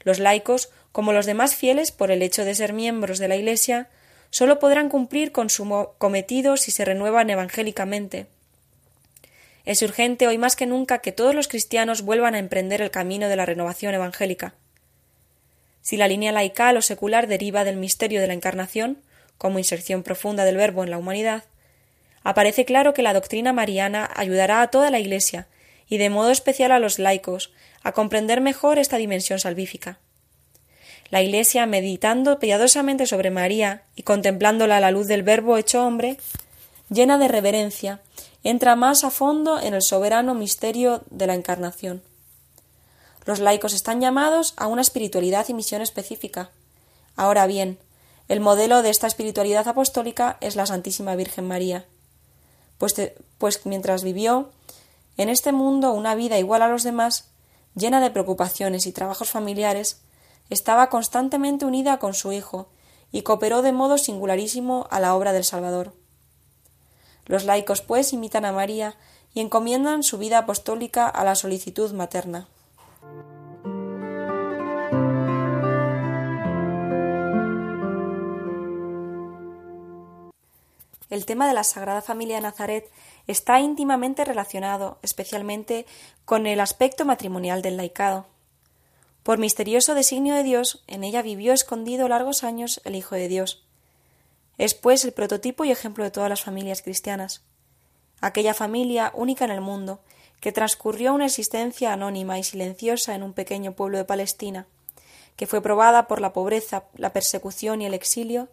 Los 0.00 0.20
laicos, 0.20 0.70
como 0.90 1.12
los 1.12 1.26
demás 1.26 1.54
fieles, 1.54 1.92
por 1.92 2.10
el 2.10 2.22
hecho 2.22 2.46
de 2.46 2.54
ser 2.54 2.72
miembros 2.72 3.18
de 3.18 3.28
la 3.28 3.36
Iglesia, 3.36 3.90
sólo 4.30 4.58
podrán 4.58 4.88
cumplir 4.88 5.32
con 5.32 5.50
su 5.50 5.90
cometido 5.98 6.56
si 6.56 6.70
se 6.70 6.86
renuevan 6.86 7.28
evangélicamente, 7.28 8.28
es 9.66 9.82
urgente 9.82 10.26
hoy 10.26 10.38
más 10.38 10.56
que 10.56 10.64
nunca 10.64 11.00
que 11.00 11.12
todos 11.12 11.34
los 11.34 11.46
cristianos 11.46 12.02
vuelvan 12.02 12.34
a 12.34 12.38
emprender 12.38 12.80
el 12.80 12.90
camino 12.90 13.28
de 13.28 13.36
la 13.36 13.44
renovación 13.44 13.94
evangélica. 13.94 14.54
Si 15.82 15.98
la 15.98 16.08
línea 16.08 16.32
laical 16.32 16.78
o 16.78 16.82
secular 16.82 17.26
deriva 17.26 17.64
del 17.64 17.76
misterio 17.76 18.22
de 18.22 18.26
la 18.26 18.32
Encarnación, 18.32 19.02
como 19.38 19.58
inserción 19.58 20.02
profunda 20.02 20.44
del 20.44 20.56
Verbo 20.56 20.84
en 20.84 20.90
la 20.90 20.98
humanidad, 20.98 21.44
aparece 22.22 22.64
claro 22.64 22.94
que 22.94 23.02
la 23.02 23.12
doctrina 23.12 23.52
mariana 23.52 24.10
ayudará 24.14 24.62
a 24.62 24.68
toda 24.68 24.90
la 24.90 24.98
Iglesia, 24.98 25.46
y 25.88 25.98
de 25.98 26.10
modo 26.10 26.30
especial 26.30 26.72
a 26.72 26.78
los 26.78 26.98
laicos, 26.98 27.52
a 27.82 27.92
comprender 27.92 28.40
mejor 28.40 28.78
esta 28.78 28.96
dimensión 28.96 29.38
salvífica. 29.38 29.98
La 31.10 31.22
Iglesia, 31.22 31.66
meditando 31.66 32.38
piadosamente 32.38 33.06
sobre 33.06 33.30
María 33.30 33.82
y 33.94 34.02
contemplándola 34.02 34.78
a 34.78 34.80
la 34.80 34.90
luz 34.90 35.06
del 35.06 35.22
Verbo 35.22 35.58
hecho 35.58 35.86
hombre, 35.86 36.16
llena 36.88 37.18
de 37.18 37.28
reverencia, 37.28 38.00
entra 38.42 38.74
más 38.74 39.04
a 39.04 39.10
fondo 39.10 39.60
en 39.60 39.74
el 39.74 39.82
soberano 39.82 40.34
misterio 40.34 41.04
de 41.10 41.26
la 41.26 41.34
Encarnación. 41.34 42.02
Los 43.26 43.38
laicos 43.38 43.72
están 43.72 44.00
llamados 44.00 44.54
a 44.56 44.66
una 44.66 44.82
espiritualidad 44.82 45.46
y 45.48 45.54
misión 45.54 45.82
específica. 45.82 46.50
Ahora 47.16 47.46
bien, 47.46 47.78
el 48.28 48.40
modelo 48.40 48.82
de 48.82 48.90
esta 48.90 49.06
espiritualidad 49.06 49.68
apostólica 49.68 50.38
es 50.40 50.56
la 50.56 50.66
Santísima 50.66 51.14
Virgen 51.14 51.46
María, 51.46 51.86
pues, 52.78 52.94
pues 53.38 53.66
mientras 53.66 54.02
vivió 54.02 54.50
en 55.16 55.28
este 55.28 55.52
mundo 55.52 55.92
una 55.92 56.14
vida 56.14 56.38
igual 56.38 56.62
a 56.62 56.68
los 56.68 56.82
demás, 56.82 57.28
llena 57.74 58.00
de 58.00 58.10
preocupaciones 58.10 58.86
y 58.86 58.92
trabajos 58.92 59.30
familiares, 59.30 60.00
estaba 60.50 60.88
constantemente 60.88 61.64
unida 61.64 61.98
con 61.98 62.14
su 62.14 62.32
Hijo 62.32 62.68
y 63.12 63.22
cooperó 63.22 63.62
de 63.62 63.72
modo 63.72 63.98
singularísimo 63.98 64.88
a 64.90 65.00
la 65.00 65.14
obra 65.14 65.32
del 65.32 65.44
Salvador. 65.44 65.94
Los 67.26 67.44
laicos, 67.44 67.80
pues, 67.80 68.12
imitan 68.12 68.44
a 68.44 68.52
María 68.52 68.96
y 69.34 69.40
encomiendan 69.40 70.02
su 70.02 70.18
vida 70.18 70.38
apostólica 70.38 71.08
a 71.08 71.24
la 71.24 71.34
solicitud 71.34 71.92
materna. 71.92 72.48
El 81.14 81.26
tema 81.26 81.46
de 81.46 81.54
la 81.54 81.62
Sagrada 81.62 82.02
Familia 82.02 82.34
de 82.34 82.42
Nazaret 82.42 82.90
está 83.28 83.60
íntimamente 83.60 84.24
relacionado, 84.24 84.98
especialmente, 85.00 85.86
con 86.24 86.44
el 86.48 86.58
aspecto 86.58 87.04
matrimonial 87.04 87.62
del 87.62 87.76
laicado. 87.76 88.26
Por 89.22 89.38
misterioso 89.38 89.94
designio 89.94 90.34
de 90.34 90.42
Dios, 90.42 90.82
en 90.88 91.04
ella 91.04 91.22
vivió 91.22 91.52
escondido 91.52 92.08
largos 92.08 92.42
años 92.42 92.80
el 92.82 92.96
Hijo 92.96 93.14
de 93.14 93.28
Dios. 93.28 93.62
Es, 94.58 94.74
pues, 94.74 95.04
el 95.04 95.12
prototipo 95.12 95.64
y 95.64 95.70
ejemplo 95.70 96.02
de 96.02 96.10
todas 96.10 96.28
las 96.28 96.42
familias 96.42 96.82
cristianas. 96.82 97.42
Aquella 98.20 98.52
familia 98.52 99.12
única 99.14 99.44
en 99.44 99.52
el 99.52 99.60
mundo, 99.60 100.00
que 100.40 100.50
transcurrió 100.50 101.14
una 101.14 101.26
existencia 101.26 101.92
anónima 101.92 102.40
y 102.40 102.42
silenciosa 102.42 103.14
en 103.14 103.22
un 103.22 103.34
pequeño 103.34 103.74
pueblo 103.74 103.98
de 103.98 104.04
Palestina, 104.04 104.66
que 105.36 105.46
fue 105.46 105.62
probada 105.62 106.08
por 106.08 106.20
la 106.20 106.32
pobreza, 106.32 106.86
la 106.96 107.12
persecución 107.12 107.82
y 107.82 107.86
el 107.86 107.94
exilio, 107.94 108.48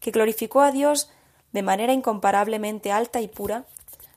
que 0.00 0.10
glorificó 0.10 0.60
a 0.60 0.72
Dios 0.72 1.08
de 1.54 1.62
manera 1.62 1.92
incomparablemente 1.92 2.90
alta 2.90 3.20
y 3.20 3.28
pura, 3.28 3.64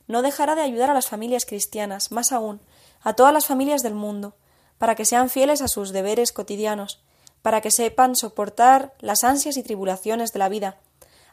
no 0.07 0.23
dejará 0.23 0.55
de 0.55 0.63
ayudar 0.63 0.89
a 0.89 0.95
las 0.95 1.07
familias 1.07 1.45
cristianas, 1.45 2.11
más 2.11 2.31
aún, 2.31 2.59
a 3.01 3.13
todas 3.13 3.31
las 3.31 3.45
familias 3.45 3.83
del 3.83 3.93
mundo, 3.93 4.33
para 4.79 4.95
que 4.95 5.05
sean 5.05 5.29
fieles 5.29 5.61
a 5.61 5.67
sus 5.67 5.91
deberes 5.91 6.31
cotidianos, 6.31 7.03
para 7.43 7.61
que 7.61 7.69
sepan 7.69 8.15
soportar 8.15 8.95
las 8.99 9.23
ansias 9.23 9.55
y 9.55 9.61
tribulaciones 9.61 10.33
de 10.33 10.39
la 10.39 10.49
vida, 10.49 10.77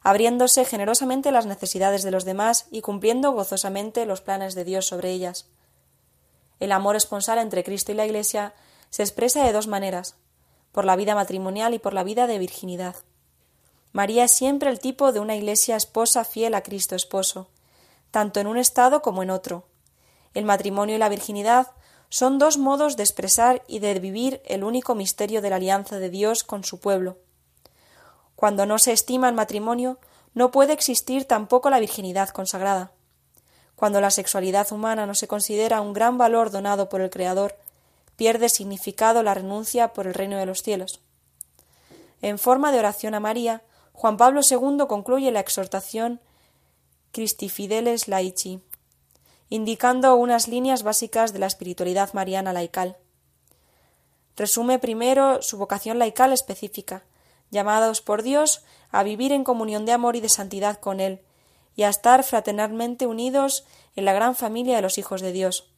abriéndose 0.02 0.66
generosamente 0.66 1.32
las 1.32 1.46
necesidades 1.46 2.02
de 2.02 2.10
los 2.10 2.26
demás 2.26 2.66
y 2.70 2.82
cumpliendo 2.82 3.32
gozosamente 3.32 4.04
los 4.04 4.20
planes 4.20 4.54
de 4.54 4.64
Dios 4.64 4.84
sobre 4.84 5.10
ellas. 5.10 5.46
El 6.60 6.72
amor 6.72 6.96
esponsal 6.96 7.38
entre 7.38 7.64
Cristo 7.64 7.92
y 7.92 7.94
la 7.94 8.04
Iglesia 8.04 8.52
se 8.90 9.02
expresa 9.02 9.42
de 9.42 9.52
dos 9.52 9.68
maneras, 9.68 10.16
por 10.70 10.84
la 10.84 10.96
vida 10.96 11.14
matrimonial 11.14 11.72
y 11.72 11.78
por 11.78 11.94
la 11.94 12.04
vida 12.04 12.26
de 12.26 12.38
virginidad. 12.38 12.94
María 13.94 14.24
es 14.24 14.32
siempre 14.32 14.70
el 14.70 14.80
tipo 14.80 15.12
de 15.12 15.20
una 15.20 15.36
Iglesia 15.36 15.76
esposa 15.76 16.24
fiel 16.24 16.54
a 16.54 16.62
Cristo 16.62 16.96
esposo, 16.96 17.46
tanto 18.10 18.40
en 18.40 18.48
un 18.48 18.56
estado 18.58 19.02
como 19.02 19.22
en 19.22 19.30
otro. 19.30 19.66
El 20.34 20.44
matrimonio 20.44 20.96
y 20.96 20.98
la 20.98 21.08
virginidad 21.08 21.68
son 22.08 22.40
dos 22.40 22.58
modos 22.58 22.96
de 22.96 23.04
expresar 23.04 23.62
y 23.68 23.78
de 23.78 23.96
vivir 24.00 24.42
el 24.46 24.64
único 24.64 24.96
misterio 24.96 25.40
de 25.40 25.48
la 25.48 25.56
alianza 25.56 26.00
de 26.00 26.10
Dios 26.10 26.42
con 26.42 26.64
su 26.64 26.80
pueblo. 26.80 27.18
Cuando 28.34 28.66
no 28.66 28.80
se 28.80 28.90
estima 28.90 29.28
el 29.28 29.36
matrimonio, 29.36 30.00
no 30.34 30.50
puede 30.50 30.72
existir 30.72 31.26
tampoco 31.26 31.70
la 31.70 31.78
virginidad 31.78 32.30
consagrada. 32.30 32.90
Cuando 33.76 34.00
la 34.00 34.10
sexualidad 34.10 34.72
humana 34.72 35.06
no 35.06 35.14
se 35.14 35.28
considera 35.28 35.80
un 35.80 35.92
gran 35.92 36.18
valor 36.18 36.50
donado 36.50 36.88
por 36.88 37.00
el 37.00 37.10
Creador, 37.10 37.56
pierde 38.16 38.48
significado 38.48 39.22
la 39.22 39.34
renuncia 39.34 39.92
por 39.92 40.08
el 40.08 40.14
reino 40.14 40.36
de 40.36 40.46
los 40.46 40.64
cielos. 40.64 40.98
En 42.22 42.40
forma 42.40 42.72
de 42.72 42.80
oración 42.80 43.14
a 43.14 43.20
María, 43.20 43.62
Juan 43.94 44.16
Pablo 44.16 44.40
II 44.48 44.86
concluye 44.88 45.30
la 45.30 45.38
exhortación 45.38 46.20
Christi 47.12 47.48
Fideles 47.48 48.08
Laici, 48.08 48.60
indicando 49.48 50.16
unas 50.16 50.48
líneas 50.48 50.82
básicas 50.82 51.32
de 51.32 51.38
la 51.38 51.46
espiritualidad 51.46 52.12
mariana 52.12 52.52
laical. 52.52 52.96
Resume 54.36 54.80
primero 54.80 55.40
su 55.42 55.58
vocación 55.58 56.00
laical 56.00 56.32
específica, 56.32 57.04
llamados 57.52 58.00
por 58.00 58.24
Dios 58.24 58.64
a 58.90 59.04
vivir 59.04 59.30
en 59.30 59.44
comunión 59.44 59.86
de 59.86 59.92
amor 59.92 60.16
y 60.16 60.20
de 60.20 60.28
santidad 60.28 60.80
con 60.80 60.98
Él, 60.98 61.20
y 61.76 61.84
a 61.84 61.88
estar 61.88 62.24
fraternalmente 62.24 63.06
unidos 63.06 63.64
en 63.94 64.04
la 64.04 64.12
gran 64.12 64.34
familia 64.34 64.74
de 64.74 64.82
los 64.82 64.98
hijos 64.98 65.20
de 65.20 65.30
Dios, 65.30 65.70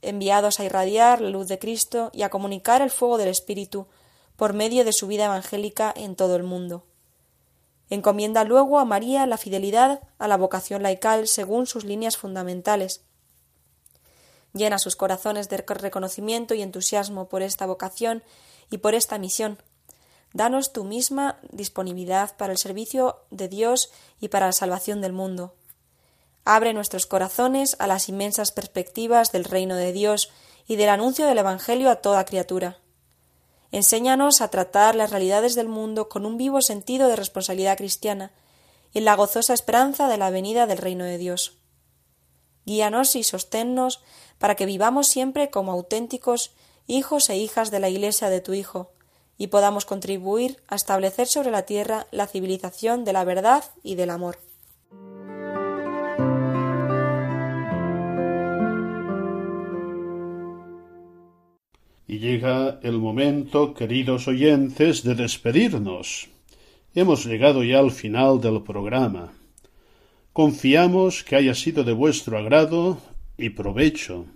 enviados 0.00 0.60
a 0.60 0.64
irradiar 0.64 1.20
la 1.20 1.30
luz 1.30 1.48
de 1.48 1.58
Cristo 1.58 2.10
y 2.12 2.22
a 2.22 2.30
comunicar 2.30 2.82
el 2.82 2.90
fuego 2.90 3.18
del 3.18 3.28
Espíritu 3.28 3.88
por 4.36 4.52
medio 4.52 4.84
de 4.84 4.92
su 4.92 5.08
vida 5.08 5.24
evangélica 5.24 5.92
en 5.96 6.14
todo 6.14 6.36
el 6.36 6.44
mundo. 6.44 6.84
Encomienda 7.94 8.44
luego 8.44 8.78
a 8.78 8.84
María 8.84 9.26
la 9.26 9.38
fidelidad 9.38 10.02
a 10.18 10.28
la 10.28 10.36
vocación 10.36 10.82
laical 10.82 11.28
según 11.28 11.66
sus 11.66 11.84
líneas 11.84 12.16
fundamentales, 12.16 13.02
Llena 14.54 14.78
sus 14.78 14.94
corazones 14.94 15.48
de 15.48 15.56
reconocimiento 15.56 16.54
y 16.54 16.62
entusiasmo 16.62 17.28
por 17.28 17.42
esta 17.42 17.66
vocación 17.66 18.22
y 18.70 18.78
por 18.78 18.94
esta 18.94 19.18
misión. 19.18 19.58
Danos 20.32 20.72
tu 20.72 20.84
misma 20.84 21.38
disponibilidad 21.50 22.36
para 22.36 22.52
el 22.52 22.58
servicio 22.58 23.18
de 23.30 23.48
Dios 23.48 23.90
y 24.20 24.28
para 24.28 24.46
la 24.46 24.52
salvación 24.52 25.00
del 25.00 25.12
mundo. 25.12 25.54
Abre 26.44 26.72
nuestros 26.72 27.06
corazones 27.06 27.74
a 27.80 27.88
las 27.88 28.08
inmensas 28.08 28.52
perspectivas 28.52 29.32
del 29.32 29.44
reino 29.44 29.74
de 29.74 29.92
Dios 29.92 30.30
y 30.68 30.76
del 30.76 30.88
anuncio 30.88 31.26
del 31.26 31.38
Evangelio 31.38 31.90
a 31.90 31.96
toda 31.96 32.24
criatura. 32.24 32.78
Enséñanos 33.74 34.40
a 34.40 34.52
tratar 34.52 34.94
las 34.94 35.10
realidades 35.10 35.56
del 35.56 35.66
mundo 35.66 36.08
con 36.08 36.26
un 36.26 36.36
vivo 36.36 36.62
sentido 36.62 37.08
de 37.08 37.16
responsabilidad 37.16 37.76
cristiana 37.76 38.30
y 38.92 38.98
en 38.98 39.04
la 39.04 39.16
gozosa 39.16 39.52
esperanza 39.52 40.06
de 40.06 40.16
la 40.16 40.30
venida 40.30 40.68
del 40.68 40.78
reino 40.78 41.04
de 41.04 41.18
Dios. 41.18 41.58
Guíanos 42.66 43.16
y 43.16 43.24
sosténnos 43.24 44.00
para 44.38 44.54
que 44.54 44.64
vivamos 44.64 45.08
siempre 45.08 45.50
como 45.50 45.72
auténticos 45.72 46.52
hijos 46.86 47.28
e 47.30 47.36
hijas 47.36 47.72
de 47.72 47.80
la 47.80 47.88
Iglesia 47.88 48.30
de 48.30 48.40
tu 48.40 48.52
Hijo, 48.52 48.92
y 49.38 49.48
podamos 49.48 49.86
contribuir 49.86 50.62
a 50.68 50.76
establecer 50.76 51.26
sobre 51.26 51.50
la 51.50 51.62
tierra 51.62 52.06
la 52.12 52.28
civilización 52.28 53.04
de 53.04 53.12
la 53.12 53.24
verdad 53.24 53.64
y 53.82 53.96
del 53.96 54.10
amor. 54.10 54.38
Y 62.14 62.20
llega 62.20 62.78
el 62.84 62.98
momento, 62.98 63.74
queridos 63.74 64.28
oyentes, 64.28 65.02
de 65.02 65.16
despedirnos. 65.16 66.28
Hemos 66.94 67.26
llegado 67.26 67.64
ya 67.64 67.80
al 67.80 67.90
final 67.90 68.40
del 68.40 68.62
programa. 68.62 69.32
Confiamos 70.32 71.24
que 71.24 71.34
haya 71.34 71.56
sido 71.56 71.82
de 71.82 71.92
vuestro 71.92 72.38
agrado 72.38 73.00
y 73.36 73.50
provecho 73.50 74.26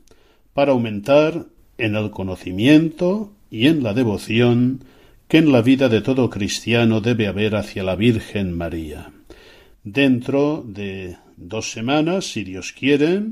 para 0.55 0.73
aumentar 0.73 1.47
en 1.77 1.95
el 1.95 2.11
conocimiento 2.11 3.31
y 3.49 3.69
en 3.69 3.85
la 3.85 3.95
devoción 3.95 4.83
que 5.29 5.39
en 5.39 5.53
la 5.53 5.63
vida 5.63 5.89
de 5.89 6.01
todo 6.01 6.31
cristiano 6.31 7.01
debe 7.01 7.29
haber 7.29 7.55
hacia 7.55 7.85
la 7.85 7.95
Virgen 7.95 8.59
María. 8.59 9.13
Dentro 9.85 10.65
de 10.67 11.17
dos 11.37 11.71
semanas, 11.71 12.33
si 12.33 12.43
Dios 12.43 12.73
quiere, 12.73 13.23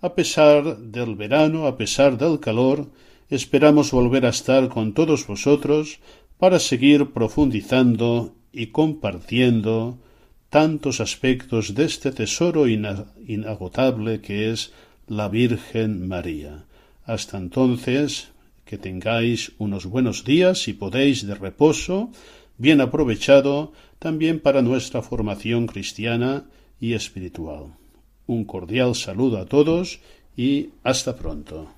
a 0.00 0.14
pesar 0.14 0.78
del 0.78 1.16
verano, 1.16 1.66
a 1.66 1.76
pesar 1.76 2.16
del 2.16 2.38
calor, 2.38 2.86
esperamos 3.30 3.90
volver 3.92 4.26
a 4.26 4.30
estar 4.30 4.68
con 4.68 4.94
todos 4.94 5.26
vosotros 5.26 6.00
para 6.38 6.58
seguir 6.58 7.12
profundizando 7.12 8.34
y 8.52 8.68
compartiendo 8.68 9.98
tantos 10.48 11.00
aspectos 11.00 11.74
de 11.74 11.84
este 11.84 12.10
tesoro 12.12 12.66
inagotable 12.68 14.20
que 14.20 14.50
es 14.50 14.72
la 15.06 15.28
Virgen 15.28 16.08
María. 16.08 16.64
Hasta 17.04 17.38
entonces, 17.38 18.28
que 18.64 18.78
tengáis 18.78 19.52
unos 19.58 19.86
buenos 19.86 20.24
días 20.24 20.68
y 20.68 20.72
podéis 20.72 21.26
de 21.26 21.34
reposo, 21.34 22.10
bien 22.56 22.80
aprovechado 22.80 23.72
también 23.98 24.40
para 24.40 24.62
nuestra 24.62 25.02
formación 25.02 25.66
cristiana 25.66 26.44
y 26.80 26.94
espiritual. 26.94 27.74
Un 28.26 28.44
cordial 28.44 28.94
saludo 28.94 29.38
a 29.38 29.46
todos 29.46 30.00
y 30.36 30.70
hasta 30.82 31.16
pronto. 31.16 31.77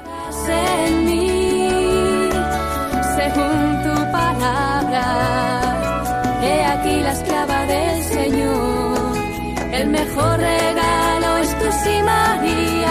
El 9.81 9.89
mejor 9.89 10.37
regalo 10.37 11.37
es 11.37 11.57
tu 11.57 11.71
sí, 11.83 12.03
María. 12.03 12.81